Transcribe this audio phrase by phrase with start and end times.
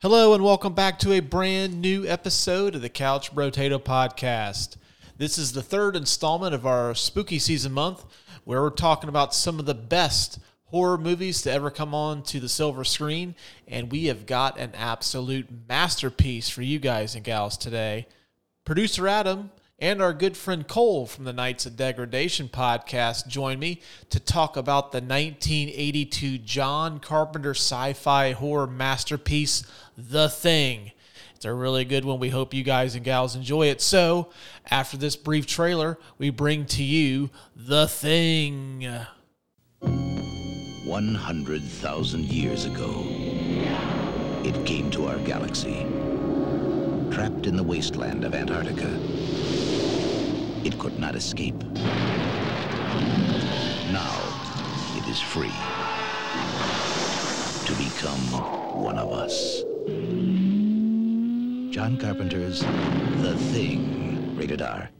[0.00, 4.76] Hello, and welcome back to a brand new episode of the Couch Brotato Podcast.
[5.16, 8.04] This is the third installment of our spooky season month,
[8.44, 12.38] where we're talking about some of the best horror movies to ever come on to
[12.38, 13.34] the silver screen.
[13.66, 18.06] And we have got an absolute masterpiece for you guys and gals today.
[18.64, 23.80] Producer Adam and our good friend Kohl from the Knights of Degradation podcast join me
[24.10, 29.62] to talk about the 1982 John Carpenter sci fi horror masterpiece,
[29.96, 30.90] The Thing.
[31.36, 32.18] It's a really good one.
[32.18, 33.80] We hope you guys and gals enjoy it.
[33.80, 34.30] So,
[34.68, 38.84] after this brief trailer, we bring to you The Thing.
[39.80, 43.04] 100,000 years ago,
[44.44, 45.86] it came to our galaxy.
[47.12, 48.98] Trapped in the wasteland of Antarctica,
[50.64, 51.62] it could not escape.
[53.92, 54.18] Now,
[54.96, 55.52] it is free
[57.66, 58.20] to become
[58.82, 59.62] one of us.
[61.72, 62.60] John Carpenter's
[63.22, 64.90] The Thing, rated R.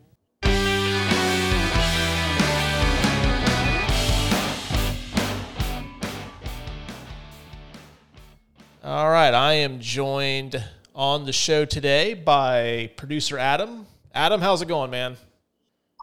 [8.85, 13.87] All right, I am joined on the show today by producer Adam.
[14.15, 15.17] Adam, how's it going, man?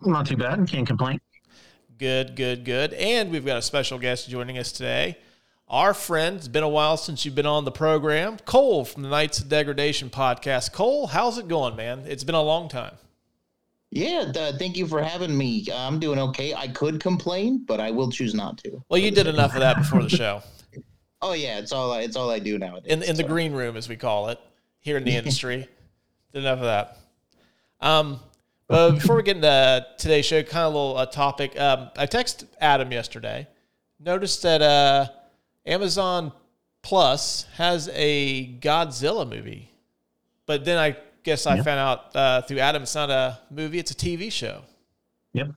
[0.03, 0.67] Not too bad.
[0.67, 1.19] Can't complain.
[1.97, 2.93] Good, good, good.
[2.93, 5.17] And we've got a special guest joining us today.
[5.67, 9.09] Our friend, it's been a while since you've been on the program, Kohl from the
[9.09, 10.73] Knights of Degradation podcast.
[10.73, 12.03] Kohl, how's it going, man?
[12.05, 12.95] It's been a long time.
[13.89, 15.65] Yeah, thank you for having me.
[15.73, 16.53] I'm doing okay.
[16.53, 18.83] I could complain, but I will choose not to.
[18.89, 20.43] Well, you did enough of that before the show.
[21.21, 22.91] oh yeah, it's all it's all I do nowadays.
[22.91, 24.39] In in the green room, as we call it
[24.81, 25.67] here in the industry,
[26.33, 26.97] did enough of that.
[27.79, 28.19] Um,
[28.67, 31.59] but before we get into today's show, kind of a little uh, topic.
[31.59, 33.47] Um, I texted Adam yesterday.
[33.99, 35.07] Noticed that uh,
[35.65, 36.31] Amazon
[36.81, 39.71] Plus has a Godzilla movie,
[40.45, 41.65] but then I guess I Yep.
[41.65, 44.61] found out uh, through Adam it's not a movie; it's a TV show.
[45.33, 45.47] Yep.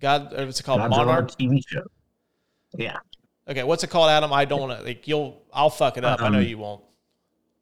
[0.00, 0.80] God, or what's it called?
[0.80, 1.30] Godzilla Monarch.
[1.32, 1.82] TV show.
[2.74, 2.96] Yeah.
[3.48, 4.32] Okay, what's it called, Adam?
[4.32, 5.42] I don't want to like you'll.
[5.52, 6.22] I'll fuck it up.
[6.22, 6.82] I know Um, you won't.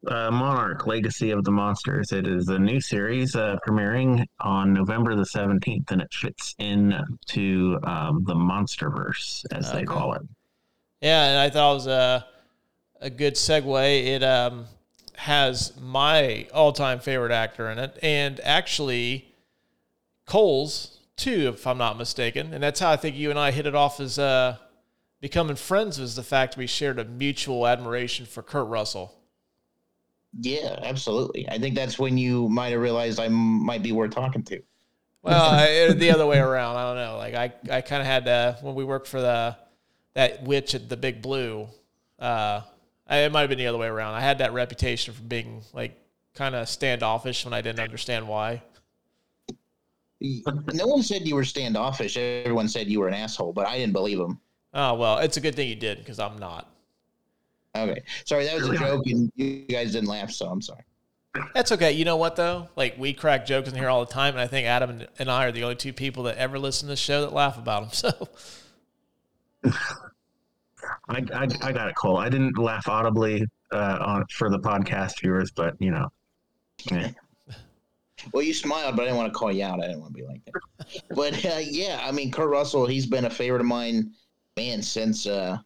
[0.06, 2.12] Uh, Monarch Legacy of the Monsters.
[2.12, 6.94] It is a new series uh, premiering on November the 17th, and it fits in
[7.30, 9.80] to um, the Monsterverse, as Okay.
[9.80, 10.22] they call it.
[11.00, 12.26] Yeah, and I thought it was a
[13.00, 14.06] a good segue.
[14.06, 14.66] It um,
[15.16, 19.34] has my all time favorite actor in it, and actually
[20.26, 22.54] Kohl's too, if I'm not mistaken.
[22.54, 24.58] And that's how I think you and I hit it off as uh,
[25.20, 29.14] becoming friends was the fact we shared a mutual admiration for Kurt Russell.
[30.38, 31.48] Yeah, absolutely.
[31.48, 34.62] I think that's when you might have realized I m- might be worth talking to.
[35.22, 36.76] Well, I, the other way around.
[36.76, 37.16] I don't know.
[37.16, 39.56] Like I, I kind of had uh, when we worked for the
[40.14, 41.68] that witch at the Big Blue.
[42.18, 42.62] Uh,
[43.06, 44.14] I, it might have been the other way around.
[44.14, 45.98] I had that reputation for being like
[46.34, 48.62] kind of standoffish when I didn't understand why.
[50.20, 52.16] No one said you were standoffish.
[52.16, 54.40] Everyone said you were an asshole, but I didn't believe them.
[54.74, 56.68] Oh well, it's a good thing you did because I'm not.
[57.76, 60.82] Okay, sorry, that was a joke, and you guys didn't laugh, so I'm sorry.
[61.54, 61.92] That's okay.
[61.92, 62.68] You know what though?
[62.74, 65.30] Like we crack jokes in here all the time, and I think Adam and- and
[65.30, 67.82] I are the only two people that ever listen to the show that laugh about
[67.82, 68.12] them.
[69.62, 69.72] So
[71.08, 72.16] I, I, I got it, Kohl.
[72.16, 76.08] I didn't laugh audibly uh, on for the podcast viewers, but you know,
[76.90, 77.10] yeah.
[78.32, 79.78] Well, you smiled, but I didn't want to call you out.
[79.80, 81.02] I didn't want to be like that.
[81.14, 84.10] but uh, yeah, I mean, Kurt Russell, he's been a favorite of mine,
[84.56, 85.26] man, since.
[85.28, 85.58] uh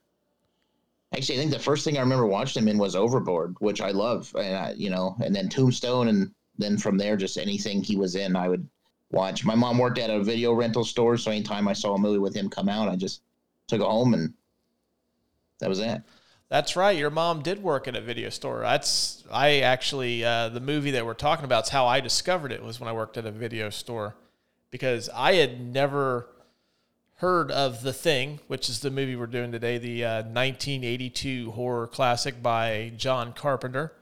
[1.14, 3.90] Actually, I think the first thing I remember watching him in was Overboard, which I
[3.90, 7.96] love, and I, you know, and then Tombstone, and then from there, just anything he
[7.96, 8.66] was in, I would
[9.10, 9.44] watch.
[9.44, 12.34] My mom worked at a video rental store, so anytime I saw a movie with
[12.34, 13.20] him come out, I just
[13.68, 14.32] took it home, and
[15.60, 16.02] that was it.
[16.48, 16.96] That's right.
[16.96, 18.60] Your mom did work at a video store.
[18.60, 22.62] That's I actually uh, the movie that we're talking about is how I discovered it
[22.62, 24.16] was when I worked at a video store
[24.70, 26.28] because I had never
[27.22, 31.86] heard of The Thing, which is the movie we're doing today, the uh, 1982 horror
[31.86, 33.92] classic by John Carpenter.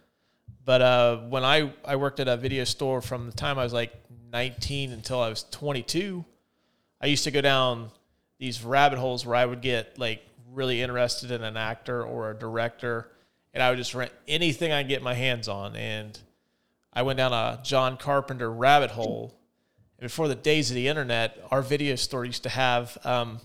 [0.64, 3.74] But uh, when I, I worked at a video store from the time I was
[3.74, 3.92] like
[4.32, 6.24] 19 until I was 22,
[7.02, 7.90] I used to go down
[8.38, 12.34] these rabbit holes where I would get like really interested in an actor or a
[12.34, 13.10] director,
[13.52, 15.76] and I would just rent anything I could get my hands on.
[15.76, 16.18] And
[16.90, 19.34] I went down a John Carpenter rabbit hole.
[20.00, 23.38] Before the days of the internet, our video store used to have, um,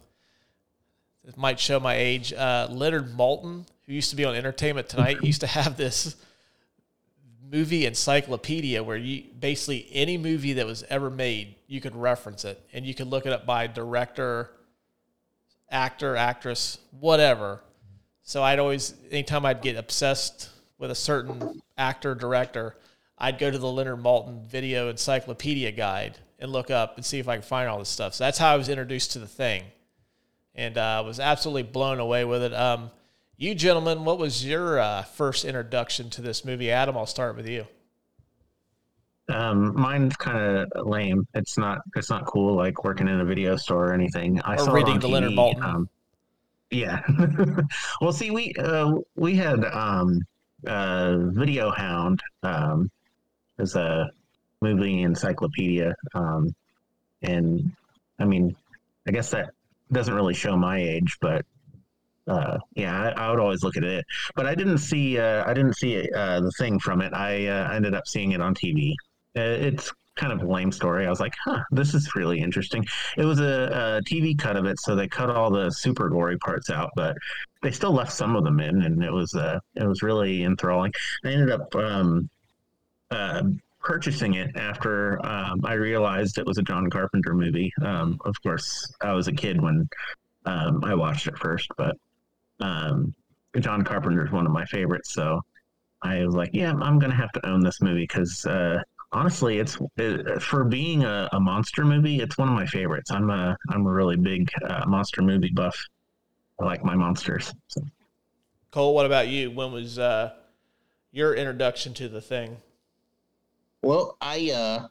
[1.27, 5.21] it might show my age, uh, Leonard Maltin, who used to be on Entertainment Tonight,
[5.21, 6.15] used to have this
[7.51, 12.65] movie encyclopedia where you basically any movie that was ever made, you could reference it
[12.71, 14.49] and you could look it up by director,
[15.69, 17.59] actor, actress, whatever.
[18.23, 22.77] So I'd always, anytime I'd get obsessed with a certain actor director,
[23.17, 27.27] I'd go to the Leonard Maltin Video Encyclopedia Guide and look up and see if
[27.27, 28.13] I could find all this stuff.
[28.13, 29.63] So that's how I was introduced to the thing,
[30.53, 32.53] and uh, was absolutely blown away with it.
[32.53, 32.91] Um,
[33.37, 36.71] you gentlemen, what was your uh, first introduction to this movie?
[36.71, 37.67] Adam, I'll start with you.
[39.27, 41.27] Um, mine's kind of lame.
[41.33, 41.79] It's not.
[41.95, 42.55] It's not cool.
[42.55, 44.39] Like working in a video store or anything.
[44.41, 45.63] I Or saw reading the TV, Leonard Maltin.
[45.63, 45.89] Um,
[46.69, 47.01] yeah.
[48.01, 50.19] well, see, we uh, we had um,
[50.67, 52.21] uh, Video Hound.
[52.43, 52.91] Um,
[53.57, 54.11] is a
[54.65, 55.95] movie encyclopedia.
[56.13, 56.53] Um,
[57.21, 57.71] and
[58.19, 58.55] I mean,
[59.07, 59.51] I guess that
[59.91, 61.45] doesn't really show my age, but
[62.27, 64.05] uh, yeah, I, I would always look at it.
[64.35, 65.19] But I didn't see.
[65.19, 67.13] Uh, I didn't see uh, the thing from it.
[67.13, 68.93] I uh, ended up seeing it on TV.
[69.37, 71.05] Uh, it's kind of a lame story.
[71.05, 72.85] I was like, huh, this is really interesting.
[73.17, 76.37] It was a, a TV cut of it, so they cut all the super gory
[76.39, 77.17] parts out, but
[77.61, 80.93] they still left some of them in, and it was uh, it was really enthralling.
[81.23, 82.29] I ended up um,
[83.85, 87.71] purchasing it after um, I realized it was a John Carpenter movie.
[87.81, 89.87] Um, of course, I was a kid when
[90.45, 91.95] um, I watched it first, but
[92.59, 93.13] um,
[93.59, 95.39] John Carpenter is one of my favorites, so
[96.01, 99.77] I was like, yeah, I'm gonna have to own this movie because uh, honestly, it's
[99.97, 103.11] it, for being a, a monster movie, it's one of my favorites.
[103.11, 105.77] I'm a I'm a really big uh, monster movie buff.
[106.59, 107.53] I like my monsters.
[107.67, 107.81] So.
[108.71, 109.51] Kohl, what about you?
[109.51, 110.33] When was uh,
[111.11, 112.57] your introduction to the thing?
[113.85, 114.87] Well, I uh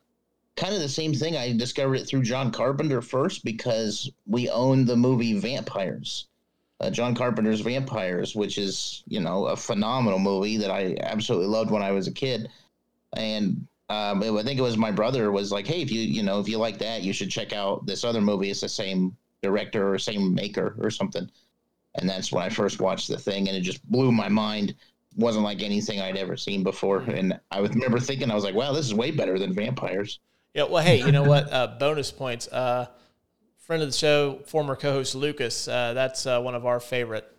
[0.57, 1.37] kind of the same thing.
[1.37, 6.29] I discovered it through John Carpenter first because we owned the movie Vampires.
[6.81, 11.73] Uh, John Carpenter's Vampires, which is, you know, a phenomenal movie that I absolutely loved
[11.73, 12.49] when I was a kid.
[13.17, 16.23] And um, it- I think it was my brother was like, "Hey, if you, you
[16.23, 18.51] know, if you like that, you should check out this other movie.
[18.51, 21.29] It's the same director or same maker or something."
[21.97, 24.77] And that's when I first watched the thing, and it just blew my mind.
[25.17, 28.73] Wasn't like anything I'd ever seen before, and I remember thinking, I was like, "Wow,
[28.73, 30.19] this is way better than Vampires."
[30.55, 31.53] Yeah, well, hey, you know what?
[31.53, 32.49] Uh, bonus points.
[32.49, 32.87] Uh,
[33.59, 35.67] friend of the show, former co-host Lucas.
[35.69, 37.31] Uh, that's uh, one of our favorite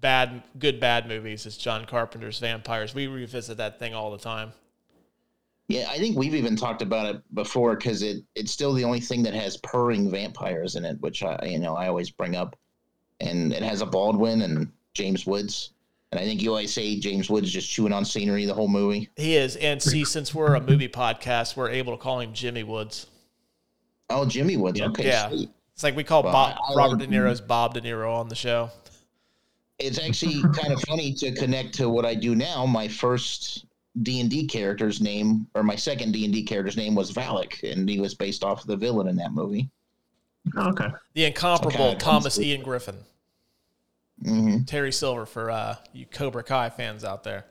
[0.00, 1.46] bad, good, bad movies.
[1.46, 2.94] Is John Carpenter's Vampires.
[2.94, 4.52] We revisit that thing all the time.
[5.68, 9.00] Yeah, I think we've even talked about it before because it it's still the only
[9.00, 12.56] thing that has purring vampires in it, which I you know I always bring up,
[13.20, 15.72] and it has a Baldwin and James Woods,
[16.12, 19.10] and I think you always say James Woods just chewing on scenery the whole movie.
[19.16, 22.62] He is, and see, since we're a movie podcast, we're able to call him Jimmy
[22.62, 23.06] Woods.
[24.10, 24.78] Oh, Jimmy Woods.
[24.78, 24.86] Yeah.
[24.86, 25.28] Okay, Yeah.
[25.28, 25.50] sweet.
[25.74, 28.12] It's like we call Well, Bob, I- I Robert like- De Niro's Bob De Niro
[28.14, 28.70] on the show.
[29.78, 32.64] It's actually kind of funny to connect to what I do now.
[32.66, 33.66] My first
[34.02, 37.70] D and D character's name, or my second D and D character's name, was Valak,
[37.70, 39.68] and he was based off of the villain in that movie.
[40.56, 40.88] Oh, okay.
[41.14, 42.96] The incomparable kinda Thomas Ian Griffith.
[44.24, 47.46] Hmm Terry Silver for uh, you Cobra Kai fans out there.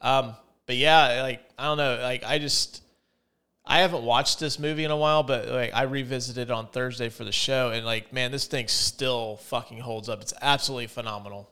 [0.00, 0.34] Um,
[0.66, 2.82] but yeah, like I don't know, like I just
[3.66, 7.08] I haven't watched this movie in a while, but like I revisited it on Thursday
[7.10, 10.22] for the show, and like man, this thing still fucking holds up.
[10.22, 11.50] It's absolutely phenomenal.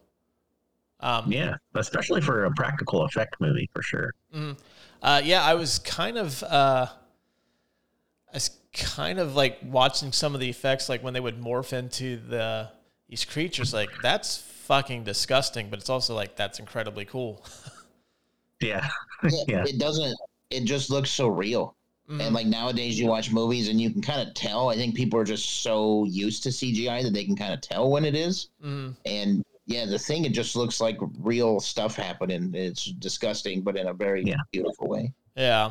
[1.00, 4.12] Um, Yeah, especially for a practical effect movie for sure.
[4.34, 4.56] Mm,
[5.02, 6.86] Uh, yeah, I was kind of, uh,
[8.32, 11.72] I was kind of like watching some of the effects, like when they would morph
[11.72, 12.70] into the
[13.08, 13.72] these creatures.
[13.74, 17.44] Like that's fucking disgusting, but it's also like that's incredibly cool.
[18.60, 18.88] Yeah,
[19.22, 19.64] Yeah, Yeah.
[19.68, 20.16] It doesn't.
[20.50, 21.76] It just looks so real.
[22.10, 22.20] Mm-hmm.
[22.22, 24.68] And like nowadays, you watch movies and you can kind of tell.
[24.68, 27.88] I think people are just so used to CGI that they can kind of tell
[27.88, 28.48] when it is.
[28.64, 28.96] Mhm.
[29.06, 32.52] And yeah, the thing it just looks like real stuff happening.
[32.52, 34.34] It's disgusting, but in a very Yeah.
[34.50, 35.12] beautiful way.
[35.36, 35.70] Yeah.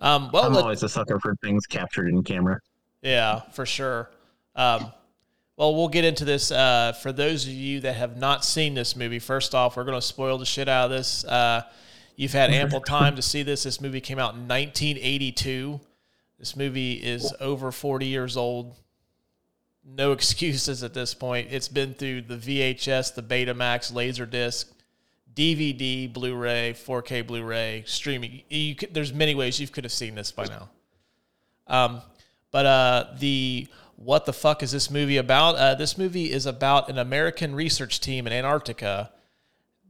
[0.00, 2.60] Um, well, I'm let- always a sucker for things captured in camera.
[3.02, 4.08] Yeah, for sure.
[4.56, 4.90] Um,
[5.60, 6.50] well, we'll get into this.
[6.50, 9.94] Uh, for those of you that have not seen this movie, first off, we're going
[9.94, 11.22] to spoil the shit out of this.
[11.22, 11.60] Uh,
[12.16, 13.64] you've had ample time to see this.
[13.64, 15.78] This movie came out in 1982.
[16.38, 18.74] This movie is over 40 years old.
[19.84, 21.48] No excuses at this point.
[21.50, 24.64] It's been through the VHS, the Betamax, Laserdisc,
[25.34, 28.44] DVD, Blu-ray, 4K Blu-ray, streaming.
[28.48, 30.70] You could, there's many ways you could have seen this by now.
[31.66, 32.00] Um,
[32.50, 33.68] but uh, the
[34.02, 35.56] what the fuck is this movie about?
[35.56, 39.10] Uh, this movie is about an American research team in Antarctica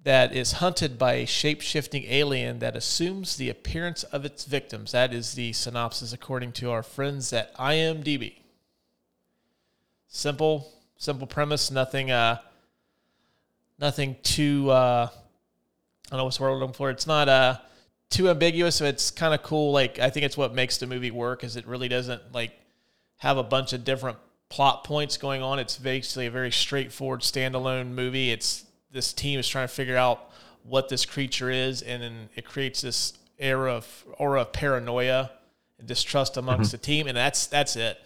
[0.02, 4.90] that is hunted by a shape shifting alien that assumes the appearance of its victims.
[4.90, 8.40] That is the synopsis according to our friends at IMDb.
[10.08, 11.70] Simple, simple premise.
[11.70, 12.38] Nothing, uh,
[13.78, 14.70] nothing too.
[14.72, 16.90] Uh, I don't know what's the word I'm looking for.
[16.90, 17.58] It's not uh,
[18.08, 18.74] too ambiguous.
[18.74, 19.70] So it's kind of cool.
[19.70, 21.44] Like I think it's what makes the movie work.
[21.44, 22.54] Is it really doesn't like
[23.20, 24.18] have a bunch of different
[24.50, 25.58] plot points going on.
[25.58, 28.30] It's basically a very straightforward standalone movie.
[28.30, 30.30] It's this team is trying to figure out
[30.64, 35.30] what this creature is, and then it creates this era of aura of paranoia
[35.78, 37.98] and distrust amongst the team, and that's that's it.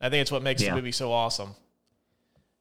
[0.00, 0.70] I think it's what makes Yeah.
[0.70, 1.54] the movie so awesome.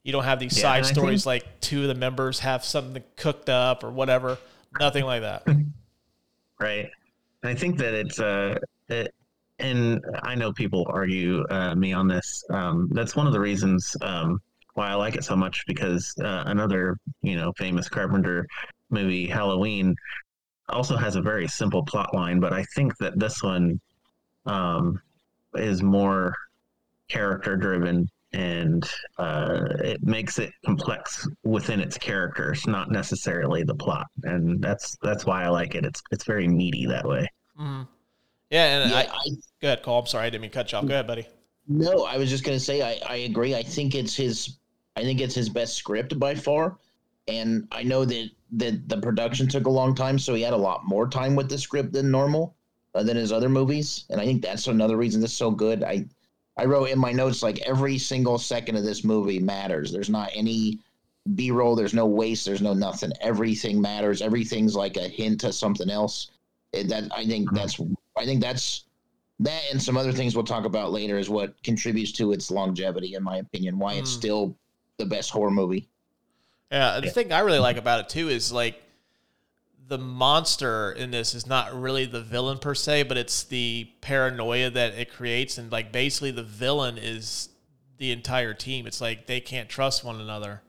[0.04, 3.04] You don't have these Yeah, side stories think- like two of the members have something
[3.16, 4.38] cooked up or whatever.
[4.80, 5.44] Nothing like that.
[6.60, 6.90] right
[7.44, 9.14] and i think that it's uh it,
[9.60, 13.96] and i know people argue uh, me on this um that's one of the reasons
[14.02, 14.40] um
[14.74, 18.46] why i like it so much because uh, another you know famous carpenter
[18.90, 19.96] movie halloween
[20.70, 23.80] also has a very simple plot line but i think that this one
[24.46, 25.00] um
[25.56, 26.34] is more
[27.10, 34.08] character driven and uh, it makes it complex within its characters, not necessarily the plot.
[34.24, 35.86] And that's that's why I like it.
[35.86, 37.30] It's it's very meaty that way.
[37.58, 37.88] Mhm.
[38.50, 39.30] Yeah, and Yeah, I, I,
[39.62, 40.00] go ahead, Kohl.
[40.00, 40.86] I'm sorry, I didn't mean to cut you off.
[40.86, 41.28] Go ahead, buddy.
[41.68, 43.56] no, I was just gonna say I, I agree.
[43.56, 44.58] I think it's his
[44.96, 46.78] I think it's his best script by far.
[47.28, 50.58] And I know that that the production took a long time, so he had a
[50.58, 52.56] lot more time with the script than normal,
[52.94, 54.06] uh, than his other movies.
[54.12, 55.84] And I think that's another reason this is so good.
[55.84, 56.06] I
[56.58, 59.92] I wrote in my notes like every single second of this movie matters.
[59.92, 60.80] There's not any
[61.34, 61.76] B roll.
[61.76, 62.46] There's no waste.
[62.46, 63.12] There's no nothing.
[63.22, 64.22] Everything matters.
[64.22, 66.30] Everything's like a hint to something else.
[66.72, 67.56] It, that I think Mhm.
[67.56, 67.80] that's
[68.18, 68.86] I think that's
[69.40, 73.16] that and some other things we'll talk about later is what contributes to its longevity,
[73.16, 73.78] in my opinion.
[73.78, 74.18] Why it's Mm.
[74.18, 74.58] still
[74.98, 75.90] the best horror movie.
[76.72, 77.12] Yeah, the Yeah.
[77.14, 78.82] thing I really like about it too is like
[79.88, 84.70] the monster in this is not really the villain per se, but it's the paranoia
[84.70, 87.50] that it creates, and like basically the villain is
[87.98, 88.88] the entire team.
[88.88, 90.62] It's like they can't trust one another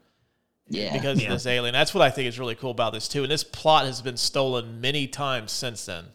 [0.68, 1.28] Yeah, because Yeah.
[1.28, 1.72] of this alien.
[1.72, 3.22] That's what I think is really cool about this too.
[3.22, 6.06] And this plot has been stolen many times since then,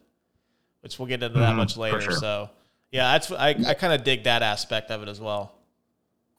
[0.82, 2.02] which we'll get into that Mhm, much later.
[2.02, 2.12] sure.
[2.12, 2.50] So
[2.92, 5.54] yeah, that's I, I kind of dig that aspect of it as well.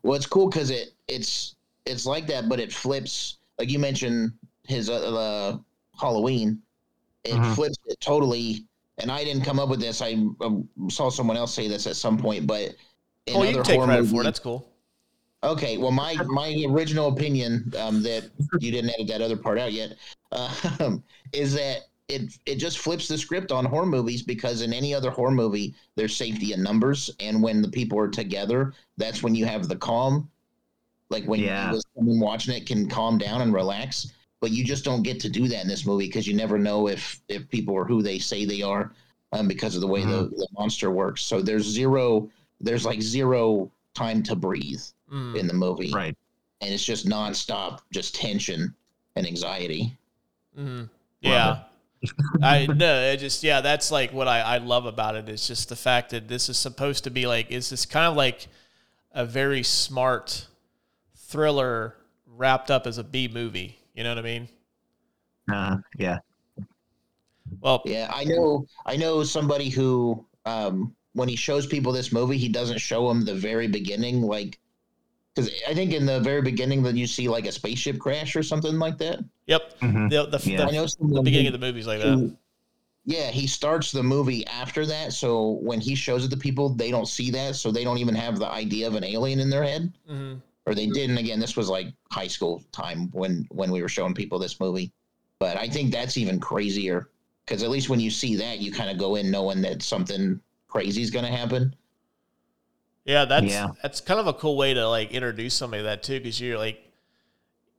[0.02, 1.54] Well, it's cool because it it's
[1.86, 3.38] it's like that, but it flips.
[3.58, 4.32] Like you mentioned,
[4.66, 5.58] his uh, uh,
[5.98, 6.60] Halloween,
[7.24, 7.54] it Mhm.
[7.54, 8.64] flips it totally.
[8.98, 10.02] And I didn't come up with this.
[10.02, 12.74] I um, saw someone else say this at some point, but
[13.26, 14.24] in Oh, you other take credit for it.
[14.24, 14.68] That's cool.
[15.44, 18.24] Okay, well, my my original opinion um, that
[18.60, 19.96] you didn't edit that other part out yet
[20.80, 21.82] um, is that
[22.12, 25.74] it it just flips the script on horror movies because in any other horror movie
[25.96, 29.76] there's safety in numbers, and when the people are together, that's when you have the
[29.76, 30.28] calm.
[31.10, 31.72] Like when Yeah.
[31.72, 35.28] you, someone watching it can calm down and relax, but you just don't get to
[35.28, 38.18] do that in this movie because you never know if if people are who they
[38.18, 38.92] say they are
[39.32, 41.22] um, because of the way the, the monster works.
[41.22, 44.80] So there's zero, there's like zero time to breathe
[45.12, 45.36] Mm.
[45.36, 46.16] in the movie Right.
[46.62, 48.74] and it's just nonstop, just tension
[49.16, 49.94] and anxiety.
[50.58, 50.88] Mm,
[51.20, 51.64] yeah.
[52.42, 55.68] I no, it just yeah, that's like what I, I love about it is just
[55.68, 58.48] the fact that this is supposed to be like is this kind of like
[59.12, 60.46] a very smart
[61.16, 63.78] thriller wrapped up as a B movie.
[63.94, 64.48] You know what I mean?
[65.52, 66.18] Uh, yeah.
[67.60, 68.66] Well, Yeah, I know.
[68.86, 73.24] I know somebody who, um, when he shows people this movie, he doesn't show them
[73.24, 74.58] the very beginning, like
[75.34, 78.42] because I think in the very beginning that you see like a spaceship crash or
[78.42, 79.20] something like that.
[79.46, 79.78] yep.
[79.80, 80.10] Mhm.
[80.10, 80.66] The the, Yeah.
[80.66, 82.36] The, the beginning of the movie's like that.
[83.04, 86.92] Yeah, he starts the movie after that, so when he shows it to people, they
[86.92, 89.64] don't see that, so they don't even have the idea of an alien in their
[89.64, 89.92] head.
[90.08, 90.34] hmm
[90.64, 94.14] or they didn't again this was like high school time when when we were showing
[94.14, 94.92] people this movie
[95.40, 97.08] but i think that's even crazier
[97.44, 100.40] because at least when you see that you kind of go in knowing that something
[100.68, 101.74] crazy is going to happen
[103.04, 103.70] Yeah, that's Yeah.
[103.82, 106.58] that's kind of a cool way to like introduce somebody to that too, because you're
[106.58, 106.78] like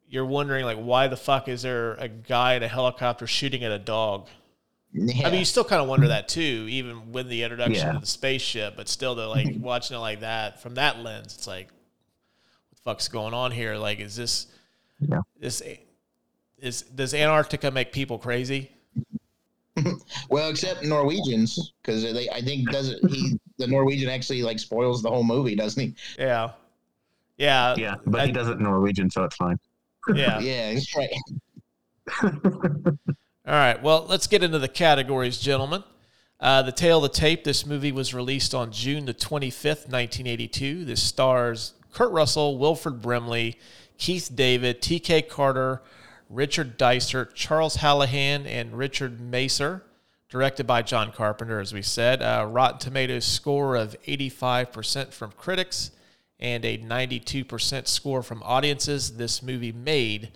[0.07, 3.71] you're wondering like why the fuck is there a guy in a helicopter shooting at
[3.71, 4.27] a dog?
[4.91, 5.27] yeah.
[5.27, 7.93] I mean, you still kind of wonder that too, even with the introduction Yeah.
[7.93, 8.75] to the spaceship.
[8.75, 11.33] But still, they're like watching it like that from that lens.
[11.35, 13.75] It's like, what the fuck's going on here?
[13.75, 14.47] Like, is this
[14.99, 15.21] Yeah.
[15.39, 15.63] this
[16.59, 18.69] is does Antarctica make people crazy?
[20.29, 25.09] well except norwegians because they i think doesn't he the norwegian actually like spoils the
[25.09, 26.51] whole movie doesn't he Yeah,
[27.37, 27.95] yeah, Yeah.
[28.05, 29.57] But I- he does it in Norwegian, so it's fine.
[30.13, 30.39] yeah.
[30.41, 31.09] yeah he's right
[33.45, 33.81] All right.
[33.83, 35.83] Well, let's get into the categories, gentlemen.
[36.39, 37.43] Uh, the Tale of the Tape.
[37.43, 40.85] This movie was released on June the 25th, 1982.
[40.85, 43.57] This stars Kurt Russell, Wilford Brimley,
[43.97, 45.23] Keith David, T.K.
[45.23, 45.81] Carter,
[46.29, 49.81] Richard Dysart, Charles Hallahan, and Richard Masur.
[50.33, 52.23] Directed by John Carpenter, as we said.
[52.23, 55.91] Uh, Rotten Tomatoes score of 85% from critics
[56.39, 59.15] and a 92% score from audiences.
[59.17, 60.31] This movie made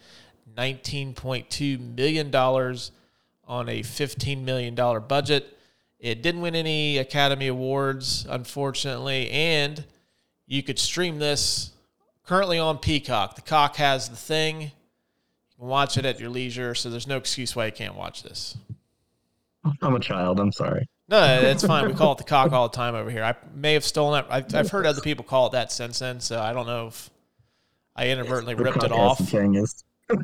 [0.55, 5.57] $19.2 million on a $15 million budget.
[5.99, 9.83] It didn't win any Academy Awards, unfortunately, and
[10.45, 11.71] you could stream this
[12.23, 13.33] currently on Peacock.
[13.33, 14.61] The Cock has the thing.
[14.61, 14.69] You
[15.57, 16.75] can Watch it at your leisure.
[16.75, 18.55] So there's no excuse why you can't watch this.
[19.81, 20.39] I'm a child.
[20.39, 20.87] I'm sorry.
[21.09, 21.87] No, it's fine.
[21.87, 23.23] We call it the cock all the time over here.
[23.23, 24.27] I may have stolen it.
[24.29, 26.19] I've, I've heard other people call it that since then.
[26.19, 27.09] So I don't know if
[27.95, 30.19] I inadvertently The ripped it off, has but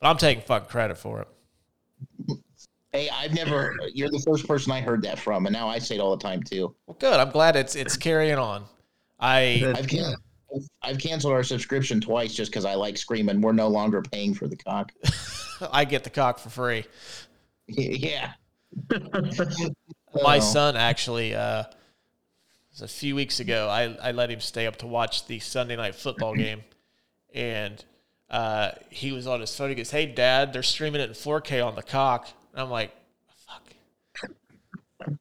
[0.00, 2.38] I'm taking fucking credit for it.
[2.92, 3.74] Hey, I've never.
[3.92, 6.22] You're the first person I heard that from, and now I say it all the
[6.22, 6.74] time too.
[6.86, 7.18] Well, good.
[7.18, 8.64] I'm glad it's it's carrying on.
[9.18, 10.14] I I've can-
[10.82, 13.40] I've canceled our subscription twice just because I like screaming.
[13.40, 14.92] We're no longer paying for the cock.
[15.72, 16.84] I get the cock for free.
[17.68, 18.32] yeah.
[20.22, 21.64] My son actually, uh,
[22.72, 25.76] was a few weeks ago, I, I let him stay up to watch the Sunday
[25.76, 26.62] night football game.
[27.34, 27.82] And
[28.30, 29.68] uh, he was on his phone.
[29.70, 32.28] He goes, Hey, dad, they're streaming it in 4K on the cock.
[32.52, 32.92] And I'm like,
[33.46, 35.12] Fuck.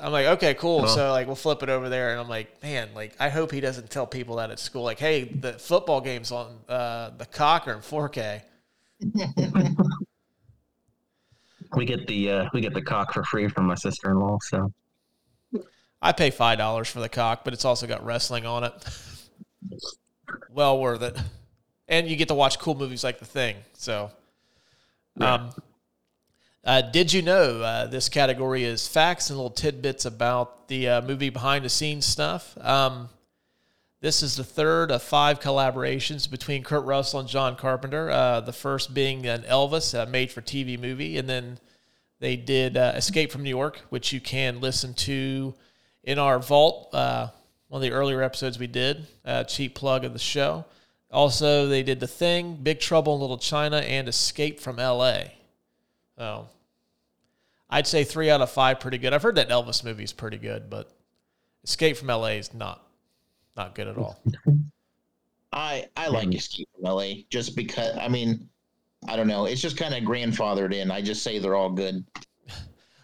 [0.00, 0.82] I'm like, okay, cool.
[0.82, 3.52] Well- so like, we'll flip it over there, and I'm like, man, like, I hope
[3.52, 7.26] he doesn't tell people that at school, like, hey, the football game's on uh, the
[7.26, 8.42] cock or in 4K.
[11.76, 14.38] We get the uh, we get the cock for free from my sister in law.
[14.42, 14.72] So
[16.00, 18.72] I pay five dollars for the cock, but it's also got wrestling on it.
[20.50, 21.18] well worth it,
[21.88, 23.56] and you get to watch cool movies like The Thing.
[23.72, 24.10] So,
[25.20, 25.50] um,
[26.64, 31.02] uh, did you know uh, this category is facts and little tidbits about the uh,
[31.02, 32.56] movie behind the scenes stuff?
[32.60, 33.08] Um,
[34.04, 38.10] this is the third of five collaborations between Kurt Russell and John Carpenter.
[38.10, 41.58] Uh, the first being an Elvis uh, made for TV movie, and then
[42.20, 45.54] they did uh, Escape from New York, which you can listen to
[46.02, 46.94] in our vault.
[46.94, 47.28] Uh,
[47.68, 50.66] one of the earlier episodes we did, uh, cheap plug of the show.
[51.10, 55.32] Also, they did The Thing, Big Trouble in Little China, and Escape from L.A.
[56.18, 56.46] So,
[57.70, 59.14] I'd say three out of five pretty good.
[59.14, 60.92] I've heard that Elvis movie is pretty good, but
[61.64, 62.36] Escape from L.A.
[62.36, 62.84] is not
[63.56, 64.22] not good at all.
[65.52, 68.48] I I like Escape from LA just because I mean
[69.06, 70.90] I don't know it's just kind of grandfathered in.
[70.90, 72.04] I just say they're all good.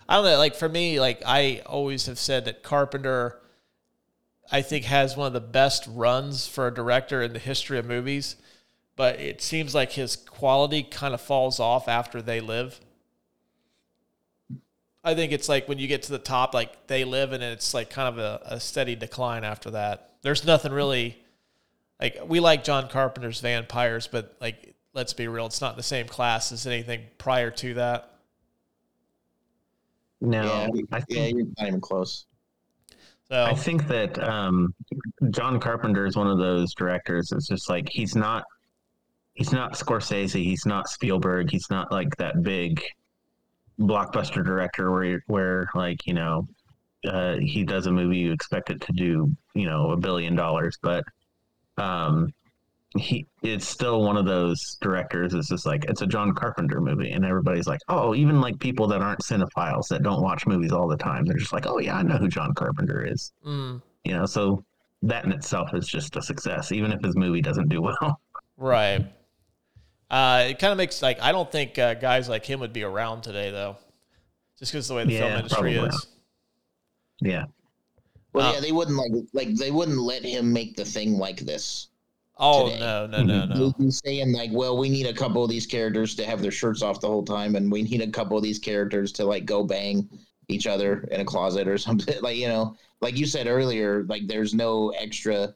[0.09, 0.39] I don't know.
[0.39, 3.41] Like for me, like I always have said that Carpenter,
[4.51, 7.87] I think has one of the best runs for a director in the history of
[7.87, 8.35] movies,
[8.97, 12.81] but it seems like his quality kind of falls off after They Live.
[15.05, 17.73] I think it's like when you get to the top, like They Live, and it's
[17.73, 20.10] like kind of a, a steady decline after that.
[20.23, 21.19] There's nothing really
[22.01, 26.07] like we like John Carpenter's vampires, but like let's be real, it's not the same
[26.07, 28.11] class as anything prior to that.
[30.21, 32.27] no, yeah, I yeah, think you're not even close.
[33.31, 34.75] So I think that um,
[35.31, 37.31] John Carpenter is one of those directors.
[37.33, 38.45] It's just like he's not
[39.35, 42.83] he's not Scorsese, he's not Spielberg, he's not like that big
[43.79, 46.47] blockbuster director where where like you know
[47.07, 50.79] uh, he does a movie you expect it to do you know a billion dollars,
[50.83, 51.05] but
[51.79, 52.33] um,
[52.97, 55.35] he it's still one of those directors.
[55.35, 58.87] It's just like it's a John Carpenter movie, and everybody's like, oh, even like people
[58.89, 61.97] that aren't cinephiles that don't watch movies all the time, they're just like, oh yeah,
[61.97, 64.65] I know who John Carpenter is mm, you know so
[65.03, 68.21] that in itself is just a success even if his movie doesn't do well
[68.61, 69.07] Right.
[70.11, 72.83] Uh, it kind of makes like I don't think uh, guys like him would be
[72.83, 73.77] around today though,
[74.59, 76.07] just because the way the film industry is.
[77.21, 77.45] Yeah
[78.33, 81.41] Well, Uh, yeah, they wouldn't like like they wouldn't let him make the thing like
[81.41, 81.89] this.
[82.43, 82.81] Oh today.
[82.81, 83.75] no no no no!
[83.79, 86.81] They'd saying like, well, we need a couple of these characters to have their shirts
[86.83, 89.63] off the whole time, and we need a couple of these characters to like go
[89.63, 90.09] bang
[90.49, 92.21] each other in a closet or something.
[92.23, 95.55] Like you know, like you said earlier, like there's no extra.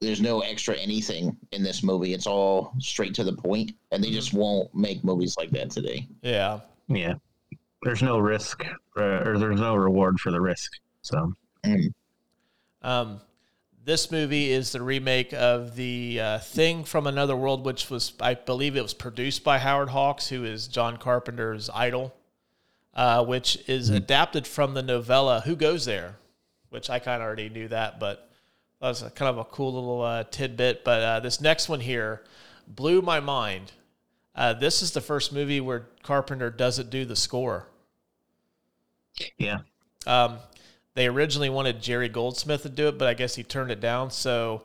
[0.00, 2.14] There's no extra anything in this movie.
[2.14, 6.06] It's all straight to the point, and they just won't make movies like that today.
[6.22, 6.60] Yeah.
[6.86, 7.14] yeah
[7.82, 8.64] there's no risk
[8.96, 11.32] uh, or there's no reward for the risk so
[12.82, 13.20] Um,
[13.84, 18.34] this movie is the remake of the uh, Thing from Another World, which was I
[18.34, 22.14] believe it was produced by Howard Hawks, who is John Carpenter's idol,
[22.92, 26.16] uh, which is adapted from the novella Who Goes There,
[26.68, 28.30] which I kind of already knew that, but
[28.80, 30.84] that was a, kind of a cool little uh, tidbit.
[30.84, 32.22] But uh, this next one here
[32.66, 33.72] blew my mind.
[34.38, 37.66] Uh, this is the first movie where Carpenter doesn't do the score.
[39.36, 39.58] yeah
[40.06, 40.38] Um,
[40.94, 44.12] they originally wanted Jerry Goldsmith to do it, but I guess he turned it down.
[44.12, 44.62] So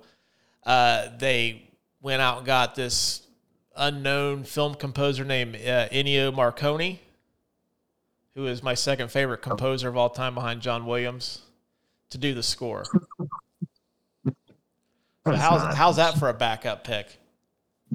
[0.63, 1.63] uh, they
[2.03, 3.25] went out and got this
[3.75, 6.99] unknown film composer named uh, Ennio Morricone,
[8.35, 11.41] who is my second favorite composer of all time behind John Williams,
[12.11, 12.83] to do the score.
[15.25, 17.07] So how's, how's that for a backup pick?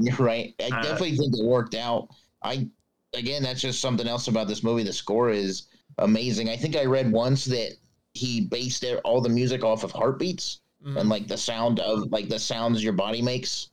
[0.01, 0.55] You're right.
[0.61, 2.09] I Uh, definitely think it worked out.
[2.43, 2.69] I
[3.15, 4.83] again, that's just something else about this movie.
[4.83, 5.67] The score is
[5.99, 6.49] amazing.
[6.51, 7.73] I think I read once that
[8.15, 11.01] he based it, all the music off of heartbeats Mhm.
[11.01, 13.71] and like the sound of like the sounds your body makes,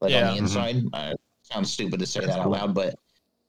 [0.00, 0.28] like Yeah.
[0.28, 0.84] on the inside.
[0.92, 2.52] Uh, sounds stupid to say That's that out cool.
[2.52, 2.94] loud, but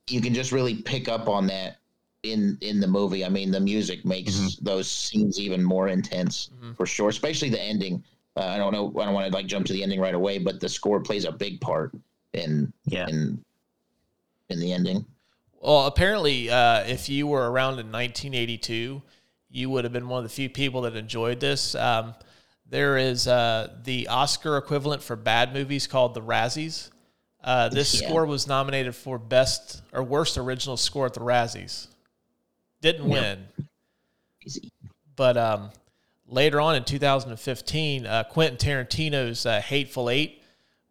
[0.10, 1.78] you can just really pick up on that
[2.24, 3.24] in in the movie.
[3.26, 4.66] I mean, the music makes Mm-hmm.
[4.66, 6.76] those scenes even more intense Mhm.
[6.76, 8.04] for sure, especially the ending.
[8.36, 8.94] Uh, I don't know.
[9.00, 11.26] I don't want to like jump to the ending right away, but the score plays
[11.26, 11.94] a big part
[12.38, 13.08] in Yeah.
[13.08, 13.44] in
[14.50, 15.06] in the ending.
[15.62, 19.02] Well, apparently, uh, if you were around in 1982,
[19.50, 21.76] you would have been one of the few people that enjoyed this.
[21.76, 22.14] Um,
[22.70, 26.90] there is uh, the Oscar equivalent for bad movies called the Razzies.
[27.44, 28.08] Uh, this Yeah.
[28.08, 31.88] score was nominated for best or worst original score at the Razzies.
[32.82, 33.48] Didn't win,
[34.46, 34.72] Easy.
[35.16, 35.72] but um,
[36.28, 40.42] later on in 2015, uh, Quentin Tarantino's uh, Hateful Eight,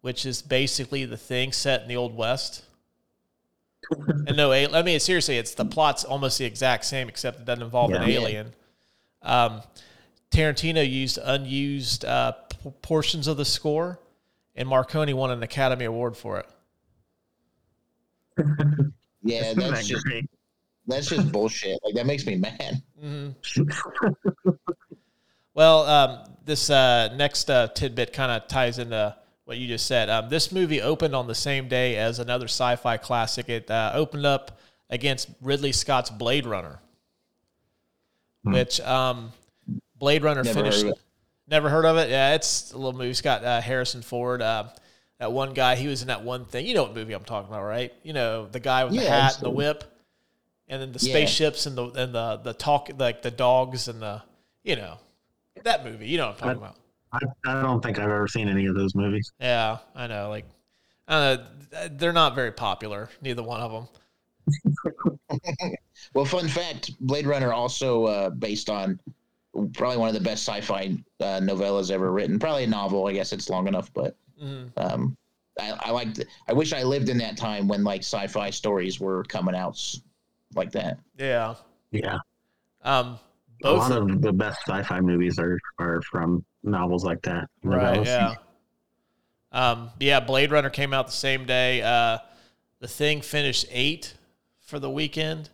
[0.01, 2.63] which is basically the thing set in the Old West.
[4.27, 7.45] and no, a- I mean seriously, it's the plot's almost the exact same, except it
[7.45, 8.19] doesn't involve an Yeah.
[8.19, 8.53] alien.
[9.21, 9.61] Um,
[10.31, 13.99] Tarantino used unused uh, p- portions of the score,
[14.55, 16.47] and Morricone won an Academy Award for it.
[19.23, 20.05] Yeah, Isn't that's just
[20.85, 21.77] that's just bullshit.
[21.83, 22.81] Like that makes me mad.
[23.03, 24.49] Mm-hmm.
[25.53, 29.15] Well, um, this uh, next uh, tidbit kind of ties into
[29.47, 30.09] what you just said.
[30.09, 33.47] Um, this movie opened on the same day as another sci-fi classic.
[33.47, 36.79] It uh, opened up against Ridley Scott's Blade Runner,
[38.43, 38.51] Hmm.
[38.53, 39.31] which um,
[39.95, 40.83] Blade Runner Never finished.
[40.85, 40.93] heard.
[41.49, 42.09] Never heard of it?
[42.09, 43.09] Yeah, it's a little movie.
[43.09, 44.41] It's got uh, Harrison Ford.
[44.41, 44.65] Uh,
[45.19, 46.65] that one guy, he was in that one thing.
[46.65, 47.93] You know what movie I'm talking about, right?
[48.03, 49.85] You know the guy with the Yeah, hat and the whip,
[50.67, 51.13] and then the Yeah.
[51.13, 54.21] spaceships and the and the the talk like the dogs and the
[54.65, 54.97] you know
[55.63, 56.07] that movie.
[56.09, 56.75] You know what I'm talking I- about?
[57.13, 59.31] I, I don't think I've ever seen any of those movies.
[59.39, 60.29] Yeah, I know.
[60.29, 60.45] Like,
[61.07, 61.37] uh,
[61.91, 63.09] they're not very popular.
[63.21, 63.87] Neither one of them.
[66.13, 68.99] Well, fun fact: Blade Runner also uh, based on
[69.73, 72.39] probably one of the best sci-fi uh, novellas ever written.
[72.39, 73.07] Probably a novel.
[73.07, 74.71] I guess it's long enough, but Mhm.
[74.77, 75.17] um,
[75.59, 76.09] I, I like.
[76.47, 79.79] I wish I lived in that time when like sci-fi stories were coming out
[80.55, 80.99] like that.
[81.17, 81.55] Yeah.
[81.91, 82.19] Yeah,
[82.83, 83.19] Um.
[83.63, 83.89] a Both.
[83.89, 87.49] lot of the best sci-fi movies are are from novels like that.
[87.63, 88.05] Right.
[88.05, 88.35] Yeah.
[89.51, 89.89] Um.
[89.99, 90.19] Yeah.
[90.19, 91.81] Blade Runner came out the same day.
[91.81, 92.19] Uh,
[92.79, 94.13] the Thing finished eight
[94.59, 95.49] for the weekend,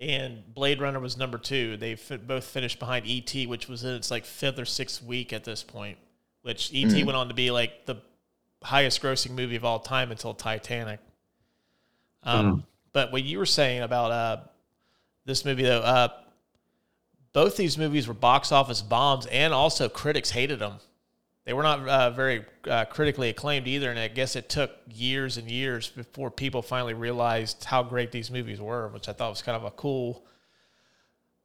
[0.00, 1.76] and Blade Runner was number two.
[1.76, 5.32] They fi- both finished behind ET, which was in its like fifth or sixth week
[5.32, 5.98] at this point.
[6.42, 7.06] Which ET Mhm.
[7.06, 7.96] went on to be like the
[8.62, 11.00] highest grossing movie of all time until Titanic.
[12.22, 14.36] Um, But what you were saying about uh,
[15.24, 16.08] this movie, though, uh,
[17.34, 20.76] both these movies were box office bombs, and also critics hated them.
[21.44, 25.36] They were not uh, very uh, critically acclaimed either, and I guess it took years
[25.36, 29.42] and years before people finally realized how great these movies were, which I thought was
[29.42, 30.24] kind of a cool.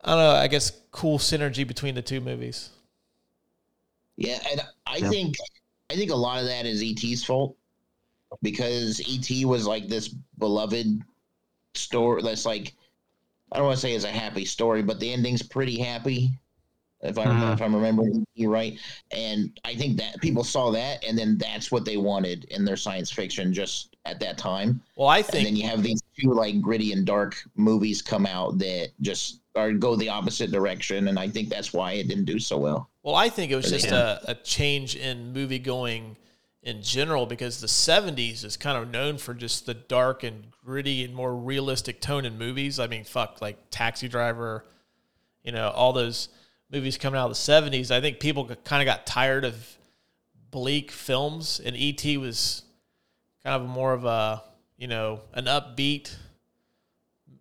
[0.02, 0.32] I don't know.
[0.32, 2.70] I guess cool synergy between the two movies.
[4.18, 5.10] Yeah, and I Yeah.
[5.10, 5.36] think
[5.90, 7.58] I think a lot of that is ET's fault
[8.44, 11.02] because ET was like this beloved
[11.76, 12.22] story.
[12.22, 12.76] That's like
[13.52, 16.32] I don't want to say it's a happy story, but the ending's pretty happy.
[17.02, 17.54] If I Mhm.
[17.54, 18.78] if I'm remembering you right,
[19.12, 22.76] and I think that people saw that, and then that's what they wanted in their
[22.76, 24.82] science fiction just at that time.
[24.98, 28.26] Well, I think, And then you have these two like gritty and dark movies come
[28.26, 32.26] out that just or go the opposite direction, and I think that's why it didn't
[32.26, 32.90] do so well.
[33.02, 36.18] Well, I think it was just a, a change in movie going
[36.62, 41.04] in general because the 70s is kind of known for just the dark and gritty
[41.04, 42.80] and more realistic tone in movies.
[42.80, 44.66] I mean, fuck, like Taxi Driver,
[45.44, 46.30] you know, all those
[46.72, 47.92] movies coming out of the 70s.
[47.92, 49.78] I think people kind of got tired of
[50.52, 52.18] bleak films, and E.T.
[52.18, 52.64] was
[53.44, 54.44] kind of more of a,
[54.78, 56.16] you know, an upbeat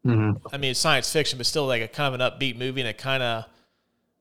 [0.06, 0.40] Mhm.
[0.52, 2.88] I mean, it's science fiction, but still like a kind of an upbeat movie, and
[2.88, 3.44] it kind of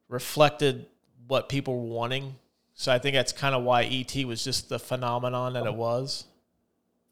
[0.10, 0.86] reflected
[1.28, 2.36] what people were wanting.
[2.80, 6.26] So I think that's kind of why ET was just the phenomenon that it was.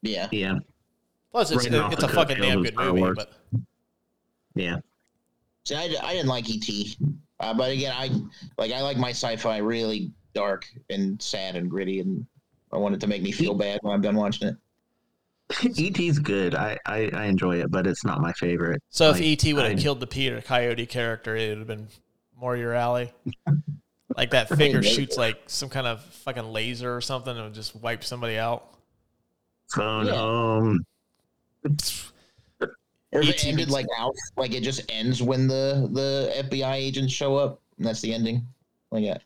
[0.00, 0.58] Yeah, Yeah,
[1.32, 3.00] Plus, it's, Right it's a fucking damn good movie.
[3.00, 3.16] Wars.
[3.16, 3.32] But
[4.54, 4.76] yeah.
[5.64, 6.96] See, I, I didn't like ET,
[7.40, 8.10] uh, but again, I
[8.56, 12.24] like I like my sci-fi really dark and sad and gritty, and
[12.72, 14.56] I want it to make me feel bad when I'm done watching it.
[15.78, 16.54] E.T.'s good.
[16.54, 18.80] I, I I enjoy it, but it's not my favorite.
[18.90, 21.88] so Like, if ET would have killed the Peter Coyote character, it would have been
[22.40, 23.12] more your alley.
[24.16, 28.04] like that finger shoots like some kind of fucking laser or something and just wipe
[28.04, 28.74] somebody out.
[29.74, 30.12] Phone Yeah.
[30.14, 30.84] home.
[33.12, 37.36] Or it ended like Alf, like it just ends when the the FBI agents show
[37.36, 38.46] up, and that's the ending.
[38.90, 39.22] Like that.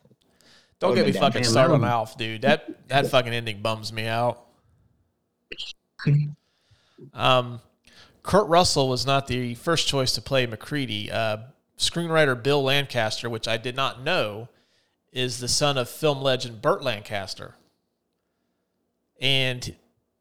[0.79, 2.41] Don't get me fucking started on would- Alf, dude.
[2.43, 4.45] That that fucking ending bums me out.
[7.15, 7.59] Um,
[8.21, 11.11] Kurt Russell was not the first choice to play MacReady.
[11.11, 11.37] Uh,
[11.79, 14.47] screenwriter Bill Lancaster, which I did not know,
[15.11, 17.55] is the son of film legend Burt Lancaster.
[19.19, 19.75] And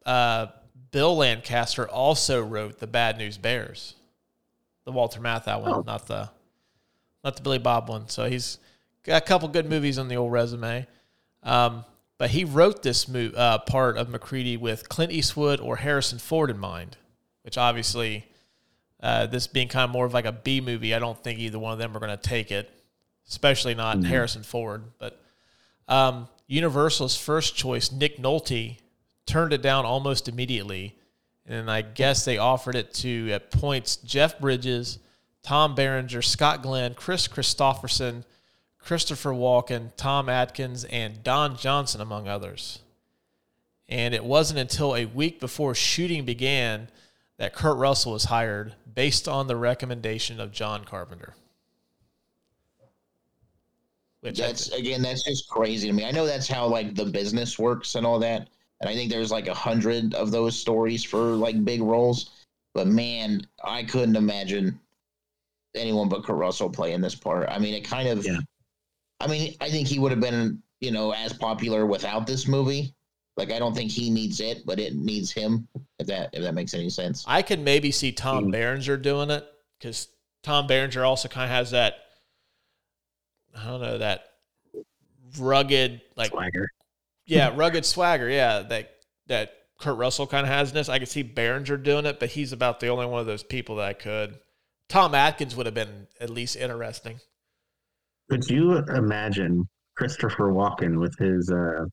[0.04, 0.48] uh,
[0.90, 3.94] Bill Lancaster also wrote the Bad News Bears,
[4.84, 5.82] the Walter Matthau one, Oh.
[5.86, 6.30] not the
[7.22, 8.08] not the Billy Bob one.
[8.08, 8.58] So he's
[9.04, 10.86] got a couple good movies on the old resume.
[11.42, 11.84] Um,
[12.18, 16.50] but he wrote this mo- uh, part of MacReady with Clint Eastwood or Harrison Ford
[16.50, 16.96] in mind,
[17.42, 18.26] which obviously,
[19.02, 21.58] uh, this being kind of more of like a B movie, I don't think either
[21.58, 22.70] one of them are going to take it,
[23.30, 24.82] especially not Harrison Ford.
[24.98, 25.20] But
[25.88, 28.78] um, Universal's first choice, Nick Nolte,
[29.24, 30.96] turned it down almost immediately.
[31.46, 34.98] And I guess they offered it to, at points, Jeff Bridges,
[35.42, 38.24] Tom Berenger, Scott Glenn, Kris Kristofferson,
[38.78, 42.80] Christopher Walken, Tom Atkins, and Don Johnson, among others.
[43.88, 46.88] And it wasn't until a week before shooting began
[47.38, 51.34] that Kurt Russell was hired based on the recommendation of John Carpenter.
[54.22, 56.04] Which That's thi- again, that's just crazy to me.
[56.04, 58.48] I know that's how like the business works and all that,
[58.80, 62.30] and I think there's like a hundred of those stories for like big roles.
[62.74, 64.78] But man, I couldn't imagine
[65.74, 67.48] anyone but Kurt Russell playing this part.
[67.48, 68.24] I mean, it kind of.
[68.24, 68.38] Yeah.
[69.20, 72.94] I mean, I think he would have been, you know, as popular without this movie.
[73.36, 75.66] Like, I don't think he needs it, but it needs him.
[75.98, 77.24] If that if that makes any sense.
[77.26, 78.52] I could maybe see Tom Mm.
[78.52, 79.46] Berenger doing it
[79.78, 80.08] because
[80.42, 81.94] Tom Berenger also kind of has that,
[83.56, 84.26] I don't know, that
[85.38, 86.68] rugged, like, Swagger.
[87.26, 88.28] yeah, rugged swagger.
[88.28, 90.88] Yeah, that that Kurt Russell kind of has in this.
[90.88, 93.76] I could see Berenger doing it, but he's about the only one of those people
[93.76, 94.38] that I could.
[94.88, 97.20] Tom Atkins would have been at least interesting.
[98.28, 101.84] Could you imagine Christopher Walken with his uh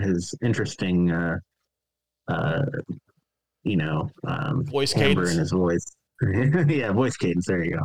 [0.00, 1.36] his interesting uh
[2.28, 2.62] uh
[3.64, 5.32] you know um Voice timbre cadence.
[5.32, 5.84] in his voice?
[6.68, 7.46] yeah, voice cadence.
[7.46, 7.78] There you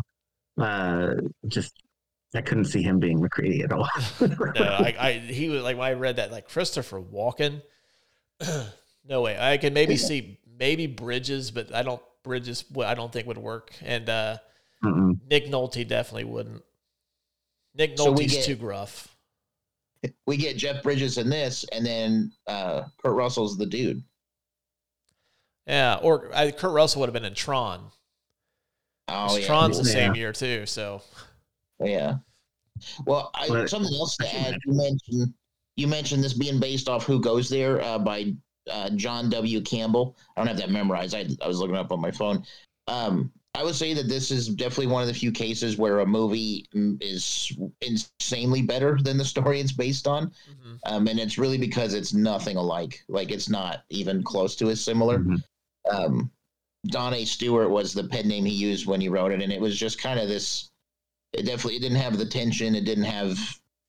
[0.57, 0.63] go.
[0.63, 1.13] Uh,
[1.47, 1.73] just
[2.35, 3.87] I couldn't see him being MacReady at all.
[4.19, 7.61] No, I, I he was like when I read that like Christopher Walken.
[9.07, 9.37] no way.
[9.39, 12.65] I can maybe see maybe Bridges, but I don't Bridges.
[12.83, 13.71] I don't think would work.
[13.83, 14.37] And uh,
[14.83, 15.17] Mm-mm.
[15.29, 16.61] Nick Nolte definitely wouldn't.
[17.75, 19.07] Nick So we Nolte's get- too gruff.
[20.27, 24.03] We get Jeff Bridges in this, and then uh, Kurt Russell's the dude.
[25.65, 27.91] Yeah, or I, Kurt Russell would have been in Tron.
[29.07, 29.93] Oh 'Cause yeah, Tron's the Yeah.
[30.07, 30.65] same year too.
[30.65, 31.01] So
[31.83, 32.15] yeah.
[33.05, 34.57] Well, I, But- something else to add.
[34.65, 35.33] You mentioned
[35.75, 38.33] you mentioned this being based off Who Goes There uh, by
[38.71, 39.61] uh, John W.
[39.61, 40.17] Campbell.
[40.35, 41.13] I don't have that memorized.
[41.15, 42.43] I, I was looking up on my phone.
[42.87, 46.05] Um, I would say that this is definitely one of the few cases where a
[46.05, 50.27] movie mm, is insanely better than the story it's based on.
[50.49, 50.79] mhm.
[50.85, 53.03] Um, and it's really because it's nothing alike.
[53.07, 55.19] Like it's not even close to as similar.
[55.19, 55.43] Mhm.
[55.91, 56.31] Um,
[56.87, 57.25] Don A.
[57.25, 59.99] Stuart was the pen name he used when he wrote it, and it was just
[59.99, 60.69] kind of this.
[61.33, 62.75] It definitely it didn't have the tension.
[62.75, 63.37] It didn't have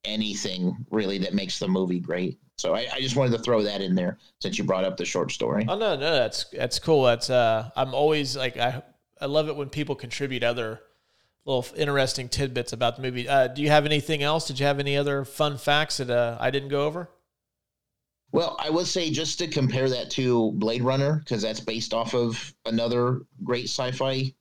[0.05, 2.38] anything really that makes the movie great.
[2.57, 5.05] So I, I just wanted to throw that in there since you brought up the
[5.05, 5.64] short story.
[5.68, 7.05] oh no, no, that's that's cool.
[7.05, 8.83] That's uh, I'm always like I
[9.20, 10.81] I love it when people contribute other
[11.44, 13.29] little interesting tidbits about the movie.
[13.29, 14.46] Uh, do you have anything else?
[14.46, 17.09] Did you have any other fun facts that uh, I didn't go over?
[18.33, 22.14] Well, I would say just to compare that to Blade Runner, because that's based off
[22.14, 24.35] of another great sci fi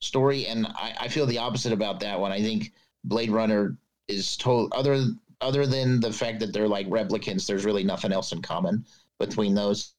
[0.00, 0.46] story.
[0.46, 2.32] And I, I feel the opposite about that one.
[2.32, 2.72] I think
[3.04, 3.76] Blade Runner
[4.08, 5.04] is told other
[5.40, 8.84] other than the fact that they're like replicants, there's really nothing else in common
[9.18, 9.94] between those.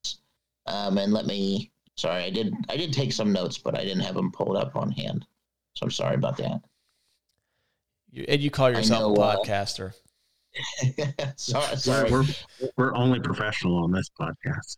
[0.65, 4.01] Um, and let me sorry, I did I did take some notes, but I didn't
[4.01, 5.25] have them pulled up on hand.
[5.75, 6.61] So I'm sorry about that.
[8.11, 9.93] You, and you call yourself know, a uh, podcaster.
[11.35, 12.11] sorry, sorry.
[12.11, 12.23] We're,
[12.61, 14.77] we're we're only professional on this podcast.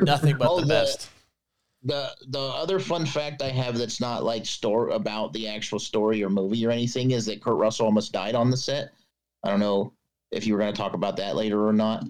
[0.00, 1.10] Nothing but Oh, the the- best.
[1.82, 6.22] The the other fun fact I have that's not like store about the actual story
[6.24, 8.92] or movie or anything is that Kurt Russell almost died on the set.
[9.44, 9.92] I don't know
[10.32, 12.04] if you were going to talk about that later or not.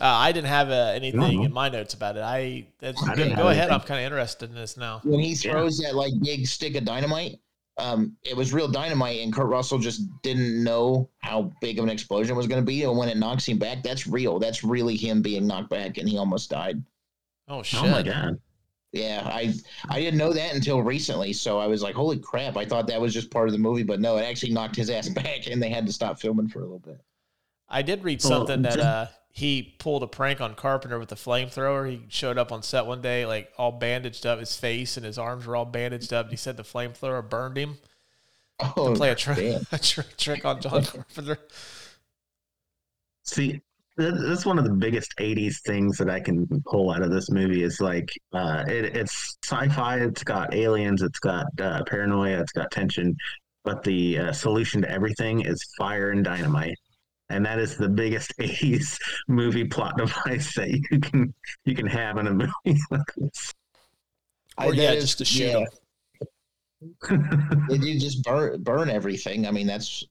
[0.00, 2.22] Uh, I didn't have uh, anything in my notes about it.
[2.22, 3.70] I, that's, I go, didn't go have ahead.
[3.70, 5.02] I'm kind of interested in this now.
[5.04, 5.52] When he Yeah.
[5.52, 7.38] throws that like big stick of dynamite,
[7.76, 11.90] um, it was real dynamite, and Kurt Russell just didn't know how big of an
[11.90, 12.82] explosion was going to be.
[12.84, 14.38] And when it knocks him back, that's real.
[14.38, 16.82] That's really him being knocked back, and he almost died.
[17.50, 17.82] Oh shit!
[17.82, 18.40] Oh my god!
[18.92, 19.52] Yeah, I
[19.88, 23.00] I didn't know that until recently, so I was like, "Holy crap!" I thought that
[23.00, 25.62] was just part of the movie, but no, it actually knocked his ass back, and
[25.62, 27.00] they had to stop filming for a little bit.
[27.68, 31.16] I did read Well, something that uh, he pulled a prank on Carpenter with a
[31.16, 31.88] flamethrower.
[31.88, 35.18] He showed up on set one day, like all bandaged up, his face and his
[35.18, 36.30] arms were all bandaged up.
[36.30, 37.78] He said the flamethrower burned him.
[38.76, 39.62] Oh, to Play a, tri- damn.
[39.72, 41.38] a tri- trick on John Carpenter.
[43.22, 43.62] See, th-
[44.00, 47.62] that's one of the biggest '80s things that I can pull out of this movie.
[47.62, 49.98] Is like uh, it, it's sci-fi.
[50.00, 51.02] It's got aliens.
[51.02, 52.40] It's got uh, paranoia.
[52.40, 53.14] It's got tension.
[53.64, 56.76] But the uh, solution to everything is fire and dynamite.
[57.28, 58.96] and that is the biggest 80s
[59.28, 61.32] movie plot device that you can
[61.64, 62.52] you can have in a movie
[62.90, 63.52] like this.
[64.58, 65.52] Or I- yeah, that is- just to shoot yeah.
[65.52, 65.66] them.
[67.70, 69.46] You just burn burn everything?
[69.46, 70.04] I mean, that's.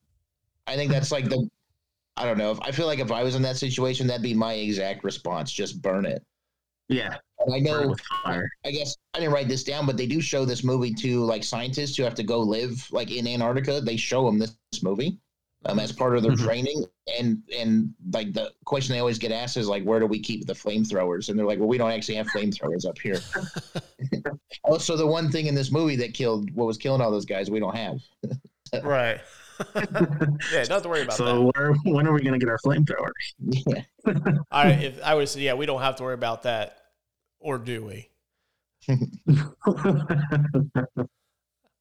[0.68, 1.50] I think that's like the.
[2.20, 2.52] I don't know.
[2.52, 5.52] If I feel like if I was in that situation, that'd be my exact response.
[5.52, 6.22] Just burn it.
[6.90, 7.96] yeah, And I know.
[8.26, 11.44] I guess I didn't write this down, but they do show this movie to like
[11.44, 13.80] scientists who have to go live like in Antarctica.
[13.82, 15.18] They show them this, this movie
[15.66, 16.44] um, as part of their Mhm.
[16.44, 16.86] training,
[17.18, 20.46] and and like the question they always get asked is like, where do we keep
[20.46, 21.30] the flamethrowers?
[21.30, 23.22] And they're like, well, we don't actually have flamethrowers up here.
[24.64, 27.50] also, the one thing in this movie that killed what was killing all those guys,
[27.50, 28.00] we don't have.
[28.84, 29.20] Right.
[29.76, 31.18] Yeah, don't have to worry about that.
[31.18, 31.52] so
[31.84, 33.12] when are we going to get our flamethrower?
[33.40, 33.84] Yeah.
[34.52, 36.78] I if I would say yeah, we don't have to worry about that,
[37.40, 38.10] or do we?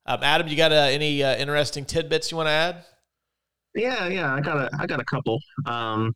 [0.09, 2.85] Um, Adam, you got uh, any uh, interesting tidbits you want to add?
[3.75, 5.39] Yeah, yeah, I got a, I got a couple.
[5.67, 6.15] Um,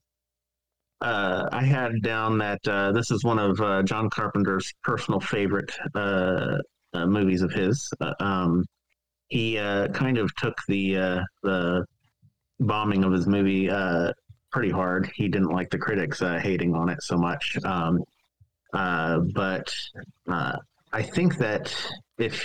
[1.03, 5.71] uh, I had down that uh, this is one of uh, John Carpenter's personal favorite
[5.95, 6.57] uh,
[6.95, 7.87] uh, movies of his.
[8.01, 8.65] Uh, um,
[9.33, 11.85] he uh, kind of took the uh, the
[12.61, 14.13] bombing of his movie uh,
[14.51, 15.11] pretty hard.
[15.15, 17.57] He didn't like the critics uh, hating on it so much.
[17.65, 18.05] Um,
[18.75, 19.75] uh, but
[20.29, 20.57] uh,
[20.93, 21.75] I think that
[22.19, 22.37] if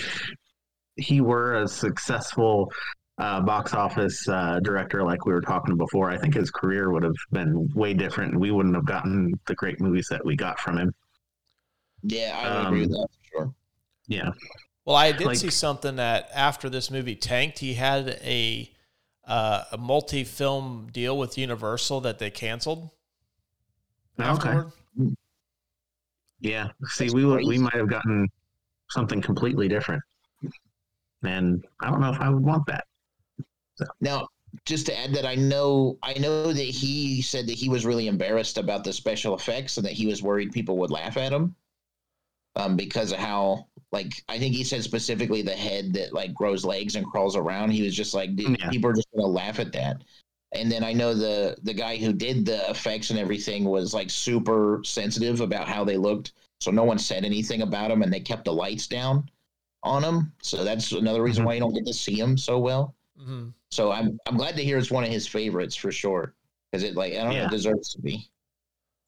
[0.96, 2.72] he were a successful
[3.18, 7.02] uh, box office uh, director like we were talking before, I think his career would
[7.02, 10.58] have been way different, and we wouldn't have gotten the great movies that we got
[10.58, 10.94] from him.
[12.02, 13.54] Yeah, I would agree with Um, that for sure.
[14.06, 14.30] Yeah,
[14.88, 18.72] Well, I did Like- see something that after this movie tanked, he had a
[19.26, 22.88] uh, a multi film deal with Universal that they canceled.
[24.18, 24.26] Okay.
[24.30, 24.72] Afterward.
[26.40, 26.68] yeah.
[26.86, 28.28] See, That's we would we might have gotten
[28.88, 30.02] something completely different,
[31.22, 32.86] and I don't know if I would want that.
[34.00, 34.28] Now,
[34.64, 38.06] just to add that, I know I know that he said that he was really
[38.06, 41.54] embarrassed about the special effects and that he was worried people would laugh at him,
[42.56, 46.64] um, because of how like I think he said specifically the head that like grows
[46.64, 47.70] legs and crawls around.
[47.70, 48.68] He was just like "Dude, Yeah.
[48.70, 50.02] people are just gonna laugh at that.
[50.52, 54.10] And then I know the the guy who did the effects and everything was like
[54.10, 58.20] super sensitive about how they looked, so no one said anything about him, and they
[58.20, 59.28] kept the lights down
[59.82, 60.32] on him.
[60.42, 61.46] So that's another reason Mhm.
[61.46, 62.94] why you don't get to see him so well.
[63.20, 63.48] Mm-hmm.
[63.70, 66.34] So I'm I'm glad to hear it's one of his favorites for sure
[66.70, 68.28] because it like I don't know it deserves to be.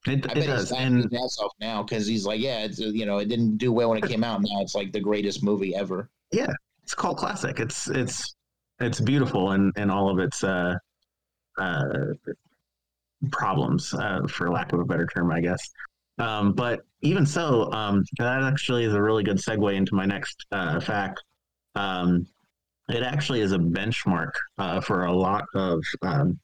[0.07, 3.29] It, I it does, and off now because he's like, yeah, it's you know it
[3.29, 4.41] didn't do well when it came out.
[4.41, 6.09] Now it's like the greatest movie ever.
[6.33, 7.61] Yeah, it's called classic.
[7.61, 8.35] It's it's
[8.79, 10.77] it's beautiful and and all of its uh,
[11.59, 11.85] uh,
[13.31, 15.69] problems, uh, for lack of a better term, I guess.
[16.19, 20.47] Um, but even so, um, that actually is a really good segue into my next
[20.53, 21.23] uh, fact.
[21.75, 22.27] Um,
[22.89, 26.39] it actually is a benchmark uh, for a lot of um,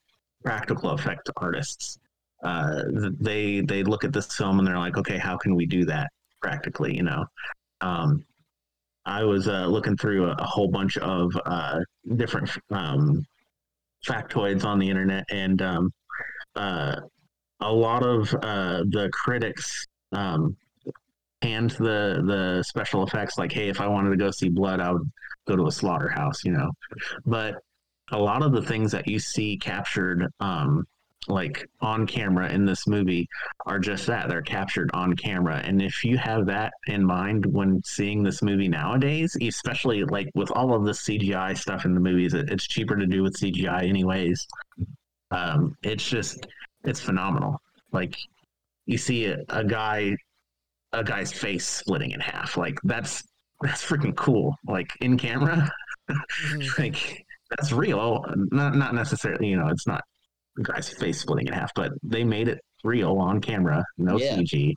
[0.45, 1.99] practical effect artists.
[2.42, 2.83] Uh,
[3.20, 6.09] they they look at this film and they're like, okay, how can we do that
[6.42, 6.96] practically?
[6.96, 7.25] You know,
[7.81, 8.25] um,
[9.05, 11.81] I was uh, looking through a, a whole bunch of uh,
[12.16, 13.25] different um,
[14.07, 15.92] factoids on the internet, and um,
[16.55, 16.96] uh,
[17.61, 20.57] a lot of uh, the critics um,
[21.40, 23.38] panned the the special effects.
[23.38, 25.11] Like, hey, if I wanted to go see blood, I would
[25.49, 26.70] go to a slaughterhouse, you know.
[27.25, 27.57] But
[28.12, 30.85] a lot of the things that you see captured, um,
[31.28, 33.28] like on camera in this movie,
[33.66, 35.56] are just that they're captured on camera.
[35.64, 40.50] And if you have that in mind when seeing this movie nowadays especially like with
[40.52, 43.88] all of the cgi stuff in the movies it, it's cheaper to do with cgi
[43.88, 44.46] anyways.
[45.30, 46.46] Um, it's just
[46.84, 47.60] it's phenomenal.
[47.92, 48.16] Like
[48.86, 50.16] you see a, a guy
[50.92, 52.56] a guy's face splitting in half.
[52.56, 53.22] Like that's
[53.60, 54.54] that's freaking cool.
[54.66, 55.70] Like in camera
[56.08, 56.78] Mhm.
[56.78, 58.24] like that's real.
[58.52, 60.04] Not not necessarily you know it's not
[60.62, 64.37] guy's face splitting in half but they made it real on camera no Yeah.
[64.37, 64.75] cg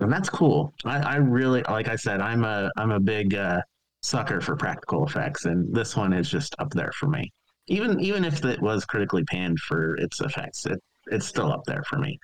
[0.00, 3.60] and that's cool I, I really like i said i'm a i'm a big uh,
[4.02, 7.32] sucker for practical effects and this one is just up there for me
[7.66, 11.82] even even if it was critically panned for its effects it, it's still up there
[11.88, 12.18] for me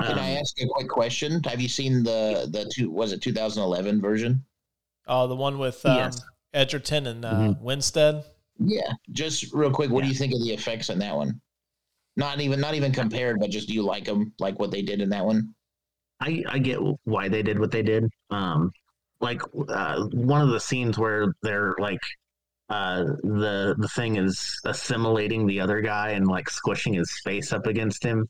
[0.00, 1.40] Can Um, I ask a quick question?
[1.44, 4.44] Have you seen the the two was it 2011 version?
[5.06, 6.20] Oh, the one with um, Yes.
[6.52, 7.60] Edgerton and uh, Mhm.
[7.60, 8.24] Winstead.
[8.58, 11.40] Yeah, just real quick, what do you think of the effects in that one?
[12.16, 15.00] Not even not even compared, but just do you like them like what they did
[15.00, 15.54] in that one?
[16.20, 18.08] I, I get why they did what they did.
[18.30, 18.70] Um,
[19.20, 22.00] like uh, one of the scenes where they're like
[22.70, 27.66] uh, the the thing is assimilating the other guy and like squishing his face up
[27.66, 28.26] against him.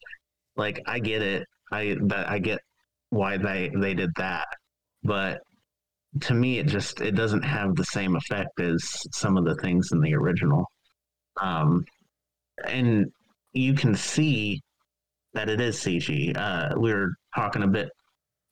[0.56, 1.46] Like I get it.
[1.72, 2.60] I that I get
[3.10, 4.48] why they they did that,
[5.02, 5.40] but
[6.20, 9.90] to me it just it doesn't have the same effect as some of the things
[9.92, 10.64] in the original.
[11.40, 11.84] Um,
[12.66, 13.10] and
[13.54, 14.60] you can see
[15.32, 16.36] that it is CG.
[16.36, 17.88] Uh, we were talking a bit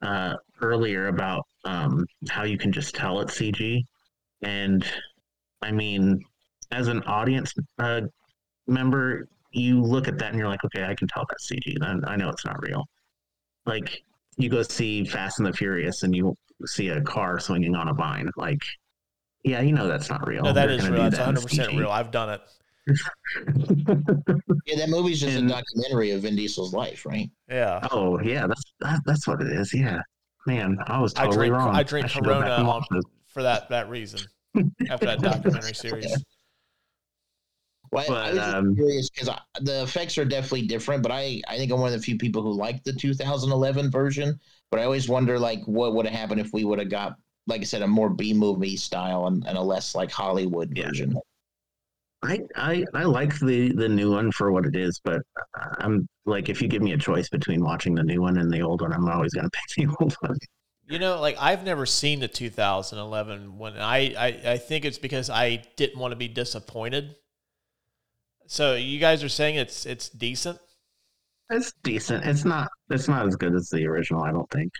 [0.00, 3.82] uh, earlier about um, how you can just tell it's CG,
[4.42, 4.84] and
[5.60, 6.20] I mean,
[6.70, 8.02] as an audience uh,
[8.66, 11.76] member, you look at that and you're like, okay, I can tell that's CG.
[11.82, 12.84] I, I know it's not real.
[13.66, 14.02] Like
[14.38, 16.34] you go see Fast and the Furious and you
[16.64, 18.62] see a car swinging on a vine, like.
[19.44, 20.44] Yeah, you know that's not real.
[20.44, 21.02] No, that They're is real.
[21.02, 21.90] That's 100 percent real.
[21.90, 22.42] I've done it.
[24.66, 27.30] Yeah, that movie's just And- a documentary of Vin Diesel's life, right?
[27.48, 27.86] Yeah.
[27.90, 29.72] Oh yeah, that's that, that's what it is.
[29.74, 30.00] Yeah,
[30.46, 31.74] man, I was I totally drink wrong.
[31.74, 34.20] I drink should go back Corona and on, for that that reason.
[34.90, 36.06] After that documentary series.
[37.90, 39.30] Well, I- I But, was just um, curious because
[39.60, 42.42] the effects are definitely different, but I, I think I'm one of the few people
[42.42, 44.38] who like the 2011 version.
[44.70, 47.16] But I always wonder, like, what would have happened if we would have got,
[47.46, 50.86] like I said, a more B movie style and, and a less like Hollywood Yeah.
[50.86, 51.14] version.
[52.22, 55.22] I, I I like the the new one for what it is, but
[55.78, 58.62] I'm like, if you give me a choice between watching the new one and the
[58.62, 60.38] old one, I'm always gonna pick the old one.
[60.88, 63.76] You know, like I've never seen the 2011 one.
[63.78, 67.16] I, I I think it's because I didn't want to be disappointed.
[68.46, 70.58] So you guys are saying it's it's decent.
[71.50, 72.24] It's decent.
[72.24, 72.68] It's not.
[72.90, 74.22] It's not as good as the original.
[74.22, 74.72] I don't think.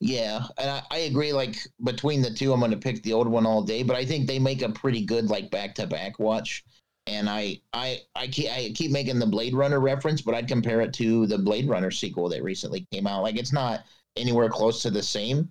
[0.00, 1.32] Yeah, and I, I agree.
[1.32, 3.82] Like between the two, I'm going to pick the old one all day.
[3.82, 6.64] But I think they make a pretty good like back to back watch.
[7.08, 10.82] And I I I keep I keep making the Blade Runner reference, but I'd compare
[10.82, 13.22] it to the Blade Runner sequel that recently came out.
[13.22, 13.84] Like it's not
[14.16, 15.50] anywhere close to the same,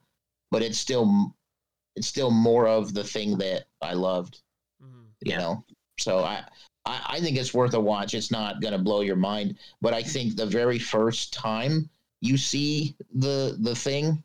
[0.52, 1.36] but it's still
[1.96, 4.42] it's still more of the thing that I loved.
[4.84, 5.08] Mhm.
[5.26, 5.38] You Yeah.
[5.40, 5.66] know,
[6.00, 6.44] so I.
[6.86, 8.14] I I think it's worth a watch.
[8.14, 11.90] It's not going to blow your mind, but I think the very first time
[12.22, 14.24] you see the the thing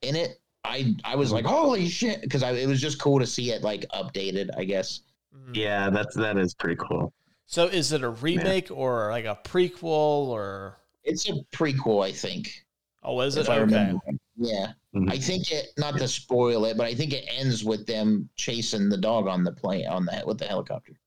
[0.00, 3.50] in it, I I was like, holy shit, because it was just cool to see
[3.50, 4.48] it like updated.
[4.56, 5.00] I guess.
[5.34, 5.56] Mhm.
[5.56, 7.12] Yeah, that's that is pretty cool.
[7.46, 12.64] So is it a remake or like a prequel or It's a prequel, I think.
[13.02, 13.64] oh is it if I okay?
[13.64, 13.98] remember.
[14.36, 15.10] Yeah, Mhm.
[15.10, 15.68] I think it.
[15.76, 19.44] Not to spoil it, but I think it ends with them chasing the dog on
[19.44, 20.98] the plane on the with the helicopter.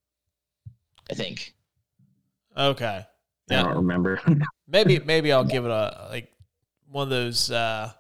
[1.10, 1.54] I think.
[2.58, 3.06] Okay.
[3.50, 4.20] I don't remember.
[4.68, 6.32] Maybe maybe I'll give it a like
[6.88, 7.92] one of those uh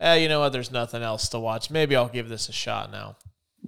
[0.00, 1.70] eh, you know what, there's nothing else to watch.
[1.70, 3.16] Maybe I'll give this a shot now.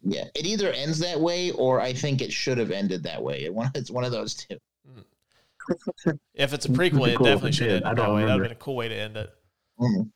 [0.03, 3.45] Yeah, it either ends that way, or I think it should have ended that way.
[3.45, 4.59] It one, it's one of those two.
[6.35, 7.83] If it's a prequel, it cool definitely it should did.
[7.85, 8.21] end I that way.
[8.27, 9.31] That would have been a cool way to end it.
[9.81, 10.11] Mhm.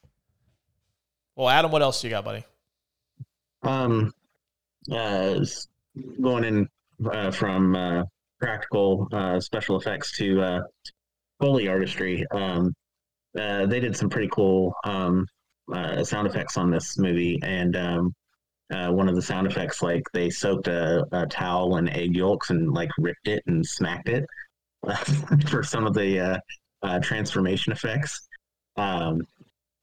[1.37, 2.45] Well, Adam, what else you got, buddy?
[3.63, 4.13] um,
[4.93, 5.41] uh,
[6.21, 6.69] going in
[7.11, 8.03] uh, from uh,
[8.39, 10.61] practical uh, special effects to uh,
[11.41, 12.27] Foley artistry.
[12.31, 12.75] Um,
[13.39, 15.27] uh, they did some pretty cool um,
[15.73, 18.15] uh, sound effects on this movie, and um,
[18.73, 22.51] uh, one of the sound effects, like they soaked a, a towel in egg yolks
[22.51, 24.25] and like ripped it and smacked it
[25.49, 26.39] for some of the uh,
[26.83, 28.29] uh, transformation effects.
[28.77, 29.23] Um,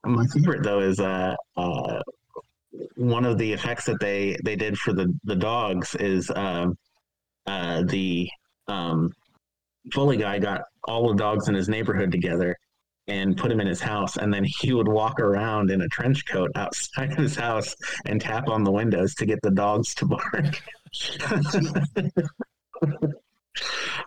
[0.05, 2.01] my favorite though is uh, uh,
[2.95, 6.77] one of the effects that they they did for the the dogs is um,
[7.47, 8.29] uh, the
[8.67, 9.11] um,
[9.93, 12.55] Foley guy got all the dogs in his neighborhood together
[13.07, 16.25] and put him in his house, and then he would walk around in a trench
[16.25, 17.75] coat outside of his house
[18.05, 20.61] and tap on the windows to get the dogs to bark.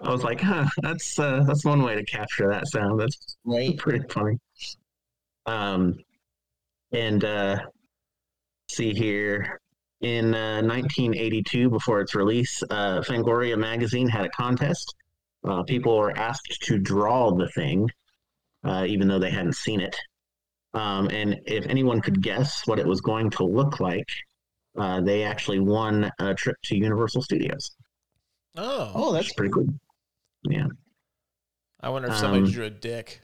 [0.03, 3.01] I was like, huh, that's uh, that's one way to capture that sound.
[3.01, 3.77] That's Right.
[3.77, 4.39] pretty funny.
[5.47, 5.99] Um,
[6.93, 7.61] and uh,
[8.69, 9.61] see here
[10.01, 14.95] in uh, 1982, before its release, uh, Fangoria magazine had a contest.
[15.45, 17.91] Uh, people were asked to draw the thing,
[18.65, 19.97] uh, even though they hadn't seen it.
[20.75, 24.09] Um, and if anyone could guess what it was going to look like,
[24.77, 27.73] uh, they actually won a trip to Universal Studios.
[28.57, 29.67] Oh, Oh, that's That's pretty cool.
[30.45, 30.67] Yeah.
[31.81, 33.23] I wonder if somebody um, drew a dick.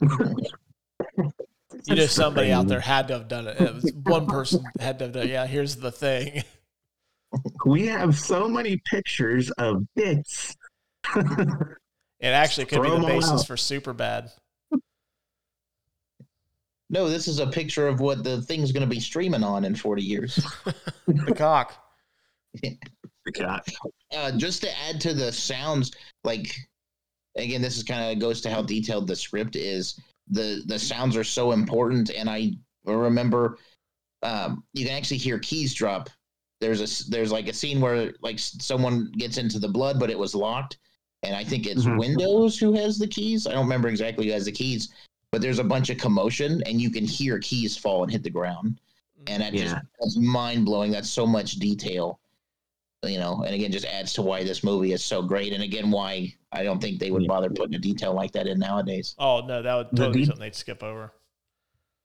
[1.84, 3.60] You know, somebody out there had to have done it.
[3.60, 5.24] It was one person had to have done.
[5.24, 5.30] it.
[5.30, 6.42] Yeah, here's the thing.
[7.64, 10.56] We have so many pictures of bits.
[12.20, 13.46] It actually could be Throw the 'em all basis out.
[13.46, 14.30] for super bad.
[16.90, 17.08] no.
[17.08, 20.02] This is a picture of what the thing's going to be streaming on in 40
[20.02, 20.44] years.
[21.06, 21.74] The cock.
[23.34, 23.60] God.
[24.16, 25.92] uh, just to add to the sounds,
[26.24, 26.54] like
[27.36, 30.00] again, this is kind of goes to how detailed the script is.
[30.28, 32.52] The the sounds are so important, and I
[32.84, 33.58] remember
[34.22, 36.08] um, you can actually hear keys drop.
[36.60, 40.18] There's a there's like a scene where like someone gets into the blood, but it
[40.18, 40.78] was locked,
[41.22, 41.98] and I think it's Mhm.
[41.98, 43.46] Windows who has the keys.
[43.46, 44.90] I don't remember exactly who has the keys,
[45.32, 48.30] but there's a bunch of commotion, and you can hear keys fall and hit the
[48.30, 48.78] ground,
[49.26, 49.80] and that just Yeah.
[50.00, 50.90] that's mind blowing.
[50.90, 52.18] That's so much detail.
[53.04, 55.52] you know, and again, just adds to why this movie is so great.
[55.52, 57.28] And again, why I don't think they would Yeah.
[57.28, 59.14] bother putting a detail like that in nowadays.
[59.18, 61.12] Oh no, that would totally be de- something they'd skip over.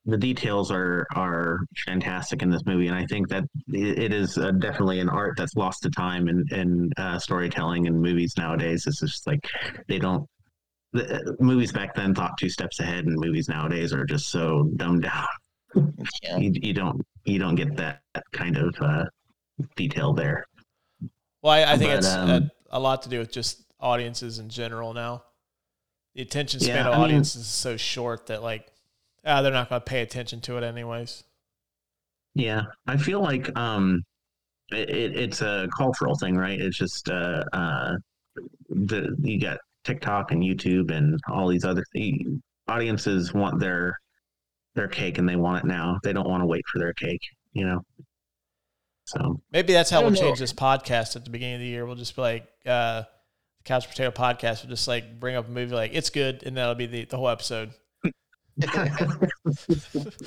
[0.05, 4.37] The details are are fantastic in this movie, and I think that it it is
[4.37, 8.85] uh, definitely an art that's lost to time in in uh, storytelling and movies nowadays.
[8.87, 9.39] It's just like
[9.87, 10.25] they don't.
[10.93, 14.69] The, uh, movies back then thought two steps ahead, and movies nowadays are just so
[14.75, 15.27] dumbed down.
[16.21, 16.37] Yeah.
[16.37, 19.05] You, you don't you don't get that, that kind of uh,
[19.77, 20.43] detail there.
[21.41, 24.39] Well, I, I think But, it's um, a, a lot to do with just audiences
[24.39, 25.23] in general now.
[26.15, 28.67] The attention span Yeah, of I mean- audiences is so short that like,
[29.25, 31.23] ah, they're not going to pay attention to it anyways.
[32.33, 34.03] Yeah, I feel like um,
[34.71, 36.59] it, it, it's a cultural thing, right?
[36.59, 37.93] It's just uh, uh,
[38.69, 42.25] the you got TikTok and YouTube and all these other th-
[42.67, 43.97] audiences want their
[44.75, 45.99] their cake and they want it now.
[46.03, 47.21] They don't want to wait for their cake,
[47.53, 47.81] you know.
[49.05, 50.21] So Maybe that's how we'll know.
[50.21, 51.85] change this podcast at the beginning of the year.
[51.85, 53.03] We'll just be like, uh,
[53.57, 54.63] the Couch Potato Podcast.
[54.63, 57.17] We'll just like bring up a movie like it's good, and that'll be the, the
[57.17, 57.71] whole episode.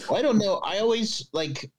[0.08, 0.60] Well, I don't know.
[0.64, 1.70] I always like.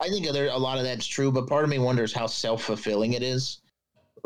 [0.00, 2.62] I think there a lot of that's true, but part of me wonders how self
[2.62, 3.60] fulfilling it is.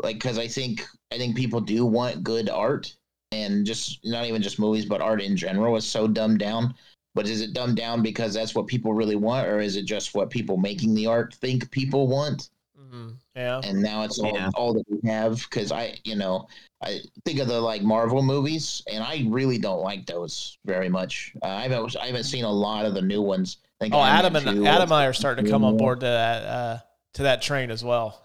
[0.03, 2.93] Like, because I think I think people do want good art,
[3.31, 6.75] and just not even just movies, but art in general is so dumbed down.
[7.13, 10.13] But is it dumbed down because that's what people really want, or is it just
[10.15, 12.49] what people making the art think people want?
[12.91, 13.11] Mm-hmm.
[13.35, 13.61] Yeah.
[13.63, 14.49] and now it's all, Yeah.
[14.55, 16.45] all that we have because i you know
[16.83, 21.33] i think of the like marvel movies and i really don't like those very much
[21.41, 24.03] uh, i haven't i haven't seen a lot of the new ones I think Oh,
[24.03, 26.77] Adam and 2 Adam and I are starting to come on board to that uh,
[27.15, 28.23] to that train as well.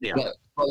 [0.00, 0.68] yeah, But, but,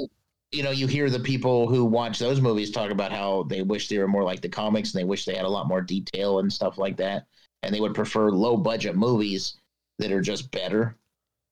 [0.54, 3.90] you know you hear the people who watch those movies talk about how they wish
[3.90, 6.40] they were more like the comics and they wish they had a lot more detail
[6.40, 7.26] and stuff like that
[7.64, 9.58] and they would prefer low budget movies
[10.00, 10.96] that are just better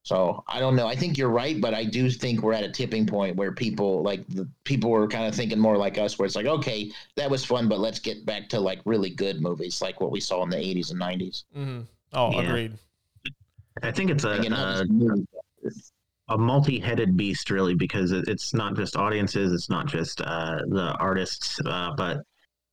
[0.10, 0.88] so I don't know.
[0.88, 4.02] I think you're right, but I do think we're at a tipping point where people
[4.02, 7.30] like the people were kind of thinking more like us, where it's like, okay, that
[7.30, 10.42] was fun, but let's get back to like really good movies, like what we saw
[10.42, 11.44] in the 80s and 90s.
[11.56, 11.82] Mm-hmm.
[12.14, 12.42] Oh, Yeah.
[12.42, 12.74] agreed.
[13.84, 14.84] I think it's a Again, a,
[16.30, 21.60] a multi-headed beast, really, because it's not just audiences, it's not just uh, the artists,
[21.68, 22.18] uh, but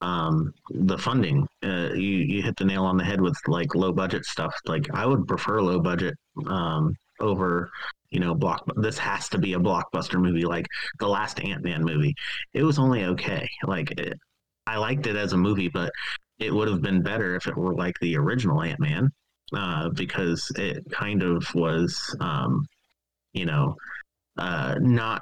[0.01, 1.47] um, the funding.
[1.63, 4.55] Uh, you you hit the nail on the head with like low budget stuff.
[4.65, 6.15] Like I would prefer low budget
[6.47, 7.71] um, over
[8.11, 8.63] you know block.
[8.77, 10.67] This has to be a blockbuster movie, like
[10.99, 12.15] the last Ant Man movie.
[12.53, 13.47] It was only okay.
[13.63, 14.17] Like it,
[14.65, 15.91] I liked it as a movie, but
[16.39, 19.09] it would have been better if it were like the original Ant Man,
[19.53, 22.15] uh, because it kind of was.
[22.19, 22.65] Um,
[23.33, 23.75] you know,
[24.37, 25.21] uh, not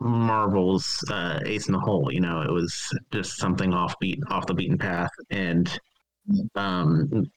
[0.00, 2.12] Marvel's uh, Ace in the Hole.
[2.12, 5.78] You know, it was just something off beat, off the beaten path, and
[6.54, 7.30] um,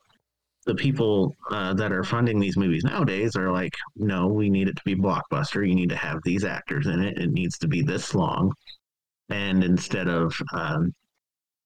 [0.65, 4.75] the people uh, that are funding these movies nowadays are like, no, we need it
[4.75, 5.67] to be blockbuster.
[5.67, 7.17] You need to have these actors in it.
[7.17, 8.53] It needs to be this long,
[9.29, 10.93] and instead of um,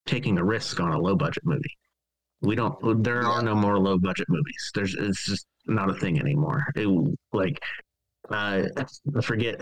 [0.05, 1.77] taking a risk on a low budget movie.
[2.41, 3.03] We don't.
[3.03, 4.71] There are no more low budget movies.
[4.73, 4.95] There's.
[4.95, 6.63] It's just not a thing anymore.
[6.75, 6.87] It
[7.33, 7.59] like
[8.29, 8.63] uh,
[9.15, 9.61] I forget.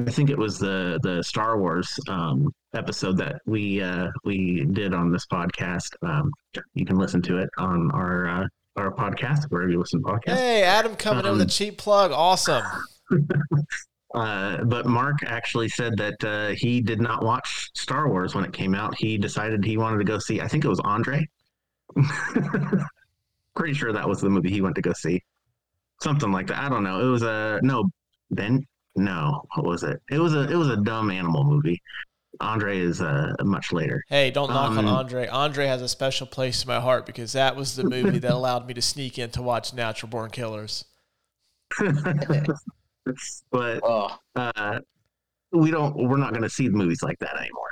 [0.00, 4.94] I think it was the the Star Wars um, episode that we uh, we did
[4.94, 5.90] on this podcast.
[6.02, 6.30] Um,
[6.74, 8.46] you can listen to it on our uh,
[8.76, 10.36] our podcast wherever you listen to podcasts.
[10.36, 12.12] Hey, Adam coming in with a Um, cheap plug.
[12.12, 12.64] Awesome.
[14.14, 18.52] Uh, but Mark actually said that uh, he did not watch Star Wars when it
[18.52, 18.94] came out.
[18.94, 20.40] He decided he wanted to go see.
[20.40, 21.26] I think it was Andre.
[23.56, 25.20] Pretty sure that was the movie he went to go see.
[26.00, 26.58] Something like that.
[26.58, 27.00] I don't know.
[27.04, 27.90] It was a no.
[28.30, 28.64] Ben.
[28.94, 29.42] No.
[29.56, 30.00] What was it?
[30.10, 31.82] It was a it was a dumb animal movie.
[32.40, 34.02] Andre is uh, much later.
[34.08, 35.26] Hey, don't knock on Um, Andre.
[35.28, 38.66] Andre has a special place in my heart because that was the movie that allowed
[38.66, 40.84] me to sneak in to watch Natural Born Killers.
[43.50, 44.80] but Oh, uh,
[45.52, 45.96] we don't.
[45.96, 47.68] We're not going to see movies like that anymore.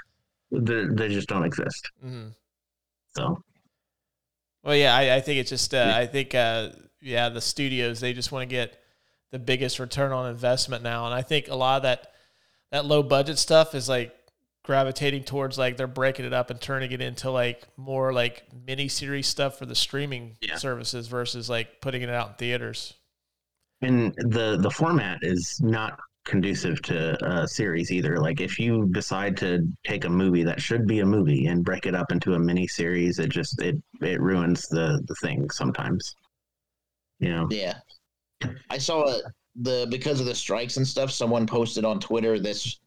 [0.51, 1.91] They, they just don't exist.
[2.01, 2.29] hmm
[3.17, 3.43] So
[4.63, 8.13] Well, yeah, I, I think it's just, uh, I think, uh, yeah, the studios they
[8.13, 8.79] just want to get
[9.31, 12.09] the biggest return on investment now, and I think a lot of that
[12.71, 14.15] that low budget stuff is like
[14.65, 18.89] gravitating towards like they're breaking it up and turning it into like more like mini
[18.89, 20.57] series stuff for the streaming Yeah.
[20.57, 22.95] services versus like putting it out in theaters.
[23.81, 29.37] and the the format is not conducive to a series either like if you decide
[29.37, 32.39] to take a movie that should be a movie and break it up into a
[32.39, 36.15] mini series it just it it ruins the the thing sometimes
[37.19, 37.75] you know yeah.
[38.71, 39.23] I saw it
[39.57, 41.11] the because of the strikes and stuff.
[41.11, 42.81] Someone posted on Twitter this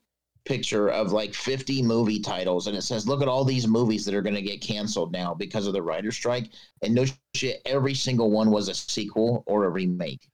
[0.45, 4.13] picture of like 50 movie titles, and it says, "Look at all these movies that
[4.13, 6.49] are going to get canceled now because of the writer strike."
[6.81, 10.27] And no shit, every single one was a sequel or a remake,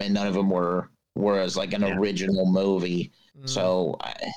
[0.00, 1.96] and none of them were whereas like an Yeah.
[1.98, 3.12] original movie.
[3.36, 4.32] Mm, So I,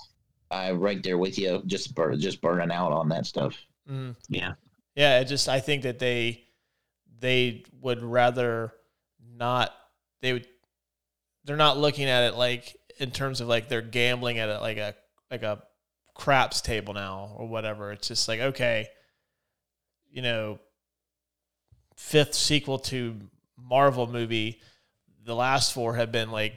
[0.50, 3.56] I right there with you, just bur- just burning out on that stuff.
[3.90, 4.16] mm.
[4.30, 4.54] Yeah.
[4.96, 6.44] Yeah, it just I think that they
[7.20, 8.74] they would rather
[9.38, 9.72] not
[10.22, 10.48] they would
[11.46, 14.78] they're not looking at it like in terms of like they're gambling at it like
[14.78, 14.96] a
[15.32, 15.62] like a
[16.14, 17.92] craps table now or whatever.
[17.92, 18.88] It's just like okay,
[20.10, 20.60] you know,
[21.98, 23.20] fifth sequel to
[23.58, 24.62] Marvel movie,
[25.26, 26.54] the last four have been like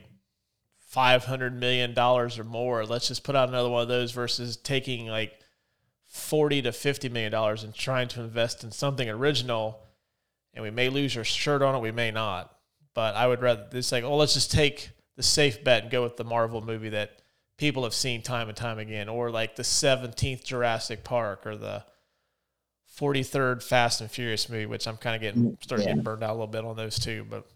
[0.88, 2.84] five hundred million dollars or more.
[2.84, 5.32] Let's just put out another one of those versus taking like
[6.06, 9.80] forty to fifty million dollars and trying to invest in something original.
[10.52, 12.54] And we may lose your shirt on it, we may not.
[12.92, 16.02] But I would rather it's like, oh, let's just take the safe bet and go
[16.02, 17.22] with the Marvel movie that
[17.58, 21.84] people have seen time and time again, or like the seventeenth Jurassic Park or the
[22.86, 25.86] forty third Fast and Furious movie, which I'm kind of getting mm, starting Yeah.
[25.86, 27.26] getting burned out a little bit on those too.
[27.28, 27.46] But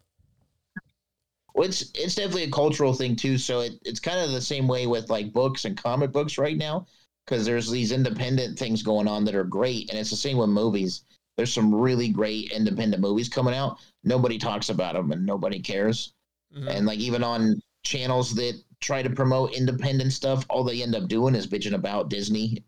[1.54, 3.38] Well, it's it's definitely a cultural thing too.
[3.38, 6.56] So it, it's kind of the same way with like books and comic books right
[6.56, 6.86] now,
[7.24, 10.48] because there's these independent things going on that are great, and it's the same with
[10.50, 11.04] movies.
[11.36, 13.78] There's some really great independent movies coming out.
[14.04, 16.12] Nobody talks about them, and nobody cares.
[16.56, 16.68] Mhm.
[16.68, 21.08] And like even on channels that try to promote independent stuff, all they end up
[21.08, 22.64] doing is bitching about Disney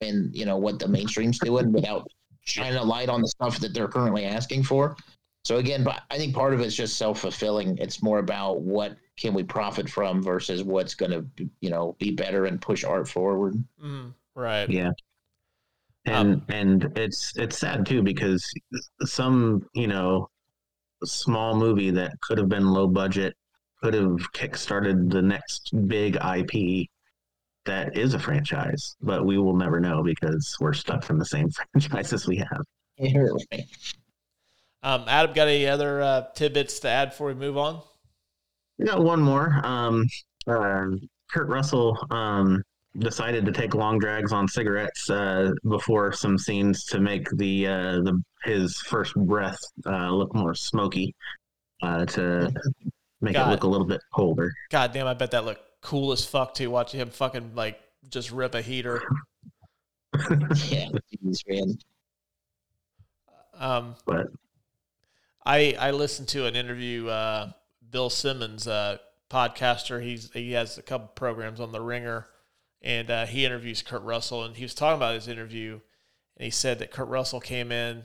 [0.00, 2.06] and you know what the mainstream's doing without
[2.40, 4.96] shining a light on the stuff that they're currently asking for.
[5.44, 7.76] So again, but I think part of it's just self fulfilling.
[7.78, 12.10] It's more about what can we profit from versus what's going to you know be
[12.10, 13.54] better and push art forward.
[13.82, 14.14] Mhm.
[14.34, 14.92] right, Yeah.
[16.06, 18.44] And Um, and it's it's sad too because
[19.04, 20.28] some, you know,
[21.06, 23.34] small movie that could have been low budget
[23.82, 26.88] could have kickstarted the next big IP
[27.66, 31.48] that is a franchise, but we will never know because we're stuck in the same
[31.72, 32.62] franchises we have.
[34.82, 37.80] Um, Adam, got any other uh, tidbits to add before we move on?
[38.78, 39.60] We got one more.
[39.64, 40.06] Um,
[40.46, 40.86] uh,
[41.30, 42.62] Kurt Russell um,
[42.98, 48.00] decided to take long drags on cigarettes uh, before some scenes to make the uh,
[48.02, 51.14] the his first breath uh, look more smoky
[51.82, 52.52] uh, to
[53.20, 53.48] make God.
[53.48, 54.52] it look a little bit colder.
[54.70, 56.70] God damn, I bet that looked cool as fuck too.
[56.70, 59.02] Watching him fucking like just rip a heater.
[60.68, 60.88] yeah,
[61.22, 61.78] geez, man.
[63.58, 64.28] Um, But
[65.44, 67.08] I I listened to an interview.
[67.08, 67.52] Uh,
[67.90, 68.98] Bill Simmons, uh,
[69.30, 72.26] podcaster, he's he has a couple programs on the Ringer,
[72.84, 75.80] and uh, he interviews Kurt Russell, and he was talking about his interview,
[76.36, 78.04] and he said that Kurt Russell came in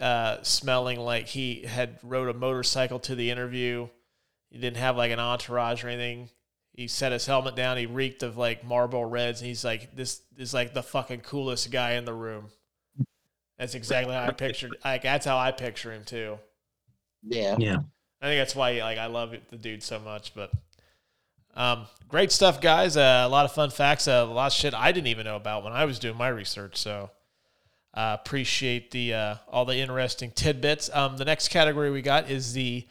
[0.00, 3.88] uh, smelling like he had rode a motorcycle to the interview.
[4.50, 6.30] He didn't have like an entourage or anything.
[6.72, 7.76] He set his helmet down.
[7.76, 11.70] He reeked of like Marlboro Reds, and he's like, "This is like the fucking coolest
[11.72, 12.50] guy in the room."
[13.58, 14.76] That's exactly how I pictured.
[14.84, 16.38] Like that's how I picture him too.
[17.24, 17.56] Yeah.
[17.58, 17.78] yeah,
[18.20, 20.34] I think that's why like I love the dude so much.
[20.34, 20.52] But
[21.54, 22.96] um, great stuff, guys.
[22.96, 24.08] Uh, a lot of fun facts.
[24.08, 26.28] Uh, a lot of shit I didn't even know about when I was doing my
[26.28, 26.76] research.
[26.76, 27.10] So
[27.94, 30.90] uh, appreciate the uh, all the interesting tidbits.
[30.94, 32.86] Um, the next category we got is the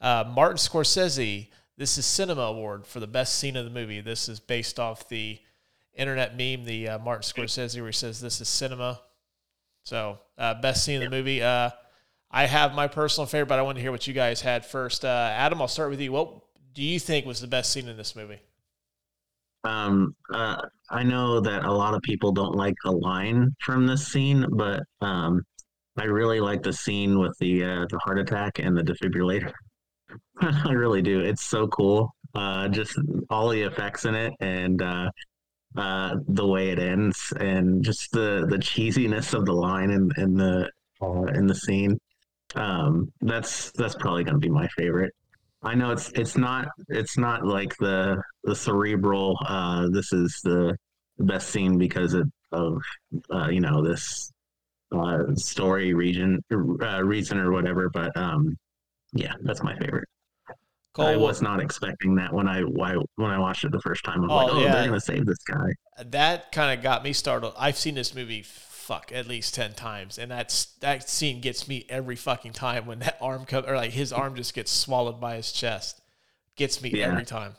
[0.00, 1.48] uh, Martin Scorsese.
[1.76, 4.00] This is Cinema Award for the best scene of the movie.
[4.00, 5.38] This is based off the
[5.92, 9.00] internet meme, the uh, Martin Scorsese, where he says, "This is cinema."
[9.82, 11.42] So uh, best scene of the movie.
[11.42, 11.70] Uh,
[12.30, 15.04] I have my personal favorite, but I want to hear what you guys had first.
[15.04, 16.12] Uh, Adam, I'll start with you.
[16.12, 16.45] What
[16.76, 18.38] do you think was the best scene in this movie?
[19.66, 24.06] um, uh, I know that a lot of people don't like a line from this
[24.06, 25.42] scene, but um,
[25.98, 29.52] I really like the scene with the uh, the heart attack and the defibrillator.
[30.40, 31.20] I really do.
[31.20, 32.14] It's so cool.
[32.34, 32.98] Uh, just
[33.30, 35.10] all the effects in it and uh,
[35.76, 40.34] uh, the way it ends and just the the cheesiness of the line in, in
[40.34, 40.70] the
[41.02, 41.98] uh, in the scene.
[42.54, 45.12] Um, that's that's probably gonna be my favorite.
[45.66, 49.38] I know it's it's not it's not like the the cerebral.
[49.46, 50.76] Uh, this is the
[51.18, 52.80] best scene because of, of
[53.32, 54.30] uh, you know this
[54.92, 57.90] uh, story region uh, reason or whatever.
[57.90, 58.56] But um,
[59.12, 60.08] yeah, that's my favorite.
[60.94, 64.24] Kohl, I was not expecting that when I when I watched it the first time.
[64.24, 64.72] I was Oh, like, oh, yeah.
[64.72, 65.68] they're gonna save this guy.
[66.06, 67.54] that kind of got me startled.
[67.58, 68.42] I've seen this movie
[68.86, 73.00] fuck at least ten times, and that's that scene gets me every fucking time when
[73.00, 76.00] that arm comes or like his arm just gets swallowed by his chest.
[76.56, 77.08] Gets me Yeah.
[77.08, 77.54] every time.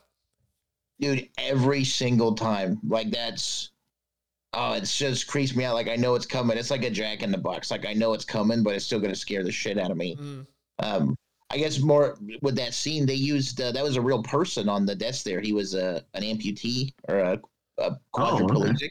[0.99, 2.80] dude every single time.
[2.88, 3.69] Like that's
[4.53, 5.75] oh it's just creeps me out.
[5.75, 6.57] Like i know it's coming.
[6.57, 7.69] It's like a jack in the box.
[7.71, 9.97] Like i know it's coming but it's still going to scare the shit out of
[9.97, 10.15] me.
[10.15, 10.45] Mm,
[10.80, 11.15] um
[11.49, 14.86] i guess more with that scene they used uh, that was a real person on
[14.86, 15.39] the desk there.
[15.41, 17.41] He was a an amputee or a,
[17.78, 18.89] a quadriplegic.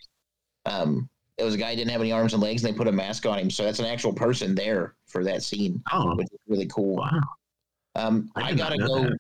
[0.67, 1.09] Um
[1.39, 2.93] it was a guy who didn't have any arms and legs and they put a
[2.93, 6.39] mask on him so that's an actual person there for that scene Oh which is
[6.49, 7.21] really cool wow!
[7.95, 9.03] um, I I, gotta go.
[9.03, 9.19] that.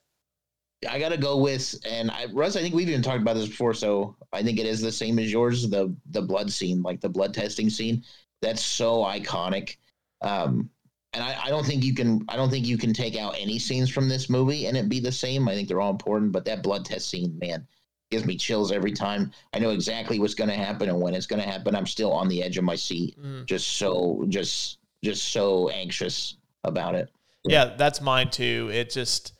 [0.90, 3.74] I gotta go with and I Russ, I think we've even talked about this before,
[3.74, 7.08] so I think it is the same as yours, the the blood scene, like the
[7.08, 8.04] blood testing scene.
[8.42, 9.76] That's so iconic.
[10.22, 10.70] Um
[11.14, 13.58] and I, I don't think you can I don't think you can take out any
[13.58, 15.48] scenes from this movie and it be the same.
[15.48, 17.66] I think they're all important, but that blood test scene, man,
[18.10, 19.32] gives me chills every time.
[19.52, 21.74] I know exactly what's gonna happen and when it's gonna happen.
[21.74, 23.20] I'm still on the edge of my seat.
[23.20, 23.46] Mm.
[23.46, 27.10] Just so just just so anxious about it.
[27.44, 28.70] Yeah, that's mine too.
[28.72, 29.32] It just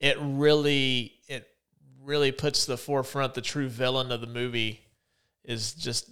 [0.00, 1.48] it really it
[2.02, 4.80] really puts the forefront the true villain of the movie
[5.44, 6.10] is just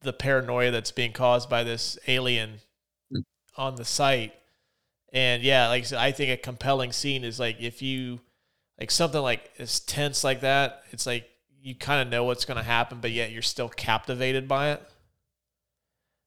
[0.00, 2.60] the paranoia that's being caused by this alien
[3.56, 4.34] on the site.
[5.12, 8.20] And yeah, like I said, I think a compelling scene is like if you
[8.78, 11.28] like something like as tense like that, it's like
[11.62, 14.82] you kind of know what's going to happen, but yet you're still captivated by it.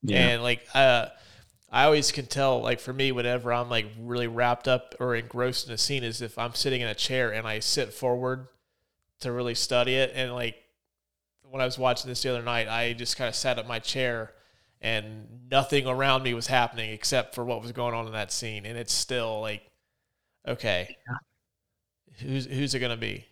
[0.02, 0.28] Yeah.
[0.28, 1.06] And like, uh,
[1.70, 5.68] I always can tell, like for me, whenever I'm like really wrapped up or engrossed
[5.68, 8.48] in a scene, is if I'm sitting in a chair and I sit forward
[9.20, 10.12] to really study it.
[10.14, 10.56] And like
[11.42, 13.78] when I was watching this the other night, I just kind of sat up my
[13.78, 14.32] chair
[14.80, 18.64] and nothing around me was happening except for what was going on in that scene.
[18.64, 19.62] And it's still like,
[20.46, 20.96] okay,
[22.20, 23.26] who's who's it gonna be?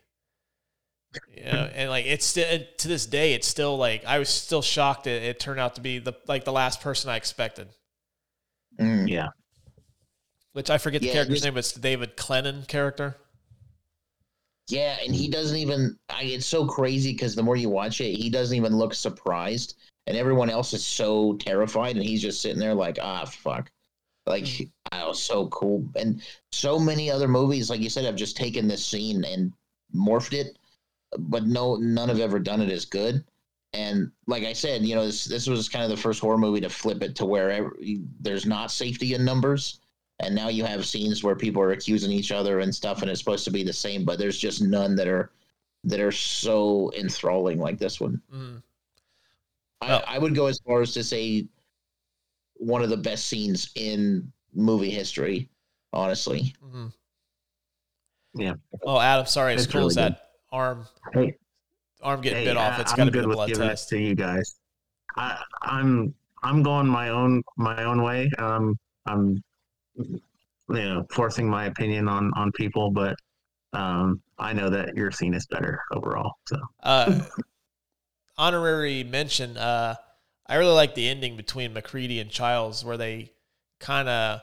[1.37, 4.62] You know, and like it's still to this day, it's still like I was still
[4.62, 7.68] shocked that it turned out to be the like the last person I expected.
[8.78, 9.09] Mm.
[9.09, 9.28] yeah.
[10.55, 13.16] Which I forget the Yeah, character's name, but it's the David Clennon character.
[14.68, 15.99] Yeah, and he doesn't even.
[16.09, 19.76] I, it's so crazy because the more you watch it, he doesn't even look surprised,
[20.07, 23.70] and everyone else is so terrified, and he's just sitting there like, ah, fuck.
[24.27, 24.47] Like,
[24.91, 26.20] that was so cool, and
[26.53, 29.53] so many other movies, like you said, have just taken this scene and
[29.95, 30.59] morphed it,
[31.18, 33.24] but no, none have ever done it as good.
[33.72, 36.61] And like I said, you know, this this was kind of the first horror movie
[36.61, 37.70] to flip it to where
[38.20, 39.81] there's not safety in numbers
[40.20, 43.20] and now you have scenes where people are accusing each other and stuff and it's
[43.20, 45.31] supposed to be the same but there's just none that are
[45.85, 48.62] that are so enthralling like this one Mm.
[49.83, 51.47] I, I would go as far as to say
[52.59, 55.48] one of the best scenes in movie history
[55.92, 56.86] honestly hmm
[58.34, 58.54] Yeah.
[58.84, 61.34] Oh, Adam, sorry, as It's cool as really that arm Hey,
[62.02, 63.68] arm getting hey, bit off, I- it's I'm got to be good with blood giving
[63.68, 63.88] test.
[63.90, 64.57] to you guys.
[65.16, 68.30] I, I'm I'm going my own my own way.
[68.38, 69.42] Um, I'm
[69.96, 70.20] you
[70.68, 73.16] know forcing my opinion on on people, but
[73.72, 76.32] um, I know that your scene is better overall.
[76.48, 77.20] So Uh,
[78.38, 79.57] honorary mention.
[79.57, 79.94] Uh,
[80.49, 83.32] I really like the ending between MacReady and Childs, where they
[83.80, 84.40] kind of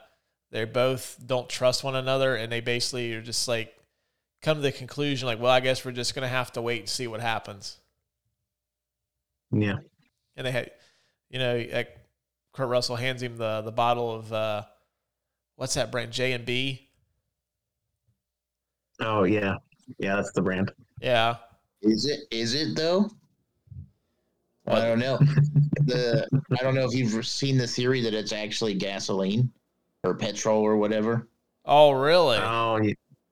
[0.52, 3.74] they both don't trust one another, and they basically are just like
[4.42, 6.90] come to the conclusion, like, well, I guess we're just gonna have to wait and
[6.90, 7.78] see what happens.
[9.52, 9.78] yeah,
[10.36, 10.72] And they had,
[11.30, 11.96] you know, like
[12.54, 14.64] Kurt Russell hands him the the bottle of uh,
[15.56, 16.12] what's that brand?
[16.12, 16.90] J and B.
[19.00, 19.56] oh yeah,
[19.98, 20.72] yeah, that's the brand.
[21.02, 21.38] Yeah.
[21.82, 23.12] is it is it though What?
[24.68, 25.18] I don't know
[25.86, 26.28] the
[26.60, 29.52] i don't know if you've seen the theory that it's actually gasoline
[30.04, 31.28] or petrol or whatever
[31.66, 32.38] Oh, really?
[32.38, 32.80] Oh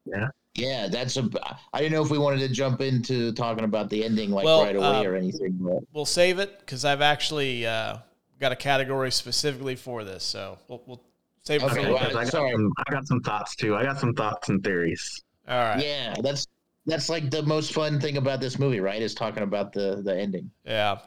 [0.05, 1.29] yeah, Yeah, that's a.
[1.73, 4.63] I didn't know if we wanted to jump into talking about the ending like Well,
[4.63, 5.57] right away um, or anything.
[5.59, 7.97] But we'll save it because I've actually uh,
[8.39, 11.03] got a category specifically for this, so we'll, we'll
[11.43, 12.17] save it for a Okay, well.
[12.17, 12.51] I got sorry.
[12.53, 13.75] some I got some thoughts too.
[13.75, 15.23] I got some thoughts and theories.
[15.47, 15.84] All right.
[15.84, 16.47] yeah, that's
[16.86, 19.01] that's like the most fun thing about this movie, right?
[19.01, 20.49] Is talking about the the ending.
[20.65, 20.99] Yeah.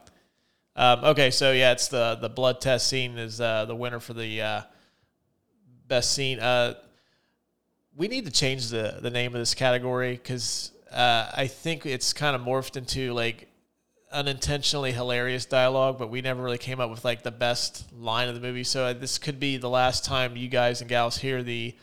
[0.77, 4.13] Um, okay, so yeah, it's the the blood test scene is uh, the winner for
[4.13, 4.61] the uh,
[5.87, 6.41] best scene.
[6.41, 6.75] Uh,
[7.97, 12.13] we need to change the the name of this category because uh, I think it's
[12.13, 13.49] kind of morphed into like
[14.11, 18.35] unintentionally hilarious dialogue, but we never really came up with like the best line of
[18.35, 18.65] the movie.
[18.65, 21.77] So uh, this could be the last time you guys and gals hear the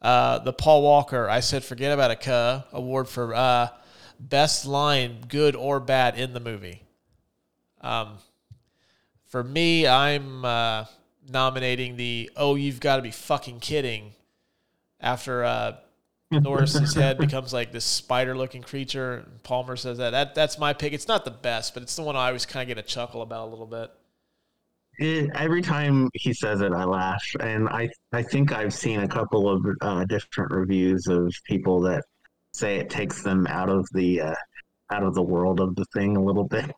[0.00, 3.70] uh, the Paul Walker I said forget about a award for
[4.18, 6.82] best line, good or bad, in the movie.
[7.80, 8.18] Um,
[9.32, 10.84] for me, I'm uh,
[11.28, 14.12] nominating the "Oh, you've got to be fucking kidding"
[15.00, 15.76] after uh,
[16.30, 19.24] Norris's head becomes like this spider-looking creature.
[19.26, 20.10] And Palmer says that.
[20.10, 20.92] That that's my pick.
[20.92, 23.22] It's not the best, but it's the one I always kind of get a chuckle
[23.22, 23.90] about a little bit.
[24.98, 29.08] It, every time he says it, I laugh, and I I think I've seen a
[29.08, 32.04] couple of uh, different reviews of people that
[32.52, 34.34] say it takes them out of the uh,
[34.90, 36.70] out of the world of the thing a little bit,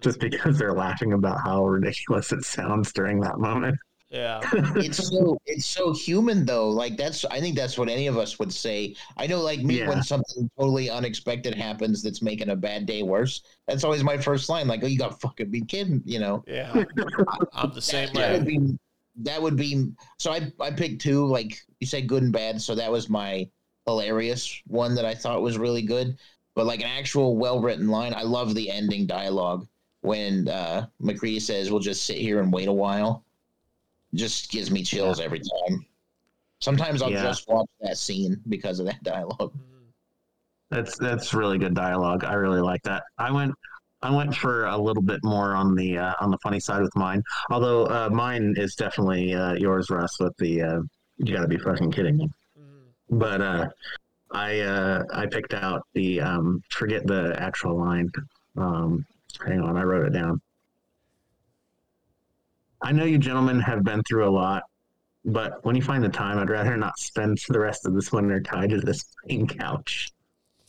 [0.00, 3.76] just because they're laughing about how ridiculous it sounds during that moment.
[4.10, 4.40] yeah,
[4.76, 6.70] It's so it's so human though.
[6.70, 8.94] Like that's I think that's what any of us would say.
[9.16, 9.88] I know, like me, Yeah.
[9.90, 13.42] when something totally unexpected happens that's making a bad day worse.
[13.66, 14.66] That's always my first line.
[14.68, 16.42] Like, oh, you got to fucking be kidding, you know.
[16.46, 16.72] yeah.
[17.52, 18.58] I'm the same that, that would way.
[18.58, 18.78] be
[19.20, 19.88] that would be
[20.18, 23.48] so I I picked two like you said good and bad so that was my
[23.84, 26.16] hilarious one that I thought was really good.
[26.54, 29.66] But like an actual well written line, I love the ending dialogue
[30.08, 33.24] when uh, MacReady says, "We'll just sit here and wait a while."
[34.14, 35.84] Just gives me chills every time.
[36.60, 37.24] Sometimes I'll Yeah.
[37.24, 39.52] just watch that scene because of that dialogue.
[40.70, 42.24] That's that's really good dialogue.
[42.24, 43.02] I really like that.
[43.18, 43.54] I went
[44.00, 46.96] I went for a little bit more on the uh, on the funny side with
[46.96, 47.22] mine.
[47.50, 50.18] Although uh, mine is definitely uh, yours, Russ.
[50.20, 50.80] With the uh,
[51.18, 52.28] you got to be fucking kidding me.
[52.58, 53.18] Mhm.
[53.18, 53.66] But uh,
[54.32, 58.08] I uh, I picked out the um, forget the actual line.
[58.56, 59.04] Um,
[59.46, 60.40] hang on, I wrote it down.
[62.82, 64.62] I know you gentlemen have been through a lot,
[65.24, 68.40] but when you find the time, I'd rather not spend the rest of this winter
[68.40, 70.10] tied to this fucking couch.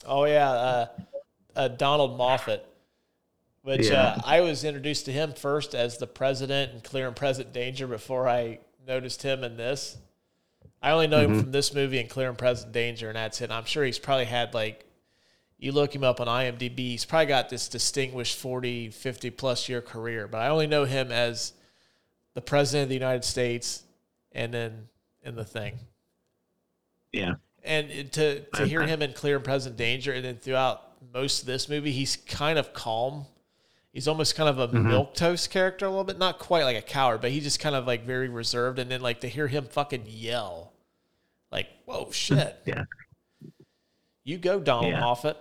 [0.06, 0.88] Oh yeah, uh,
[1.56, 2.66] uh, Donald Moffat,
[3.62, 4.16] which Yeah.
[4.18, 7.86] uh, I was introduced to him first as the president in Clear and Present Danger
[7.86, 9.98] before I noticed him in this.
[10.82, 11.42] I only know him Mhm.
[11.42, 13.52] from this movie and Clear and Present Danger, and that's it.
[13.52, 14.86] I'm sure he's probably had like,
[15.60, 19.82] you look him up on IMDb, he's probably got this distinguished 40, 50 plus year
[19.82, 21.54] career, but I only know him as
[22.34, 23.84] the president of the United States
[24.32, 24.88] and then
[25.24, 25.78] in the thing.
[27.12, 27.36] Yeah.
[27.64, 30.82] And to to hear him in Clear and Present Danger, and then throughout
[31.14, 33.26] most of this movie, he's kind of calm.
[33.92, 34.84] He's almost kind of a Mhm.
[34.86, 37.76] milk toast character a little bit, not quite like a coward, but he just kind
[37.76, 38.80] of like very reserved.
[38.80, 40.72] And then like to hear him fucking yell,
[41.52, 42.86] like whoa shit, Yeah.
[44.24, 45.02] you go Donald Yeah.
[45.02, 45.38] Moffat.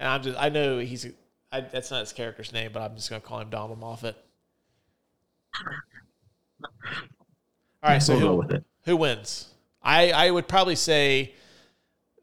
[0.00, 1.06] And I'm just I know he's
[1.52, 4.16] I, that's not his character's name, but I'm just gonna call him Donald Moffat.
[7.82, 9.48] All right, so we'll who, who wins?
[9.82, 11.34] I, I would probably say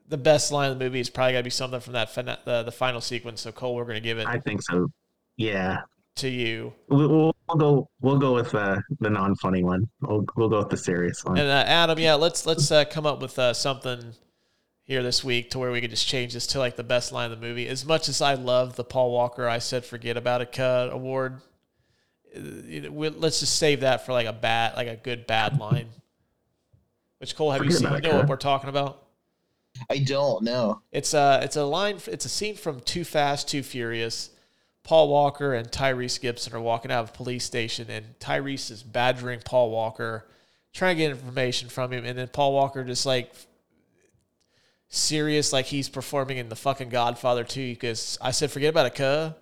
[0.07, 2.63] the best line of the movie is probably got to be something from that the,
[2.63, 3.41] the final sequence.
[3.41, 4.89] So Kohl, we're going to give it I think so.
[5.36, 5.80] Yeah,
[6.17, 6.73] to you.
[6.89, 7.89] we'll, we'll we'll go.
[8.01, 9.88] We'll go with uh, the non-funny one.
[10.01, 11.38] We'll we'll go with the serious one.
[11.38, 14.13] And uh, Adam, yeah, let's let's uh, come up with uh, something
[14.88, 17.29] here this week to where we could just change this to like the best line
[17.31, 17.67] of the movie.
[17.67, 21.41] As much as I love the Paul Walker "I Said Forget About It" cut award,
[22.35, 25.88] uh, you let's just save that for like a bad, like a good bad line.
[27.19, 27.89] Which Kohl, have you Forget seen?
[27.89, 29.03] You About It, know what we're talking about?
[29.89, 30.81] I don't know.
[30.91, 31.97] It's a it's a line.
[32.07, 34.31] It's a scene from Too Fast, Too Furious.
[34.83, 38.83] Paul Walker and Tyrese Gibson are walking out of a police station, and Tyrese is
[38.83, 40.29] badgering Paul Walker,
[40.73, 43.33] trying to get information from him, and then Paul Walker just like
[44.89, 47.71] serious, like he's performing in the fucking Godfather too.
[47.71, 49.33] Because I said, forget about it, cuh,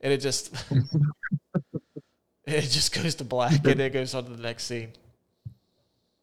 [0.00, 0.54] and it just
[2.46, 4.92] it just goes to black, and it goes on to the next scene.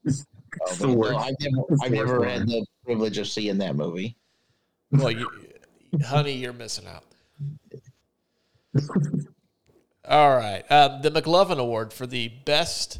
[0.03, 0.25] It's
[0.61, 1.19] Oh, the but no, worst.
[1.19, 4.15] I've never, I've never had the privilege of seeing that movie.
[4.91, 5.29] Well, you,
[6.03, 7.03] honey, you're missing out.
[10.07, 10.63] All right.
[10.71, 12.99] Um, the McLovin Award for the best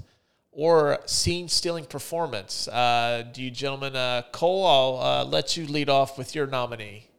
[0.58, 2.68] or scene stealing performance.
[2.68, 7.12] Uh, do you gentlemen, uh, Kohl, I'll uh, let you lead off with your nominee.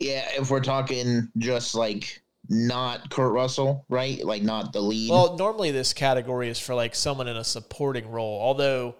[0.00, 4.24] Yeah, if we're talking just like not Kurt Russell, right?
[4.24, 5.10] Like not the lead.
[5.10, 8.94] Well, normally this category is for like someone in a supporting role, although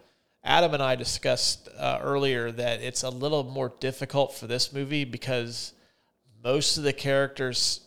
[0.44, 5.06] Adam and I discussed uh, earlier that it's a little more difficult for this movie
[5.06, 5.72] because
[6.44, 7.80] most of the characters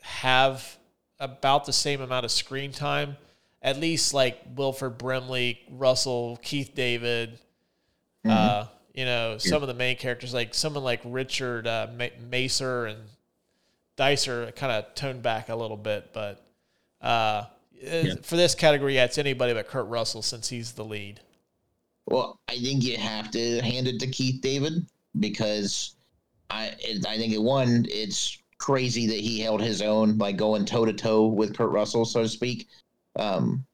[0.00, 0.78] have
[1.18, 3.18] about the same amount of screen time.
[3.62, 7.38] At least like Wilford Brimley, Russell, Keith David,
[8.24, 12.90] uh, you know, some of the main characters, like someone like Richard uh, Ma- Masur
[12.90, 12.98] and
[13.96, 16.12] Dicer, kind of toned back a little bit.
[16.12, 16.42] But
[17.00, 17.44] uh,
[18.22, 21.20] for this category, yeah, it's anybody but Kurt Russell since he's the lead.
[22.06, 24.86] Well, I think you have to hand it to Keith David
[25.18, 25.94] because
[26.50, 30.66] I it, I think it one it's crazy that he held his own by going
[30.66, 32.68] toe to toe with Kurt Russell so to speak.
[33.16, 33.64] Um,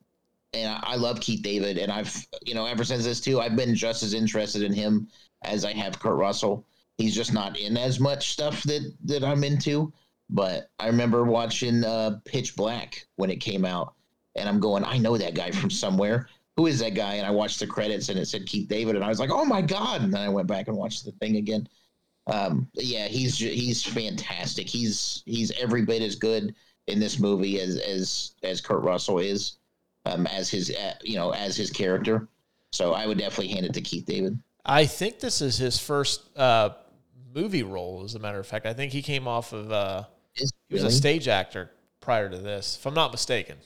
[0.52, 3.74] and I, love Keith David, and I've you know ever since this too, I've been
[3.74, 5.08] just as interested in him
[5.42, 6.64] as I have Kurt Russell.
[6.96, 9.92] He's just not in as much stuff that that I'm into.
[10.28, 13.94] But I remember watching uh, Pitch Black when it came out,
[14.34, 17.14] and I'm going, I know that guy from somewhere who is that guy?
[17.14, 19.44] And I watched the credits and it said Keith David, and I was like, oh
[19.44, 20.02] my god!
[20.02, 21.68] And then I went back and watched the thing again.
[22.26, 24.68] Um, yeah, he's he's fantastic.
[24.68, 26.54] He's he's every bit as good
[26.86, 29.58] in this movie as as as Kurt Russell is,
[30.04, 32.28] um, as his uh, you know as his character.
[32.72, 34.38] So I would definitely hand it to Keith David.
[34.64, 36.70] I think this is his first uh,
[37.34, 38.66] movie role, as a matter of fact.
[38.66, 41.70] I think he came off of, uh, Is- he was a stage actor
[42.00, 43.56] prior to this, if I'm not mistaken.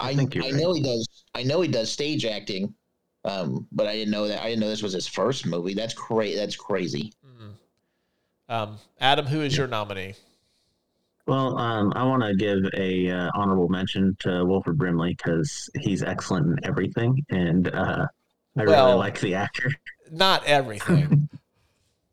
[0.00, 0.60] I, I think you're I right.
[0.60, 1.06] know he does.
[1.34, 2.74] I know he does stage acting,
[3.24, 4.42] um, but I didn't know that.
[4.42, 5.74] I didn't know this was his first movie.
[5.74, 6.36] That's crazy.
[6.36, 7.12] That's crazy.
[8.48, 10.14] Um, Adam, who is your nominee?
[11.26, 16.02] Well, um, I want to give a uh, honorable mention to Wilford Brimley because he's
[16.04, 18.06] excellent in everything, and uh,
[18.56, 19.70] I Well- really like the actor.
[20.10, 21.28] not everything.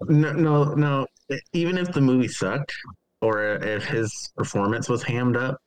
[0.05, 1.07] No, no, no.
[1.53, 2.73] Even if the movie sucked,
[3.21, 5.61] or if his performance was hammed up,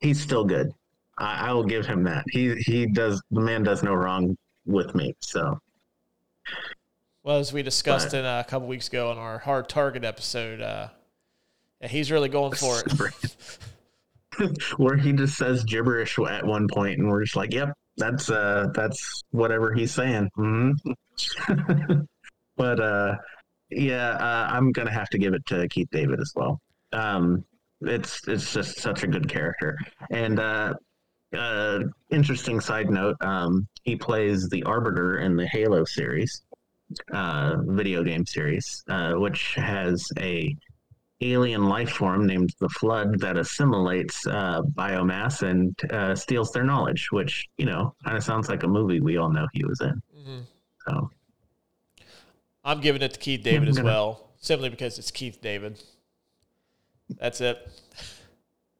[0.00, 0.72] he's still good.
[1.18, 2.24] I, I will give him that.
[2.30, 3.22] He he does.
[3.30, 5.14] The man does no wrong with me.
[5.20, 5.60] So
[7.22, 10.02] well, as we discussed But- in uh, a couple weeks ago on our hard target
[10.02, 10.88] episode, uh,
[11.80, 13.36] yeah, he's really going for it.
[14.76, 18.66] where he just says gibberish at one point, and we're just like, "Yep, that's uh,
[18.74, 20.72] that's whatever he's saying." hmm
[22.56, 23.16] but uh,
[23.70, 26.60] yeah, uh, I'm gonna have to give it to Keith David as well.
[26.92, 27.44] Um,
[27.80, 29.76] it's it's just such a good character,
[30.10, 30.74] and uh,
[31.36, 36.42] uh, interesting side note, um, he plays the Arbiter in the Halo series,
[37.12, 40.54] uh, video game series, uh, which has a
[41.22, 47.08] alien life form named the Flood that assimilates uh, biomass and uh, steals their knowledge,
[47.10, 50.02] which you know kind of sounds like a movie we all know he was in.
[50.18, 50.42] Mhm.
[50.88, 51.10] So
[52.64, 55.82] I'm giving it to Keith David I'm as gonna- well, simply because it's Keith David.
[57.20, 57.68] That's it.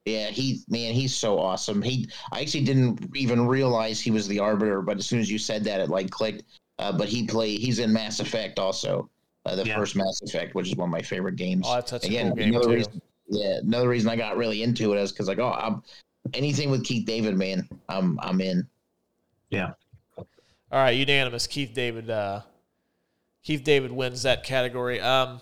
[0.04, 1.82] Yeah, he man, he's so awesome.
[1.82, 5.38] He I actually didn't even realize he was the arbiter, but as soon as you
[5.38, 6.44] said that, it like clicked.
[6.78, 9.08] Uh, but he play he's in Mass Effect also,
[9.46, 9.76] uh, the Yeah.
[9.76, 11.66] first Mass Effect, which is one of my favorite games.
[11.68, 12.74] Oh, that's such a Again, cool game another too.
[12.74, 15.82] reason, yeah, another reason I got really into it is because like, oh, I'm
[16.34, 18.66] anything with Keith David, man, I'm I'm in.
[19.50, 19.72] Yeah.
[20.18, 20.24] All
[20.72, 21.46] right, unanimous.
[21.46, 22.10] Keith David.
[22.10, 22.42] Uh,
[23.44, 25.00] Keith David wins that category.
[25.00, 25.40] Um,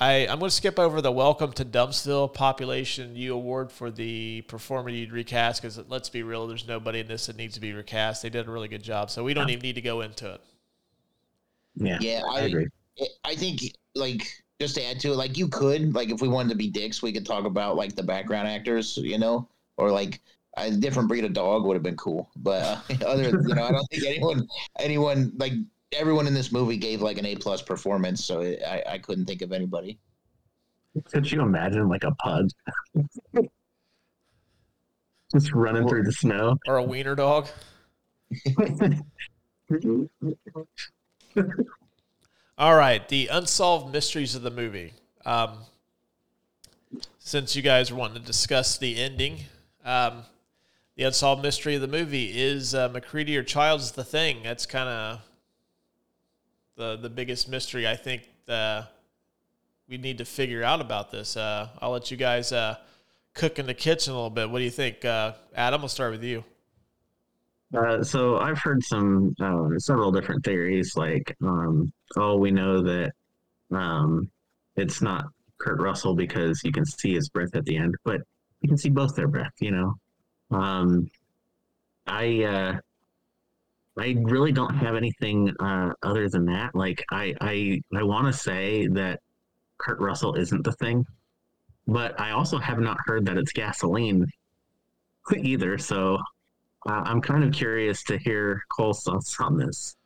[0.00, 4.42] I I'm going to skip over the Welcome to Dumpsville Population U Award for the
[4.42, 7.72] performer you'd recast because let's be real, there's nobody in this that needs to be
[7.72, 8.22] recast.
[8.22, 10.40] They did a really good job, so we don't even need to go into it.
[11.76, 12.66] Yeah, Yeah, I I agree.
[13.24, 13.60] I think
[13.94, 14.26] like
[14.60, 17.02] just to add to it, like you could like if we wanted to be dicks,
[17.02, 20.20] we could talk about like the background actors, you know, or like
[20.56, 22.30] a different breed of dog would have been cool.
[22.36, 24.46] But uh, other, you know, I don't think anyone,
[24.78, 25.52] anyone like
[25.92, 29.26] everyone in this movie gave like an A plus performance, so it, I I couldn't
[29.26, 29.98] think of anybody.
[31.12, 32.48] Could you imagine like a pug
[35.32, 36.56] just running through the snow?
[36.66, 37.48] Or a wiener dog.
[42.58, 44.92] All right, the unsolved mysteries of the movie.
[45.24, 45.58] Um,
[47.18, 49.40] since you guys are wanting to discuss the ending,
[49.84, 50.22] um,
[50.96, 54.38] the unsolved mystery of the movie is uh, MacReady or Childs the thing.
[54.42, 55.20] That's kind of
[56.76, 58.82] the the biggest mystery I think uh,
[59.88, 61.36] we need to figure out about this.
[61.36, 62.76] Uh, I'll let you guys uh,
[63.34, 64.48] cook in the kitchen a little bit.
[64.48, 65.82] What do you think, uh, Adam?
[65.82, 66.44] We'll start with you.
[67.74, 70.92] Uh, so I've heard some uh, several different theories.
[70.96, 73.12] Like, um, oh, we know that
[73.72, 74.30] um,
[74.76, 75.24] it's not
[75.58, 78.20] Kurt Russell because you can see his breath at the end, but
[78.60, 79.52] you can see both their breath.
[79.60, 79.94] You know,
[80.50, 81.10] um,
[82.06, 82.78] I uh,
[83.98, 86.74] I really don't have anything uh, other than that.
[86.74, 89.20] Like, I I I want to say that
[89.78, 91.04] Kurt Russell isn't the thing,
[91.86, 94.24] but I also have not heard that it's gasoline
[95.36, 95.78] either.
[95.78, 96.18] So
[96.86, 99.96] uh, I'm kind of curious to hear Kohl's thoughts on this.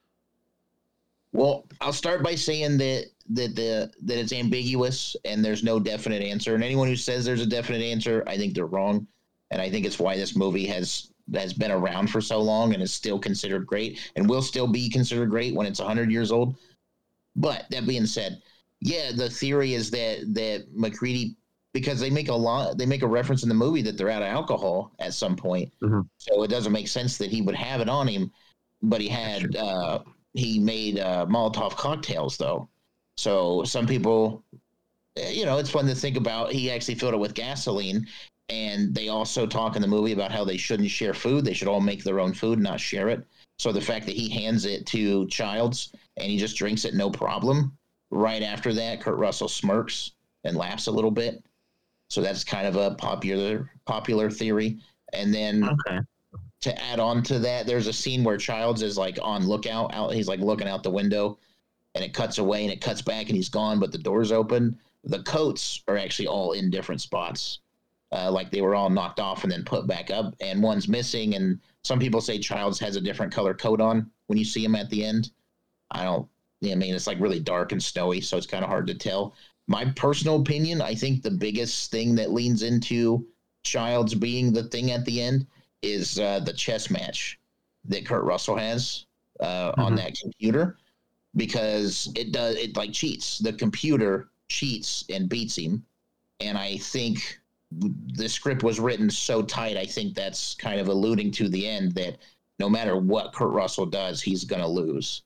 [1.32, 6.22] Well, I'll start by saying that that the that it's ambiguous and there's no definite
[6.22, 6.54] answer.
[6.54, 9.06] And anyone who says there's a definite answer, I think they're wrong.
[9.52, 12.82] And I think it's why this movie has has been around for so long and
[12.82, 16.56] is still considered great and will still be considered great when it's 100 years old.
[17.36, 18.42] But that being said,
[18.80, 21.36] yeah, the theory is that that MacReady
[21.72, 24.22] because they make a lot they make a reference in the movie that they're out
[24.22, 25.72] of alcohol at some point.
[25.82, 26.08] Mhm.
[26.18, 28.30] So it doesn't make sense that he would have it on him,
[28.82, 30.00] but he had uh
[30.32, 32.68] he made uh, Molotov cocktails though.
[33.16, 34.44] So some people,
[35.16, 36.52] eh, you know, it's fun to think about.
[36.52, 38.06] He actually filled it with gasoline,
[38.48, 41.44] and they also talk in the movie about how they shouldn't share food.
[41.44, 43.26] They should all make their own food, and not share it.
[43.58, 47.10] So the fact that he hands it to Childs and he just drinks it no
[47.10, 47.76] problem.
[48.10, 50.12] Right after that, Kurt Russell smirks
[50.44, 51.44] and laughs a little bit.
[52.10, 54.78] So that's kind of a popular popular theory.
[55.12, 56.00] And then Okay.
[56.60, 60.12] to add on to that, there's a scene where Childs is like on lookout out.
[60.12, 61.38] He's like looking out the window,
[61.94, 64.78] and it cuts away and it cuts back and he's gone, but the door's open.
[65.04, 67.60] The coats are actually all in different spots,
[68.12, 71.34] uh, like they were all knocked off and then put back up, and one's missing.
[71.34, 74.74] And some people say Childs has a different color coat on when you see him
[74.74, 75.30] at the end.
[75.90, 76.28] I don't.
[76.62, 79.34] I mean, it's like really dark and snowy, so it's kind of hard to tell.
[79.68, 83.26] My personal opinion, I think the biggest thing that leans into
[83.62, 85.46] Childs being the thing at the end
[85.82, 87.38] is uh, the chess match
[87.84, 89.06] that Kurt Russell has
[89.40, 89.96] uh, on Mhm.
[89.96, 90.78] that computer
[91.36, 93.38] because it does it like cheats.
[93.38, 95.84] The computer cheats and beats him,
[96.40, 97.40] and I think
[97.70, 99.76] the script was written so tight.
[99.76, 102.18] I think that's kind of alluding to the end that
[102.58, 105.22] no matter what Kurt Russell does, he's gonna lose.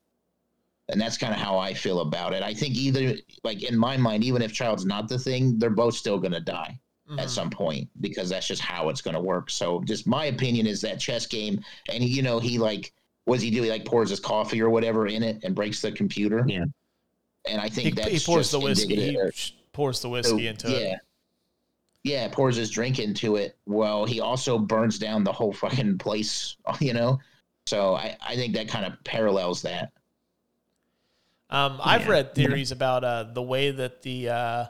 [0.90, 2.42] And that's kind of how I feel about it.
[2.42, 5.94] I think either like in my mind, even if Child's not the thing, they're both
[5.94, 6.78] still gonna die
[7.10, 7.20] Mhm.
[7.20, 9.50] at some point because that's just how it's gonna work.
[9.50, 12.92] So just my opinion is that chess game, and you know he like
[13.24, 13.62] what does he do?
[13.62, 16.44] He like pours his coffee or whatever in it and breaks the computer.
[16.46, 16.64] Yeah.
[17.46, 18.96] and I He, think that's he pours just the whiskey.
[18.96, 19.18] He
[19.72, 20.76] pours the so, whiskey into yeah.
[20.94, 20.98] it.
[22.02, 23.56] Yeah, pours his drink into it.
[23.66, 27.18] Well, he also burns down the whole fucking place, you know?
[27.66, 29.92] So I, I think that kind of parallels that.
[31.50, 32.10] Um, I've Yeah.
[32.10, 34.66] read theories about uh, the way that the uh,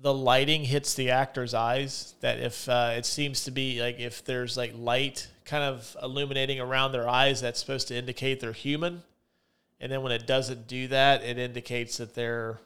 [0.00, 2.14] the lighting hits the actor's eyes.
[2.20, 6.60] That if uh, it seems to be like if there's like light kind of illuminating
[6.60, 9.02] around their eyes, that's supposed to indicate they're human.
[9.80, 12.58] And then when it doesn't do that, it indicates that they're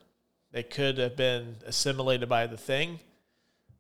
[0.53, 3.01] they could have been assimilated by the thing.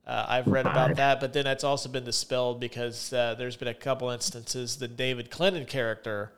[0.06, 3.68] Uh, I've read about that, but then that's also been dispelled because uh, there's been
[3.68, 6.30] a couple instances the David Clennon character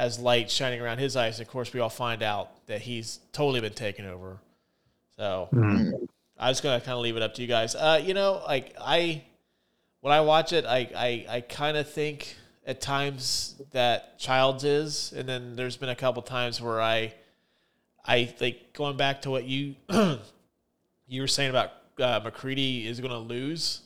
[0.00, 1.40] has light shining around his eyes.
[1.40, 4.38] Of course, we all find out that he's totally been taken over.
[5.16, 6.08] So Mhm.
[6.38, 7.74] I was gonna kind of leave it up to you guys.
[7.74, 9.22] Uh, you know, like I,
[10.00, 12.36] when I watch it, I I, I kind of think
[12.66, 17.12] at times that Childs is, and then there's been a couple times where I,
[18.06, 19.74] I like going back to what you
[21.08, 23.82] you were saying about uh, MacReady is going to lose.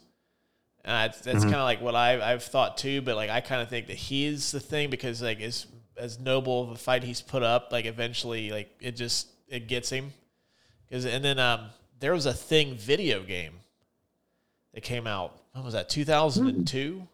[0.84, 1.40] Uh, that's Mhm.
[1.42, 3.96] kind of like what I've, I've thought too, but like I kind of think that
[3.96, 5.66] he's the thing because like as
[5.96, 9.90] as noble of a fight he's put up, like eventually like it just it gets
[9.90, 10.12] him.
[10.88, 11.70] Because and then um
[12.00, 13.54] there was a thing video game
[14.74, 15.36] that came out.
[15.52, 15.88] When was that?
[15.88, 17.06] Two thousand and two.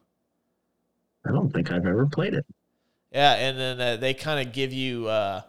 [1.27, 2.47] I don't think I've ever played it.
[3.13, 5.43] Yeah, and then uh, they kind of give you uh,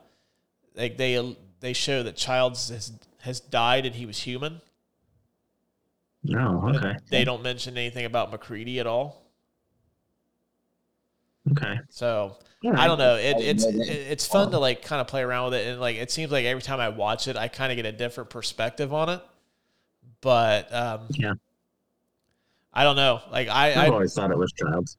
[0.75, 4.61] like they they show that Childs has has died and he was human.
[6.23, 9.23] No, but okay, They don't mention anything about MacReady at all.
[11.51, 11.79] Okay.
[11.89, 13.15] So All I don't know.
[13.15, 15.95] It, it's know it's fun to like kind of play around with it, and like
[15.95, 18.93] it seems like every time I watch it, I kind of get a different perspective
[18.93, 19.21] on it.
[20.21, 21.33] But um, Yeah.
[22.73, 23.21] I don't know.
[23.31, 24.97] Like I I've I, always thought it was Childs.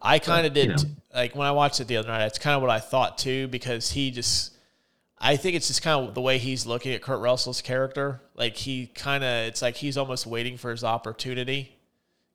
[0.00, 0.90] I kind of you did know.
[1.14, 2.20] like when I watched it the other night.
[2.20, 4.54] That's kind of what I thought too, because he just.
[5.20, 8.20] I think it's just kind of the way he's looking at Kurt Russell's character.
[8.36, 11.76] Like he kind of, it's like he's almost waiting for his opportunity,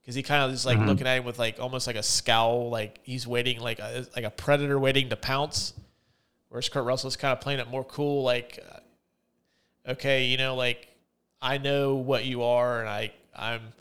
[0.03, 0.87] because he kind of just like Mhm.
[0.87, 4.25] looking at him with like almost like a scowl, like he's waiting, like a, like
[4.25, 5.73] a predator waiting to pounce.
[6.49, 10.87] Whereas Kurt Russell's kind of playing it more cool, like, uh, okay, you know, like
[11.41, 13.73] I know what you are, and I I'm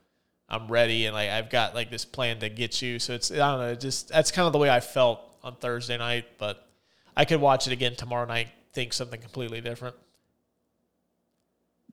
[0.49, 2.99] I'm ready, and like I've got like this plan to get you.
[2.99, 5.99] So it's I don't know, just that's kind of the way I felt on Thursday
[5.99, 6.67] night, but
[7.17, 9.97] I could watch it again tomorrow night, think something completely different.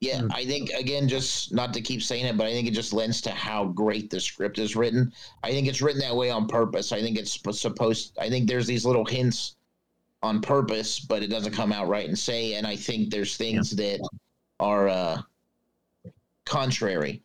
[0.01, 0.31] Yeah, Mm.
[0.33, 3.19] I think again, just not to keep saying it, but I think it just lends
[3.21, 5.11] to how great the script is written.
[5.43, 6.91] I think it's written that way on purpose.
[6.93, 8.17] I think it's supposed.
[8.17, 9.55] I think there's these little hints
[10.23, 12.53] on purpose, but it doesn't come out right and say.
[12.53, 13.99] And I think there's things that
[14.61, 15.21] are uh,
[16.45, 17.21] contrary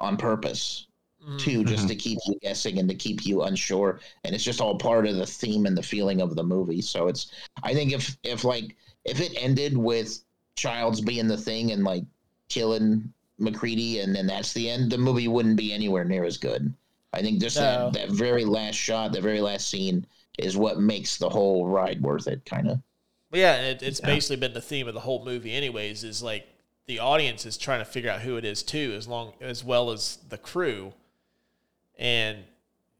[0.00, 0.86] on purpose
[1.26, 1.40] Mm.
[1.40, 3.98] too, just to keep you guessing and to keep you unsure.
[4.22, 6.80] And it's just all part of the theme and the feeling of the movie.
[6.80, 7.32] So it's.
[7.64, 10.22] I think if if like if it ended with
[10.54, 12.04] Childs being the thing and like
[12.48, 16.72] killing MacReady, and then that's the end, the movie wouldn't be anywhere near as good.
[17.12, 17.90] I think just No.
[17.90, 20.06] that, that very last shot, that very last scene
[20.38, 22.80] is what makes the whole ride worth it, kind of.
[23.32, 24.06] Yeah, it, it's Yeah.
[24.06, 26.04] basically been the theme of the whole movie, anyways.
[26.04, 26.46] Is like
[26.86, 29.90] the audience is trying to figure out who it is too, as long as well
[29.90, 30.94] as the crew,
[31.98, 32.38] and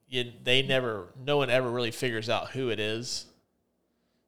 [0.08, 3.26] you, they never, no one ever really figures out who it is.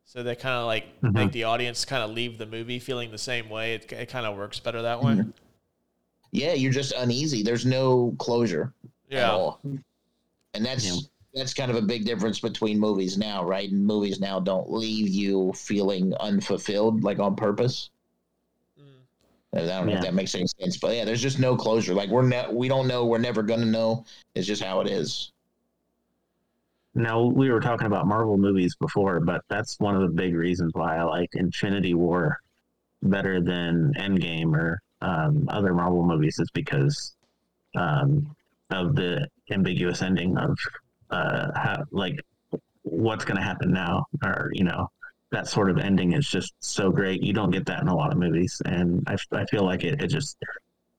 [0.08, 1.12] So they kind of like Mhm.
[1.12, 3.74] make the audience kind of leave the movie feeling the same way.
[3.74, 5.22] It, it kind of works better that way.
[6.32, 7.42] Yeah, you're just uneasy.
[7.42, 8.72] There's no closure
[9.10, 9.60] at Yeah, all.
[10.54, 10.96] And that's Yeah.
[11.34, 13.70] that's kind of a big difference between movies now, right?
[13.70, 17.90] And movies now don't leave you feeling unfulfilled, like on purpose.
[18.80, 18.84] Mm.
[19.52, 19.98] I don't know Yeah.
[19.98, 21.92] if that makes any sense, but yeah, there's just no closure.
[21.92, 24.06] Like we're ne- we don't know, we're never gonna know.
[24.34, 25.32] It's just how it is.
[26.94, 30.72] Now we were talking about Marvel movies before, but that's one of the big reasons
[30.74, 32.38] why I like Infinity War
[33.02, 37.14] better than Endgame or um, other Marvel movies is because
[37.76, 38.34] um,
[38.70, 40.58] of the ambiguous ending of
[41.10, 42.20] uh, how, like
[42.82, 44.90] what's going to happen now, or you know
[45.30, 47.22] that sort of ending is just so great.
[47.22, 50.02] You don't get that in a lot of movies, and I, I feel like it,
[50.02, 50.36] it just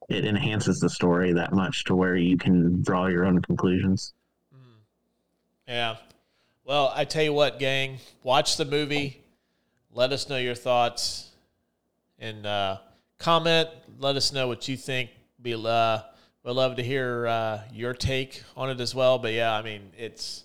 [0.08, 4.14] it enhances the story that much to where you can draw your own conclusions.
[5.70, 5.98] Yeah.
[6.66, 9.22] Well, I tell you what, gang, watch the movie.
[9.94, 11.30] Let us know your thoughts
[12.18, 12.78] and uh,
[13.20, 13.70] comment.
[14.00, 15.12] Let us know what you think.
[15.42, 16.00] Be uh,
[16.44, 19.20] we'd love to hear uh, your take on it as well.
[19.20, 20.44] But yeah, I mean, it's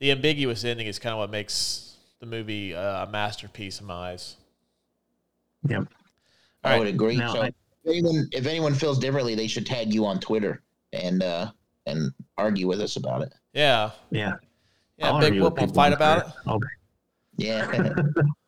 [0.00, 4.10] the ambiguous ending is kind of what makes the movie uh, a masterpiece in my
[4.12, 4.36] eyes.
[5.68, 5.84] Yep.
[6.64, 6.94] I All would right.
[6.94, 7.16] agree.
[7.16, 7.52] Now, so I-
[7.84, 10.62] if anyone if anyone feels differently, they should tag you on Twitter
[10.92, 11.50] and uh
[11.86, 13.32] and argue with us about it.
[13.54, 14.34] Yeah, Yeah.
[14.98, 15.06] Yeah.
[15.10, 16.22] I'll Big argue with Whoop will fight about it.
[16.22, 16.38] Twitter.
[16.46, 16.60] I'll-
[17.36, 17.94] Yeah.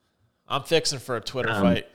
[0.49, 1.87] I'm fixing for a Twitter Um, fight.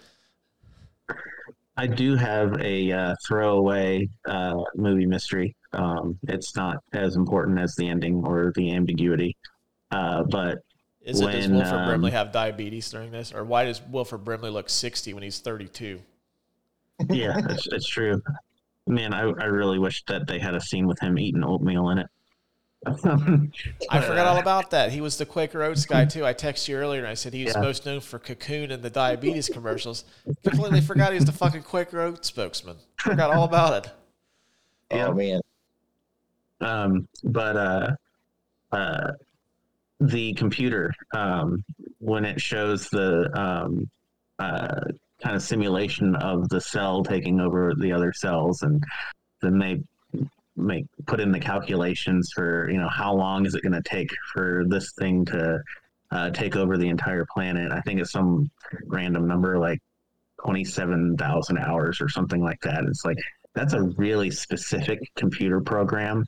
[1.77, 5.53] I do have a uh, throwaway uh, movie mystery.
[5.73, 9.36] Um, it's not as important as the ending or the ambiguity,
[9.91, 10.60] uh, but
[11.02, 14.52] Is it does Wilford um, Brimley have diabetes during this, or why does Wilford Brimley
[14.52, 15.99] look 60 when he's 32?
[17.10, 18.22] yeah, it's, it's true.
[18.88, 21.98] Man, I, I really wish that they had a scene with him eating oatmeal in
[21.98, 22.07] it.
[22.85, 24.91] I forgot all about that.
[24.91, 26.25] He was the Quaker Oats guy too.
[26.25, 27.61] I texted you earlier and I said he was Yeah.
[27.61, 30.05] most known for Cocoon and the diabetes commercials.
[30.43, 32.77] Completely forgot he was the fucking Quaker Oats spokesman.
[32.97, 33.91] Forgot all about it.
[34.91, 35.07] Yeah.
[35.07, 35.41] Oh man.
[36.61, 37.95] um, but uh,
[38.71, 39.11] uh,
[39.99, 41.63] the computer um,
[41.99, 43.89] when it shows the um,
[44.39, 44.81] uh,
[45.23, 48.83] kind of simulation of the cell taking over the other cells, and
[49.41, 49.81] then they
[50.56, 54.10] make put in the calculations for you know how long is it going to take
[54.34, 55.60] for this thing to
[56.11, 57.72] uh, take over the entire planet.
[57.72, 58.49] I think it's some
[58.88, 59.80] random number like
[60.44, 62.84] twenty seven thousand hours or something like that.
[62.86, 63.18] It's like
[63.53, 66.26] that's a really specific computer program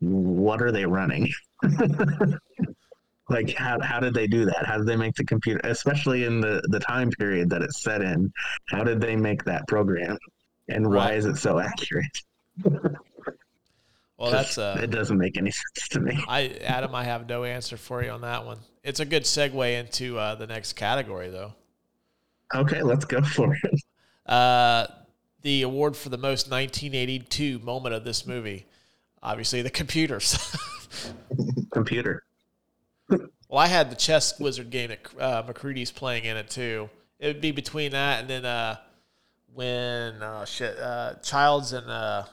[0.00, 1.30] what are they running?
[3.30, 4.66] like how, how did they do that?
[4.66, 8.02] How did they make the computer, especially in the, the time period that it's set
[8.02, 8.30] in?
[8.68, 10.18] How did they make that program?
[10.68, 11.16] And why Right.
[11.18, 12.04] is it so accurate?
[14.24, 16.18] Well, that's uh, it doesn't make any sense to me.
[16.26, 16.94] I Adam.
[16.94, 18.58] I have no answer for you on that one.
[18.82, 21.52] It's a good segue into uh, the next category, though.
[22.54, 23.80] Okay, let's go for it.
[24.26, 24.86] Uh,
[25.42, 28.64] the award for the most 1982 moment of this movie,
[29.22, 30.56] obviously the computers.
[31.72, 32.22] Computer.
[33.10, 36.88] well, I had the chess wizard game that uh, MacReady's playing in it too.
[37.18, 38.76] It would be between that and then uh,
[39.52, 42.24] when uh, shit, uh, Childs and uh,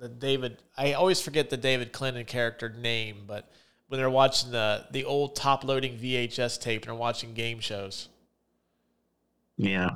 [0.00, 0.62] the David.
[0.76, 3.50] I always forget the David Clennon character name, but
[3.88, 8.08] when they're watching the the old top loading VHS tape and they're watching game shows.
[9.56, 9.90] Yeah.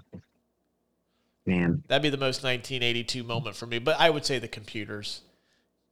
[1.46, 1.82] Man.
[1.88, 3.78] That'd be the most 1982 moment for me.
[3.78, 5.22] But I would say the computers,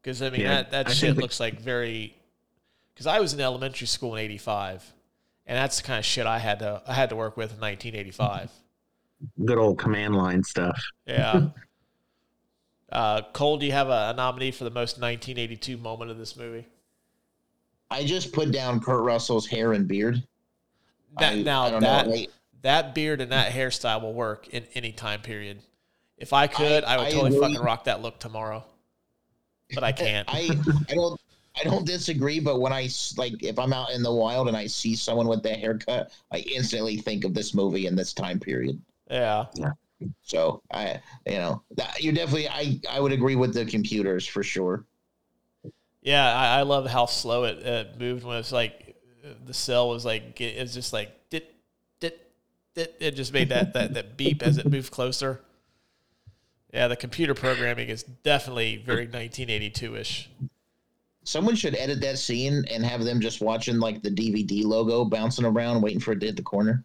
[0.03, 2.17] because I mean Yeah, that that I shit looks like very.
[2.93, 4.93] Because I was in elementary school in '85,
[5.47, 7.61] and that's the kind of shit I had to I had to work with in
[7.61, 8.51] 1985.
[9.45, 10.79] Good old command line stuff.
[11.07, 11.49] Yeah.
[12.93, 16.37] uh, Kohl, do you have a, a nominee for the most 1982 moment of this
[16.37, 16.67] movie?
[17.91, 20.23] I just put down Kurt Russell's hair and beard.
[21.19, 22.27] That, I- now I that know.
[22.63, 25.63] That beard and that hairstyle will work in any time period.
[26.17, 27.41] If I could, I, I- would totally agree.
[27.41, 28.65] fucking rock that look tomorrow.
[29.75, 30.29] But I can't.
[30.31, 30.51] I
[30.91, 31.21] I don't
[31.59, 34.67] I don't disagree, but when I like if I'm out in the wild and I
[34.67, 38.81] see someone with that haircut, I instantly think of this movie in this time period.
[39.11, 39.47] Yeah.
[39.55, 39.71] Yeah.
[40.23, 44.43] So I you know that you definitely I I would agree with the computers for
[44.43, 44.85] sure.
[46.03, 48.97] Yeah, I, I love how slow it, it moved when it's like
[49.45, 51.55] the cell was like it was just like dit
[52.01, 52.19] dit
[52.75, 52.95] dit.
[53.01, 55.41] It just made that that that beep as it moved closer.
[56.73, 60.31] Yeah, the computer programming is definitely very 1982 ish.
[61.25, 65.45] Someone should edit that scene and have them just watching like the DVD logo bouncing
[65.45, 66.83] around, waiting for it to hit the corner.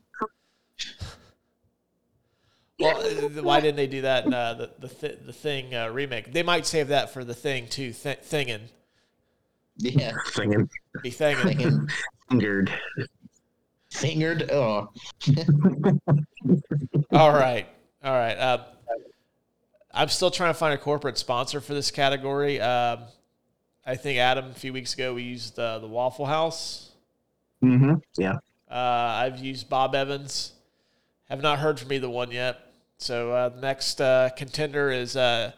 [2.80, 5.90] Well, uh, why didn't they do that in uh, the the th- the thing uh,
[5.90, 6.32] remake?
[6.32, 7.92] They might save that for the thing too.
[7.92, 8.62] Th- thingin,
[9.78, 10.70] Yeah, Singing
[11.02, 11.42] be thingin.
[11.44, 11.88] Thinking-
[12.30, 12.72] fingered.
[13.90, 14.52] fingered.
[14.52, 14.90] Oh,
[17.12, 17.68] All right,
[18.04, 18.36] all right.
[18.38, 18.64] Uh,
[19.94, 22.62] I'm still trying to find a corporate sponsor for this category.
[22.62, 23.00] Um,
[23.86, 26.92] I think Adam a few weeks ago we used uh, the Waffle House.
[27.64, 27.96] Mm-hmm.
[28.20, 28.34] Yeah.
[28.70, 30.52] Uh, I've used Bob Evans.
[31.30, 32.60] Have not heard from either one yet.
[33.00, 35.52] So uh, the next uh, contender is uh,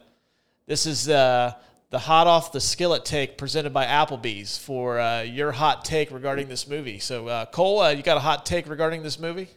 [0.66, 1.54] this is uh,
[1.88, 6.48] the hot off the skillet take presented by Applebee's for uh, your hot take regarding
[6.48, 6.98] this movie.
[6.98, 9.48] So uh, Kohl, uh, you got a hot take regarding this movie?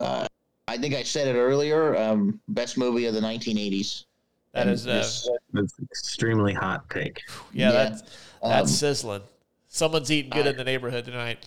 [0.00, 0.26] uh,
[0.66, 1.94] I think I said it earlier.
[1.96, 4.04] Um, best movie of the 1980s.
[4.52, 7.20] That And is, uh, this- That's extremely hot take.
[7.52, 7.72] Yeah, Yeah.
[7.72, 8.02] that's
[8.42, 9.22] that's Um, sizzling.
[9.68, 11.46] Someone's eating good I- in the neighborhood tonight.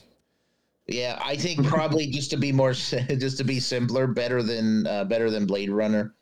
[0.87, 5.03] Yeah, I think probably just to be more, just to be simpler, better than uh,
[5.03, 6.13] better than Blade Runner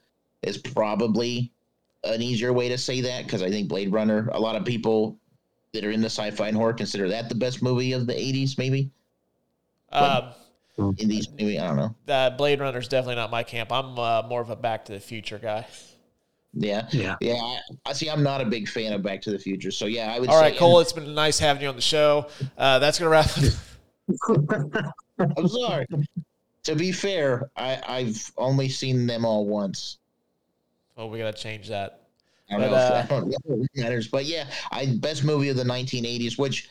[0.41, 1.51] is probably
[2.03, 5.17] an easier way to say that because I think Blade Runner, a lot of people
[5.73, 8.57] that are in the sci-fi and horror consider that the best movie of the '80s,
[8.57, 8.89] maybe
[9.91, 10.29] Um,
[10.97, 11.95] in these maybe I don't know.
[12.13, 13.71] uh, Blade Runner's definitely not my camp.
[13.71, 15.65] I'm uh, more of a Back to the Future guy.
[16.53, 17.17] Yeah, Yeah.
[17.19, 17.33] yeah.
[17.35, 18.09] I, I see.
[18.09, 20.29] I'm not a big fan of Back to the Future, so yeah, I would.
[20.29, 22.27] All say, right, Kohl, it's been nice having you on the show.
[22.57, 23.29] Uh, that's gonna wrap.
[25.19, 25.85] I'm sorry.
[26.63, 29.97] to be fair, I, I've only seen them all once.
[30.97, 32.01] Oh, we gotta change that.
[32.49, 34.85] I don't, But, know, if, uh, I don't know if it matters, but yeah, I
[34.97, 36.37] best movie of the 1980s.
[36.37, 36.69] Which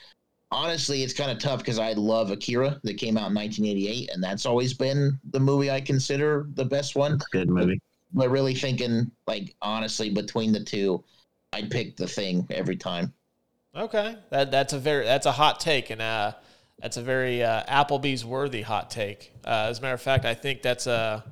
[0.51, 4.23] honestly, it's kind of tough because I love Akira that came out in 1988, and
[4.23, 7.15] that's always been the movie I consider the best one.
[7.15, 7.81] It's a good movie.
[8.13, 11.03] But really thinking, like honestly, between the two,
[11.53, 13.13] I'd pick the thing every time.
[13.77, 16.33] Okay, that that's a very that's a hot take, and uh,
[16.81, 19.33] that's a very uh, Applebee's worthy hot take.
[19.45, 21.23] Uh, as a matter of fact, I think that's uh,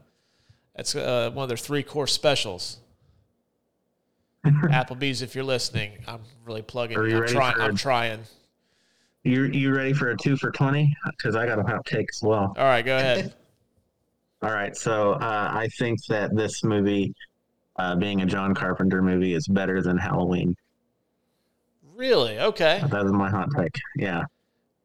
[0.76, 2.78] that's uh, one of their three course specials.
[4.46, 6.96] Applebee's, if you're listening, I'm really plugging.
[6.98, 7.10] Are you.
[7.10, 7.54] you I'm ready trying.
[7.54, 8.20] for- I'm trying.
[9.24, 10.96] You you ready for a two for twenty?
[11.16, 12.54] Because I got a hot take as well.
[12.56, 13.34] All right, go ahead.
[14.42, 17.14] All right, so uh, I think that this movie,
[17.78, 20.56] uh, being a John Carpenter movie, is better than Halloween.
[21.94, 22.40] really?
[22.40, 22.82] Okay.
[22.90, 23.78] That is my hot take.
[23.94, 24.24] Yeah,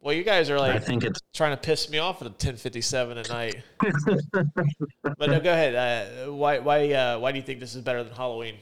[0.02, 3.18] Well, you guys are like I think it's trying to piss me off at 10:57
[3.18, 3.56] at night.
[5.18, 5.76] But no, go ahead.
[5.76, 8.56] Uh, why why uh, why do you think this is better than Halloween?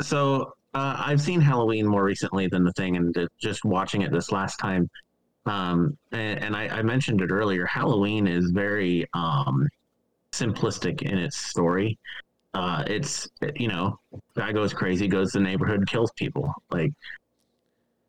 [0.00, 0.54] so.
[0.74, 4.56] Uh, I've seen Halloween more recently than the thing, and just watching it this last
[4.56, 4.88] time,
[5.44, 7.66] um, and, and I, I mentioned it earlier.
[7.66, 9.68] Halloween is very um,
[10.32, 11.98] simplistic in its story.
[12.54, 13.98] Uh, it's you know,
[14.34, 16.52] guy goes crazy, goes to the neighborhood, kills people.
[16.70, 16.92] Like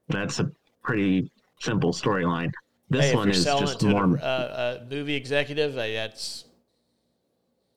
[0.09, 0.49] that's a
[0.83, 1.31] pretty
[1.63, 2.51] simple storyline.
[2.89, 4.17] This hey, one is just more.
[4.17, 6.45] a, uh, a movie executive, uh, that's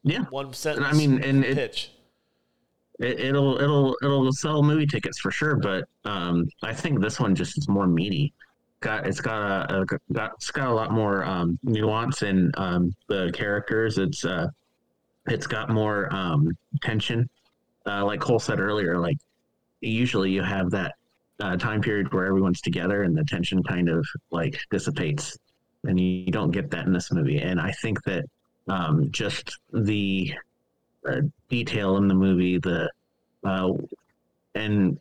[0.03, 0.87] yeah, one sentence.
[0.87, 1.91] I mean, and pitch.
[2.99, 5.57] it, it'll it'll it'll sell movie tickets for sure.
[5.57, 8.33] But um, I think this one just is more meaty.
[8.81, 12.95] Got it's got a, a got it's got a lot more um, nuance in um,
[13.09, 13.99] the characters.
[13.99, 14.49] It's uh,
[15.27, 16.51] it's got more um,
[16.83, 17.29] tension.
[17.87, 19.17] Uh, like Kohl said earlier, like
[19.81, 20.95] usually you have that
[21.41, 25.37] uh, time period where everyone's together and the tension kind of like dissipates,
[25.85, 27.39] and you don't get that in this movie.
[27.39, 28.25] And I think that
[28.69, 30.33] um, just the
[31.09, 32.91] uh, detail in the movie, the
[33.45, 33.73] uh,
[34.55, 34.99] and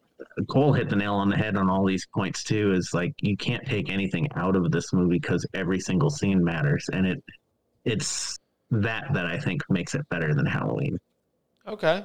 [0.48, 2.74] Kohl hit the nail on the head on all these points too.
[2.74, 6.90] Is like you can't take anything out of this movie because every single scene matters,
[6.92, 7.24] and it
[7.86, 8.38] it's
[8.72, 11.00] that that I think makes it better than Halloween.
[11.68, 12.04] Okay.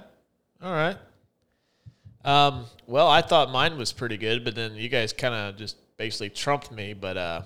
[0.63, 0.97] All right.
[2.25, 5.77] Um, well, I thought mine was pretty good, but then you guys kind of just
[5.97, 6.93] basically trumped me.
[6.93, 7.43] But uh,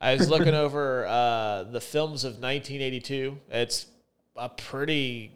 [0.00, 3.38] I was looking over uh, the films of 1982.
[3.50, 3.86] It's
[4.36, 5.32] a pretty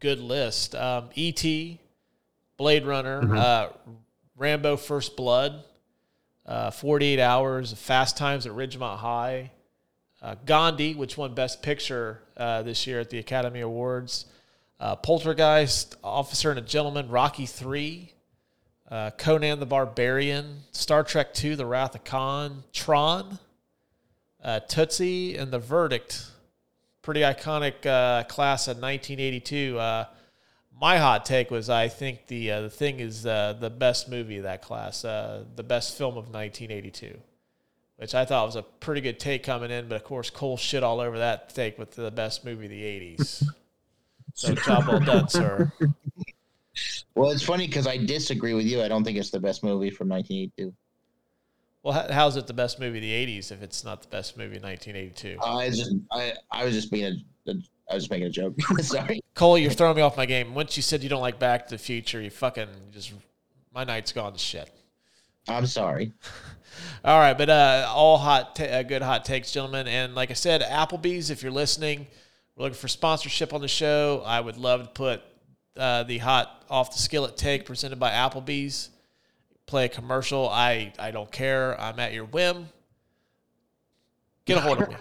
[0.00, 0.74] good list.
[0.74, 1.80] Um, E.T.,
[2.56, 3.36] Blade Runner, Mhm.
[3.36, 3.68] uh,
[4.36, 5.64] Rambo: First Blood,
[6.46, 9.50] uh, 48 Hours, Fast Times at Ridgemont High,
[10.22, 14.26] uh, Gandhi, which won Best Picture uh, this year at the Academy Awards,
[14.84, 18.12] uh, Poltergeist, Officer and a Gentleman, Rocky Three,
[18.90, 23.38] uh, Conan the Barbarian, Star Trek Two: The Wrath of Khan, Tron,
[24.42, 26.26] uh, Tootsie, and The Verdict.
[27.00, 29.78] Pretty iconic uh, class of 1982.
[29.78, 30.04] Uh,
[30.78, 34.42] my hot take was I think the uh, the thing is the best movie of
[34.42, 37.18] that class, the best film of 1982,
[37.96, 39.88] which I thought was a pretty good take coming in.
[39.88, 42.82] But of course, Kohl shit all over that take with the best movie of the
[42.82, 43.48] 80s.
[44.34, 45.72] So job well done, sir.
[47.14, 48.82] Well, it's funny because I disagree with you.
[48.82, 50.74] I don't think it's the best movie from 1982.
[51.84, 54.56] Well, how's it the best movie of the 80s if it's not the best movie
[54.56, 55.38] of 1982?
[55.40, 57.54] I was just I I was just being a, a
[57.88, 58.60] I was just making a joke.
[58.80, 59.20] Sorry.
[59.34, 60.54] Kohl, you're throwing me off my game.
[60.54, 63.12] Once you said you don't like Back to the Future, you fucking just
[63.72, 64.70] my night's gone to shit.
[65.46, 66.12] I'm sorry.
[67.04, 69.86] All right, but uh, all hot, ta- uh, good hot takes, gentlemen.
[69.86, 72.08] And like I said, Applebee's, if you're listening,
[72.56, 74.22] we're looking for sponsorship on the show.
[74.24, 75.22] I would love to put
[75.76, 78.90] uh, the hot off the skillet take presented by Applebee's.
[79.66, 80.48] Play a commercial.
[80.48, 81.80] I I don't care.
[81.80, 82.68] I'm at your whim.
[84.44, 84.96] Get a hold of me.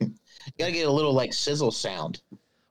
[0.00, 0.10] You
[0.58, 2.20] gotta get a little like sizzle sound.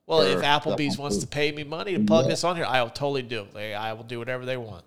[0.06, 2.30] Well, if Applebee's wants to pay me money to plug Yeah.
[2.30, 3.54] this on here, I'll totally do it.
[3.54, 4.84] They, I will do whatever they want.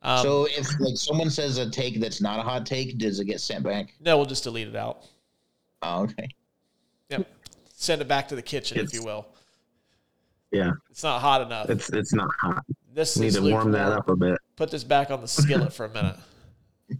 [0.00, 3.26] Um, so if like someone says a take that's not a hot take, does it
[3.26, 3.94] get sent back?
[4.00, 5.04] no, we'll just delete it out.
[5.82, 6.28] Oh, okay.
[7.10, 7.28] Yep.
[7.82, 9.26] Send it back to the kitchen, if you will.
[10.52, 11.68] Yeah, It's not hot enough.
[11.68, 12.64] it's it's not hot.
[12.94, 14.38] This Need is to warm that up a bit.
[14.54, 16.16] Put this back on the skillet for a minute.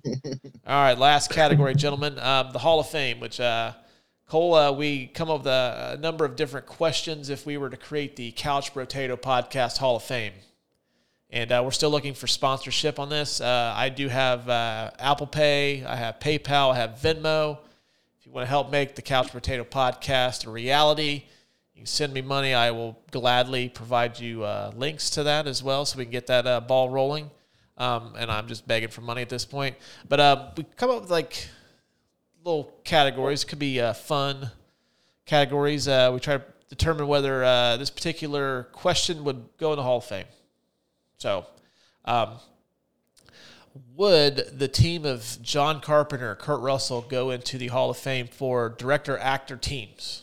[0.66, 2.18] All right, last category, gentlemen.
[2.18, 3.74] Um, the Hall of Fame, which uh,
[4.28, 7.70] Kohl, uh, we come up with a, a number of different questions if we were
[7.70, 10.32] to create the Couch Brotato Podcast Hall of Fame.
[11.30, 13.40] And uh, we're still looking for sponsorship on this.
[13.40, 17.58] Uh, I do have uh, Apple Pay, I have PayPal, I have Venmo.
[18.32, 21.24] You want to help make the Couch Brotato Podcast a reality,
[21.74, 22.54] you can send me money.
[22.54, 26.28] I will gladly provide you uh, links to that as well so we can get
[26.28, 27.30] that uh, ball rolling.
[27.76, 29.76] Um, and I'm just begging for money at this point.
[30.08, 31.46] But uh, we come up with like
[32.42, 33.44] little categories.
[33.44, 34.50] Could be uh, fun
[35.26, 35.86] categories.
[35.86, 39.98] Uh, we try to determine whether uh, this particular question would go in the Hall
[39.98, 40.24] of Fame.
[41.18, 41.44] So,
[42.06, 42.38] um,
[43.94, 48.70] would the team of John Carpenter, Kurt Russell go into the Hall of Fame for
[48.70, 50.22] director actor teams?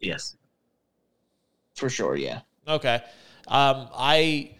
[0.00, 0.36] Yes.
[1.74, 2.40] For sure, yeah.
[2.68, 3.02] Okay.
[3.48, 4.50] Um, I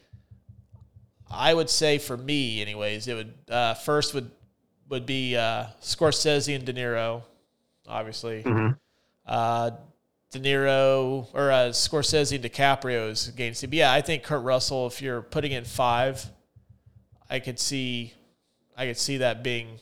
[1.31, 4.31] I would say for me, anyways, it would uh, first would
[4.89, 7.23] would be uh, Scorsese and De Niro,
[7.87, 8.43] obviously.
[8.43, 8.77] Mhm.
[9.27, 9.71] Uh,
[10.33, 13.69] De Niro or uh, Scorsese and DiCaprio is against it.
[13.69, 14.87] But yeah, I think Kurt Russell.
[14.87, 16.25] If you're putting in five,
[17.31, 18.13] I could see,
[18.77, 19.79] I could see that being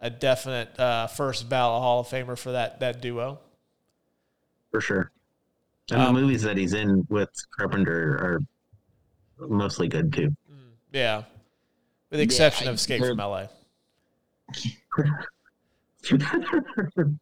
[0.00, 3.38] a definite uh, first ballot Hall of Famer for that that duo.
[4.72, 5.12] For sure.
[5.90, 8.40] And Um, the movies that he's in with Carpenter
[9.38, 10.34] are mostly good too.
[10.92, 11.24] Yeah,
[12.10, 13.46] with the exception I of Escape heard- from LA.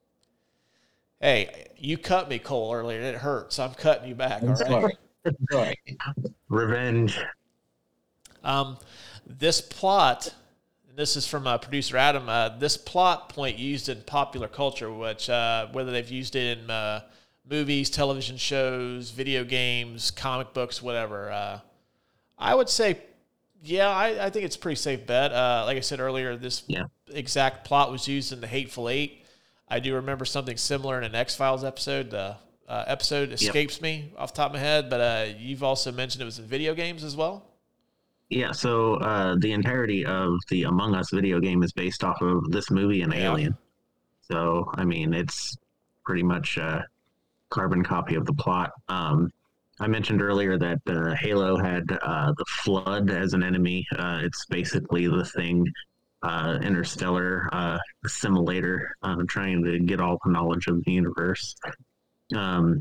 [1.21, 2.99] Hey, you cut me, Kohl, earlier.
[2.99, 4.43] and It hurt, so I'm cutting you back.
[4.43, 4.97] All sorry.
[5.51, 5.75] Sorry.
[6.51, 7.19] Revenge.
[8.45, 8.79] Um,
[9.27, 10.35] this plot,
[10.89, 12.29] and this is from uh, producer Adam.
[12.29, 16.71] Uh, this plot point used in popular culture, which uh, whether they've used it in
[16.71, 17.01] uh,
[17.49, 21.31] movies, television shows, video games, comic books, whatever.
[21.31, 21.61] Uh,
[22.39, 22.99] I would say,
[23.63, 25.33] yeah, I, I think it's a pretty safe bet.
[25.33, 26.85] Uh, like I said earlier, this Yeah.
[27.11, 29.25] exact plot was used in the Hateful Eight.
[29.69, 32.11] I do remember something similar in an X Files episode.
[32.11, 32.37] The
[32.69, 36.21] uh, episode escapes me off the top of my head, but uh, you've also mentioned
[36.23, 37.47] it was in video games as well.
[38.35, 42.51] Yeah, so uh, the entirety of the Among Us video game is based off of
[42.51, 43.31] this movie and Yeah.
[43.31, 43.57] Alien.
[44.23, 45.57] So, I mean, it's
[46.05, 46.85] pretty much a
[47.51, 48.73] carbon copy of the plot.
[48.89, 49.31] Um,
[49.79, 53.87] I mentioned earlier that uh, Halo had uh, the Flood as an enemy.
[53.97, 55.65] Uh, it's basically the thing,
[56.25, 61.55] uh, interstellar uh, assimilator, uh, trying to get all the knowledge of the universe.
[62.35, 62.81] Um,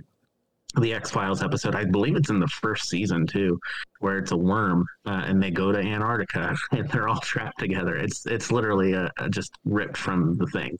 [0.80, 3.60] the X Files episode, I believe it's in the first season too,
[4.00, 7.96] where it's a worm uh, and they go to Antarctica and they're all trapped together.
[7.96, 10.78] It's it's literally a, a just ripped from the thing,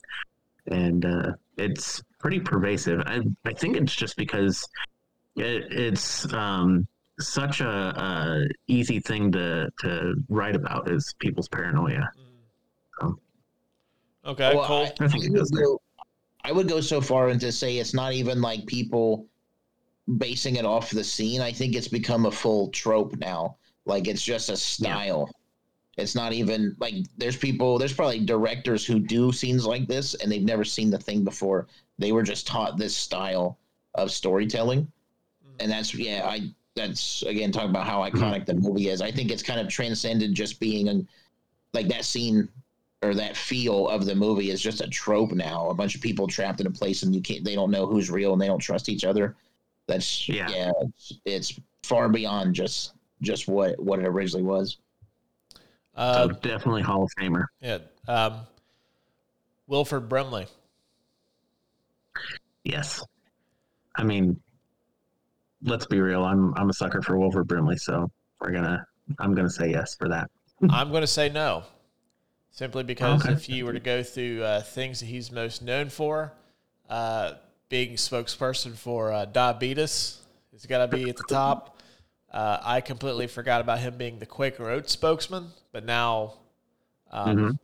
[0.66, 3.02] and uh, it's pretty pervasive.
[3.06, 4.66] I I think it's just because
[5.36, 6.86] it, it's um,
[7.20, 12.08] such a, a easy thing to to write about is people's paranoia.
[14.26, 14.86] Okay, Well, Kohl.
[15.00, 15.80] I, I think it would goes go,
[16.44, 19.26] I would go so far and to say it's not even like people
[20.18, 21.40] basing it off the scene.
[21.40, 23.56] I think it's become a full trope now.
[23.86, 25.30] Like it's just a style.
[25.96, 30.30] It's not even like there's people, there's probably directors who do scenes like this and
[30.30, 31.68] they've never seen the thing before.
[31.98, 33.58] They were just taught this style
[33.94, 34.82] of storytelling.
[34.82, 35.54] Mm.
[35.60, 38.16] And that's, yeah, I, that's again talking about how mm-hmm.
[38.16, 39.00] iconic the movie is.
[39.00, 41.06] I think it's kind of transcended just being an,
[41.72, 42.48] like that scene
[43.02, 45.68] or that feel of the movie is just a trope now.
[45.68, 48.10] A bunch of people trapped in a place and you can't they don't know who's
[48.10, 49.36] real and they don't trust each other.
[49.86, 50.48] That's Yeah.
[50.50, 52.92] yeah, it's, it's far beyond just
[53.22, 54.78] just what what it originally was.
[55.96, 57.44] So Uh, definitely Hall of Famer.
[57.60, 57.78] yeah.
[58.08, 58.40] Um,
[59.66, 60.46] Wilford Brimley.
[62.64, 63.02] Yes,
[63.96, 64.40] I mean,
[65.62, 66.24] let's be real.
[66.24, 68.84] I'm I'm a sucker for Wilford Brimley, so we're gonna
[69.18, 70.30] I'm gonna say yes for that.
[70.70, 71.64] I'm going to say no,
[72.50, 73.32] simply because Okay.
[73.34, 76.32] if you were to go through uh, things that he's most known for,
[76.88, 77.32] uh,
[77.68, 80.18] being spokesperson for uh, diabetes
[80.52, 81.78] has got to be at the top.
[82.32, 86.34] Uh, I completely forgot about him being the Quaker Oats spokesman, but now,
[87.10, 87.58] um, Mhm.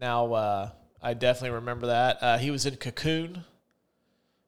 [0.00, 0.70] now uh,
[1.02, 2.18] I definitely remember that.
[2.22, 3.44] Uh, he was in Cocoon,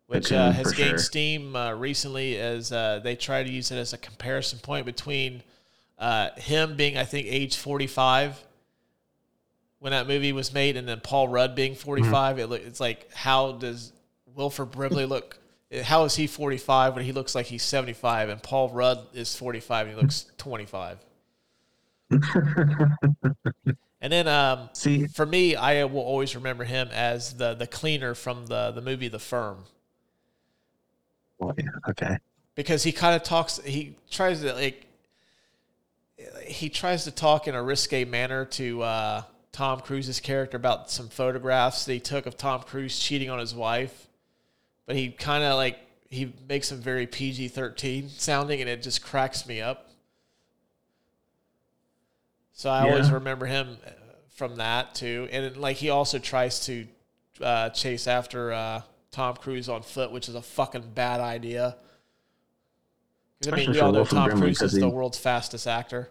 [0.06, 0.98] which uh, Cocoon, has gained sure.
[0.98, 5.42] steam uh, recently as uh, they try to use it as a comparison point between
[5.98, 8.42] uh, him being, I think, age 45
[9.78, 12.38] when that movie was made, and then Paul Rudd being 45.
[12.38, 13.92] It it's like, how does
[14.36, 15.38] Wilford Brimley look?
[15.82, 19.88] How is he 45 when he looks like he's 75, and Paul Rudd is 45
[19.88, 20.98] and he looks 25?
[23.98, 28.14] And then um, See, for me, I will always remember him as the the cleaner
[28.14, 29.64] from the the movie The Firm
[31.38, 32.18] well, yeah, okay,
[32.54, 33.58] because he kind of talks.
[33.64, 34.86] He tries to like
[36.46, 39.22] he tries to talk in a risque manner to uh,
[39.52, 43.54] Tom Cruise's character about some photographs that he took of Tom Cruise cheating on his
[43.54, 44.05] wife,
[44.86, 49.02] but he kind of like he makes them very PG thirteen sounding, and it just
[49.02, 49.90] cracks me up.
[52.52, 53.90] So I always remember him uh,
[54.30, 56.86] from that too, and like he also tries to
[57.42, 61.76] uh, chase after uh, Tom Cruise on foot, which is a fucking bad idea.
[63.46, 66.08] I mean, we all know Tom Cruise is the world's fastest actor.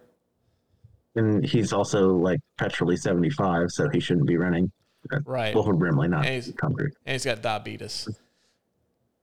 [1.15, 4.71] and he's also like petrolly 75, so he shouldn't be running.
[5.25, 5.53] Right.
[5.55, 6.93] Wilford Brimley, not And he's- Tom Cruise.
[7.05, 8.07] and he's got diabetes.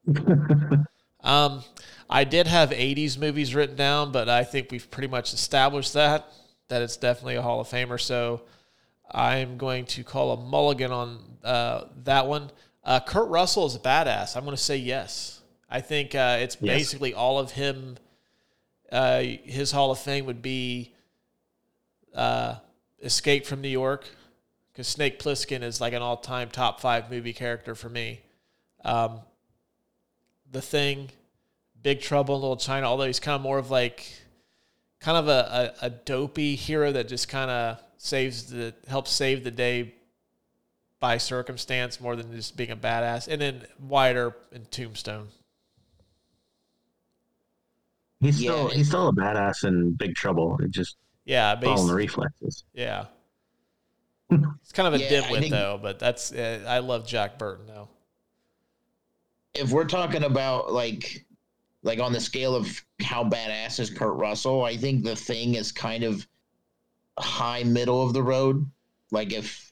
[1.25, 1.63] Um,
[2.09, 6.27] I did have '80s movies written down, but I think we've pretty much established that
[6.67, 7.97] that it's definitely a Hall of Famer.
[7.99, 8.41] So
[9.09, 12.51] I'm going to call a mulligan on uh, that one.
[12.83, 14.35] Uh, Kurt Russell is a badass.
[14.35, 15.39] I'm going to say yes.
[15.69, 16.77] I think uh, it's Yes.
[16.77, 17.95] basically all of him.
[18.91, 20.93] Uh, his Hall of Fame would be
[22.13, 22.55] uh,
[23.01, 24.09] Escape from New York,
[24.73, 28.19] because Snake Plissken is like an all-time top five movie character for me.
[28.83, 29.21] Um,
[30.53, 31.09] the Thing,
[31.81, 34.11] Big Trouble in Little China, although he's kind of more of like
[35.01, 39.43] kind of a, a, a dopey hero that just kind of saves the helps save
[39.43, 39.93] the day
[41.01, 43.27] by circumstance more than just being a badass.
[43.27, 45.27] And then Wyatt Earp and Tombstone.
[48.21, 48.51] He's Yeah.
[48.51, 50.57] still he's still a badass in Big Trouble.
[50.63, 52.63] It just Yeah, but all in the reflexes.
[52.73, 53.05] yeah.
[54.29, 57.37] He's kind of a Yeah, I dimwit think- though, but that's uh, I love Jack
[57.37, 57.89] Burton though.
[59.55, 61.25] If we're talking about like
[61.83, 65.71] like on the scale of how badass is Kurt Russell, I think the thing is
[65.71, 66.25] kind of
[67.19, 68.65] high middle of the road.
[69.11, 69.71] Like if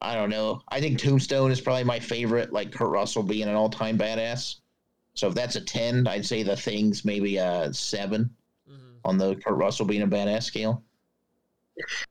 [0.00, 2.52] I don't know, I think Tombstone is probably my favorite.
[2.52, 4.56] Like Kurt Russell being an all time badass.
[5.14, 8.30] So if that's a ten, I'd say the thing's maybe a seven
[8.70, 8.98] Mhm.
[9.04, 10.82] on the Kurt Russell being a badass scale.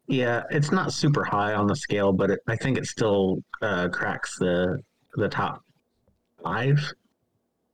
[0.08, 3.88] Yeah, it's not super high on the scale, but it, I think it still uh,
[3.90, 4.84] cracks the
[5.16, 5.64] the top
[6.46, 6.94] five,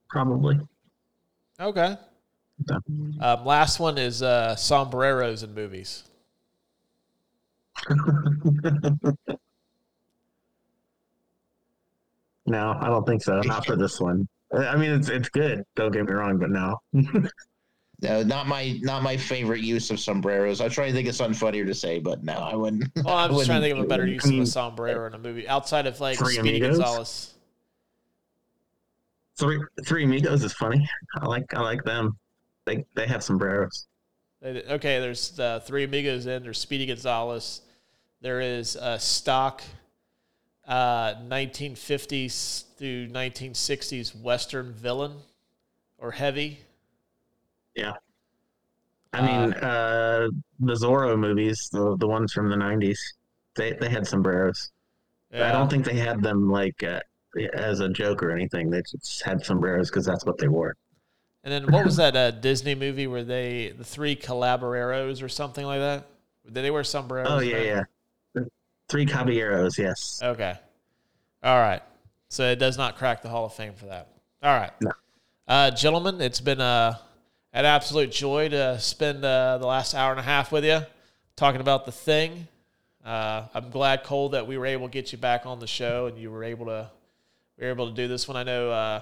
[0.10, 0.60] probably.
[1.60, 1.98] Okay.
[3.20, 6.04] Um, last one is uh, sombreros in movies.
[12.46, 13.42] no, I don't think so.
[13.42, 14.28] Not for this one.
[14.54, 15.66] I mean, it's it's good.
[15.76, 16.78] Don't get me wrong, but no.
[18.04, 20.60] No, not my not my favorite use of sombreros.
[20.60, 22.86] I try to think of something funnier to say, but no, I wouldn't.
[22.96, 25.06] Well, I'm I just trying to think of a better use I of a sombrero
[25.06, 26.80] in a movie outside of like Speedy Amigos?
[26.80, 27.36] Gonzalez.
[29.38, 30.88] Three Three Amigos is funny.
[31.16, 32.18] I like I like them.
[32.66, 33.88] They they have sombreros.
[34.44, 36.42] Okay, there's uh, three amigos in.
[36.42, 37.62] There's Speedy Gonzalez.
[38.22, 39.62] There is a stock
[40.68, 45.18] uh, 1950s through 1960s Western villain
[46.00, 46.60] or heavy.
[47.76, 47.94] Yeah.
[49.14, 50.30] I mean, uh,
[50.60, 52.98] the Zorro movies, the the ones from the '90s,
[53.56, 54.72] they they had sombreros.
[55.34, 57.00] I don't think they had them like uh,
[57.54, 58.70] as a joke or anything.
[58.70, 60.76] They just had sombreros because that's what they wore.
[61.44, 65.66] And then what was that uh, Disney movie where they the three Calabareros or something
[65.66, 66.08] like that?
[66.46, 67.28] Did they wear sombreros?
[67.30, 67.84] Oh yeah,
[68.36, 68.44] yeah.
[68.90, 70.20] Three caballeros, yes.
[70.22, 70.54] Okay.
[71.44, 71.82] All right.
[72.28, 74.10] So it does not crack the Hall of Fame for that.
[74.44, 74.72] All right.
[74.82, 74.92] No.
[75.48, 76.96] Uh, gentlemen, it's been uh,
[77.54, 80.82] an absolute joy to spend uh, the last hour and a half with you
[81.36, 82.48] talking about the thing.
[83.04, 86.06] Uh, I'm glad, Kohl, that we were able to get you back on the show
[86.06, 86.90] and you were able to
[87.62, 88.36] we were able to do this one.
[88.36, 89.02] I know uh,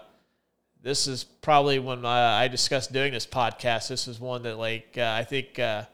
[0.83, 3.87] this is probably when I, I discussed doing this podcast.
[3.87, 5.85] This is one that like uh, I think uh,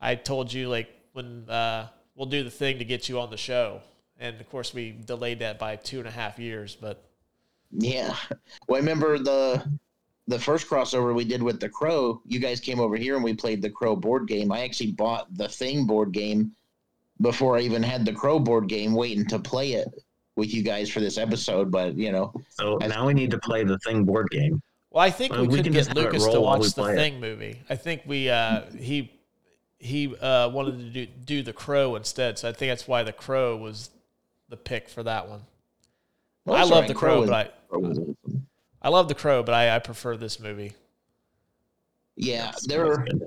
[0.00, 3.36] I told you like when uh, we'll do the thing to get you on the
[3.36, 3.80] show,
[4.18, 6.76] and of course we delayed that by two and a half years.
[6.80, 7.04] But
[7.72, 8.14] Yeah.
[8.68, 9.68] Well, I remember the
[10.28, 12.22] the first crossover we did with the Crow.
[12.26, 14.52] You guys came over here and we played the Crow board game.
[14.52, 16.52] I actually bought the Thing board game
[17.20, 19.88] before I even had the Crow board game, waiting to play it
[20.36, 21.70] with you guys for this episode.
[21.70, 24.60] But you know, So I- now we need to play the thing board game.
[24.90, 26.44] well, I think Well, we, we could can get just have it Lucas to roll
[26.44, 26.96] while we watch the play it.
[26.96, 27.60] thing movie.
[27.68, 29.10] I think we uh, he
[29.78, 33.12] he uh, wanted to do, do the Crow instead, so I think that's why the
[33.12, 33.90] Crow was
[34.48, 35.42] the pick for that one.
[36.46, 36.88] Well, I love all right.
[36.88, 38.16] the Crow, is- but I Crow awesome.
[38.82, 40.72] I love the Crow, but I, I prefer this movie.
[42.16, 42.96] yeah, That's- there.
[42.96, 43.22] that's good.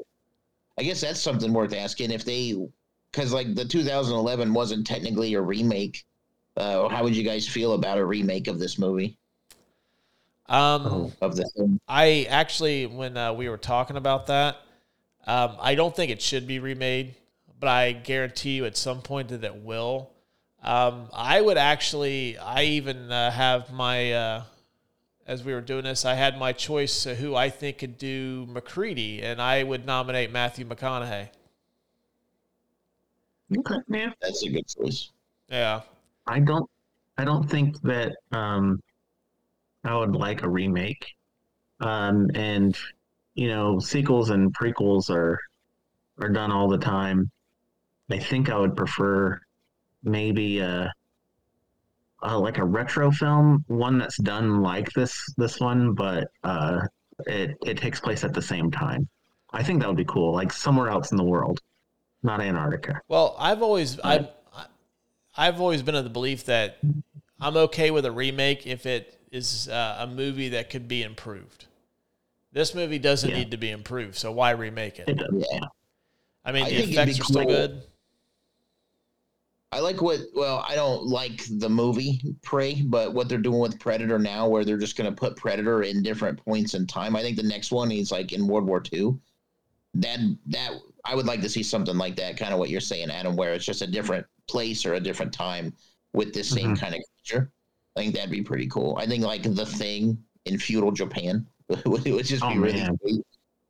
[0.80, 2.56] I guess that's something worth asking if they,
[3.12, 6.06] because like the 2011 wasn't technically a remake.
[6.58, 9.18] Uh, how would you guys feel about a remake of this movie
[10.50, 11.14] Um, Oh.
[11.22, 11.80] of the thing?
[11.88, 14.58] I actually, when uh, we were talking about that,
[15.28, 17.16] um, I don't think it should be remade,
[17.60, 20.12] but I guarantee you at some point that it will.
[20.64, 24.44] Um, I would actually, I even uh, have my, uh,
[25.28, 28.48] as we were doing this, I had my choice of who I think could do
[28.50, 31.30] MacReady, and I would nominate Matthew McConaughey.
[33.58, 34.12] Okay, yeah.
[34.22, 35.12] That's a good choice.
[35.50, 35.82] Yeah.
[36.28, 36.70] I don't
[37.18, 38.82] I don't think that um
[39.84, 41.06] I would like a remake.
[41.80, 42.78] Um and
[43.36, 45.40] you know, sequels and prequels are
[46.20, 47.30] are done all the time.
[48.10, 49.40] I think I would prefer
[50.04, 50.92] maybe a,
[52.24, 56.82] uh like a retro film, one that's done like this this one, but uh
[57.26, 59.08] it it takes place at the same time.
[59.52, 61.60] I think that would be cool, like somewhere else in the world,
[62.22, 63.02] not Antarctica.
[63.08, 64.30] Well, I've always I.
[65.38, 66.80] I've always been of the belief that
[67.40, 71.66] I'm okay with a remake if it is uh, a movie that could be improved.
[72.52, 73.38] This movie doesn't Yeah.
[73.38, 75.10] need to be improved, so why remake it?
[75.10, 75.22] It.
[75.32, 75.60] Yeah.
[76.44, 77.84] I mean, I the effects be are still good.
[79.74, 80.22] I like what.
[80.34, 84.64] Well, I don't like the movie Prey, but what they're doing with Predator now, where
[84.64, 87.18] they're just going to put Predator in different points in time.
[87.18, 89.18] I think the next one is like in World War II.
[89.96, 90.72] That that
[91.04, 93.54] I would like to see something like that, kind of what you're saying, Adam, where
[93.54, 95.74] it's just a different place or a different time
[96.14, 96.80] with this same Mhm.
[96.80, 97.52] kind of creature.
[97.96, 98.96] I think that'd be pretty cool.
[98.98, 101.46] I think like the thing in feudal Japan
[101.86, 103.22] would would just Oh, be really sweet.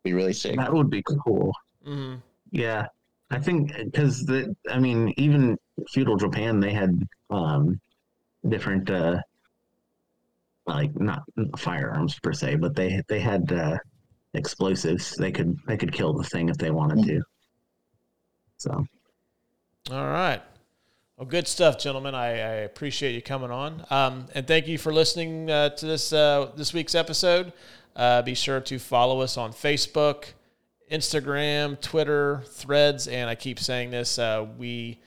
[0.03, 0.57] be really sick.
[0.57, 1.51] That would be cool.
[1.83, 2.15] hmm
[2.51, 2.87] Yeah,
[3.31, 5.57] I think because the I mean even
[5.89, 6.91] feudal Japan they had
[7.29, 7.79] um
[8.47, 9.19] different uh
[10.65, 11.23] like not
[11.57, 13.77] firearms per se, but they they had uh
[14.33, 15.15] explosives.
[15.15, 17.21] They could they could kill the thing if they wanted to.
[18.57, 18.85] So
[19.91, 20.41] All right.
[21.17, 22.13] Well, good stuff, gentlemen.
[22.13, 26.13] I, I appreciate you coming on, um, and thank you for listening uh, to this
[26.13, 27.53] uh, this week's episode.
[27.95, 30.25] Uh, be sure to follow us on Facebook,
[30.91, 34.19] Instagram, Twitter, Threads, and I keep saying this.
[34.19, 34.99] Uh, we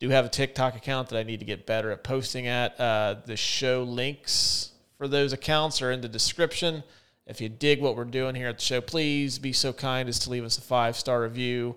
[0.00, 2.80] do have a TikTok account that I need to get better at posting at.
[2.80, 6.82] Uh, the show links for those accounts are in the description.
[7.26, 10.18] If you dig what we're doing here at the show, please be so kind as
[10.20, 11.76] to leave us a five star review.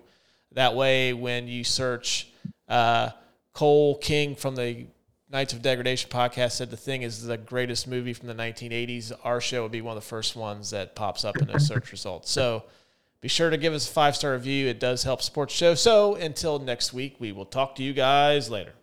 [0.52, 2.28] That way, when you search
[2.68, 3.10] uh,
[3.52, 4.86] Kohl King from the
[5.30, 9.40] Knights of Degradation podcast said the thing is the greatest movie from the 1980s, our
[9.40, 12.30] show would be one of the first ones that pops up in those search results.
[12.30, 12.64] So
[13.22, 14.66] be sure to give us a five star review.
[14.68, 15.74] It does help support the show.
[15.74, 18.74] So until next week, we will talk to you guys later.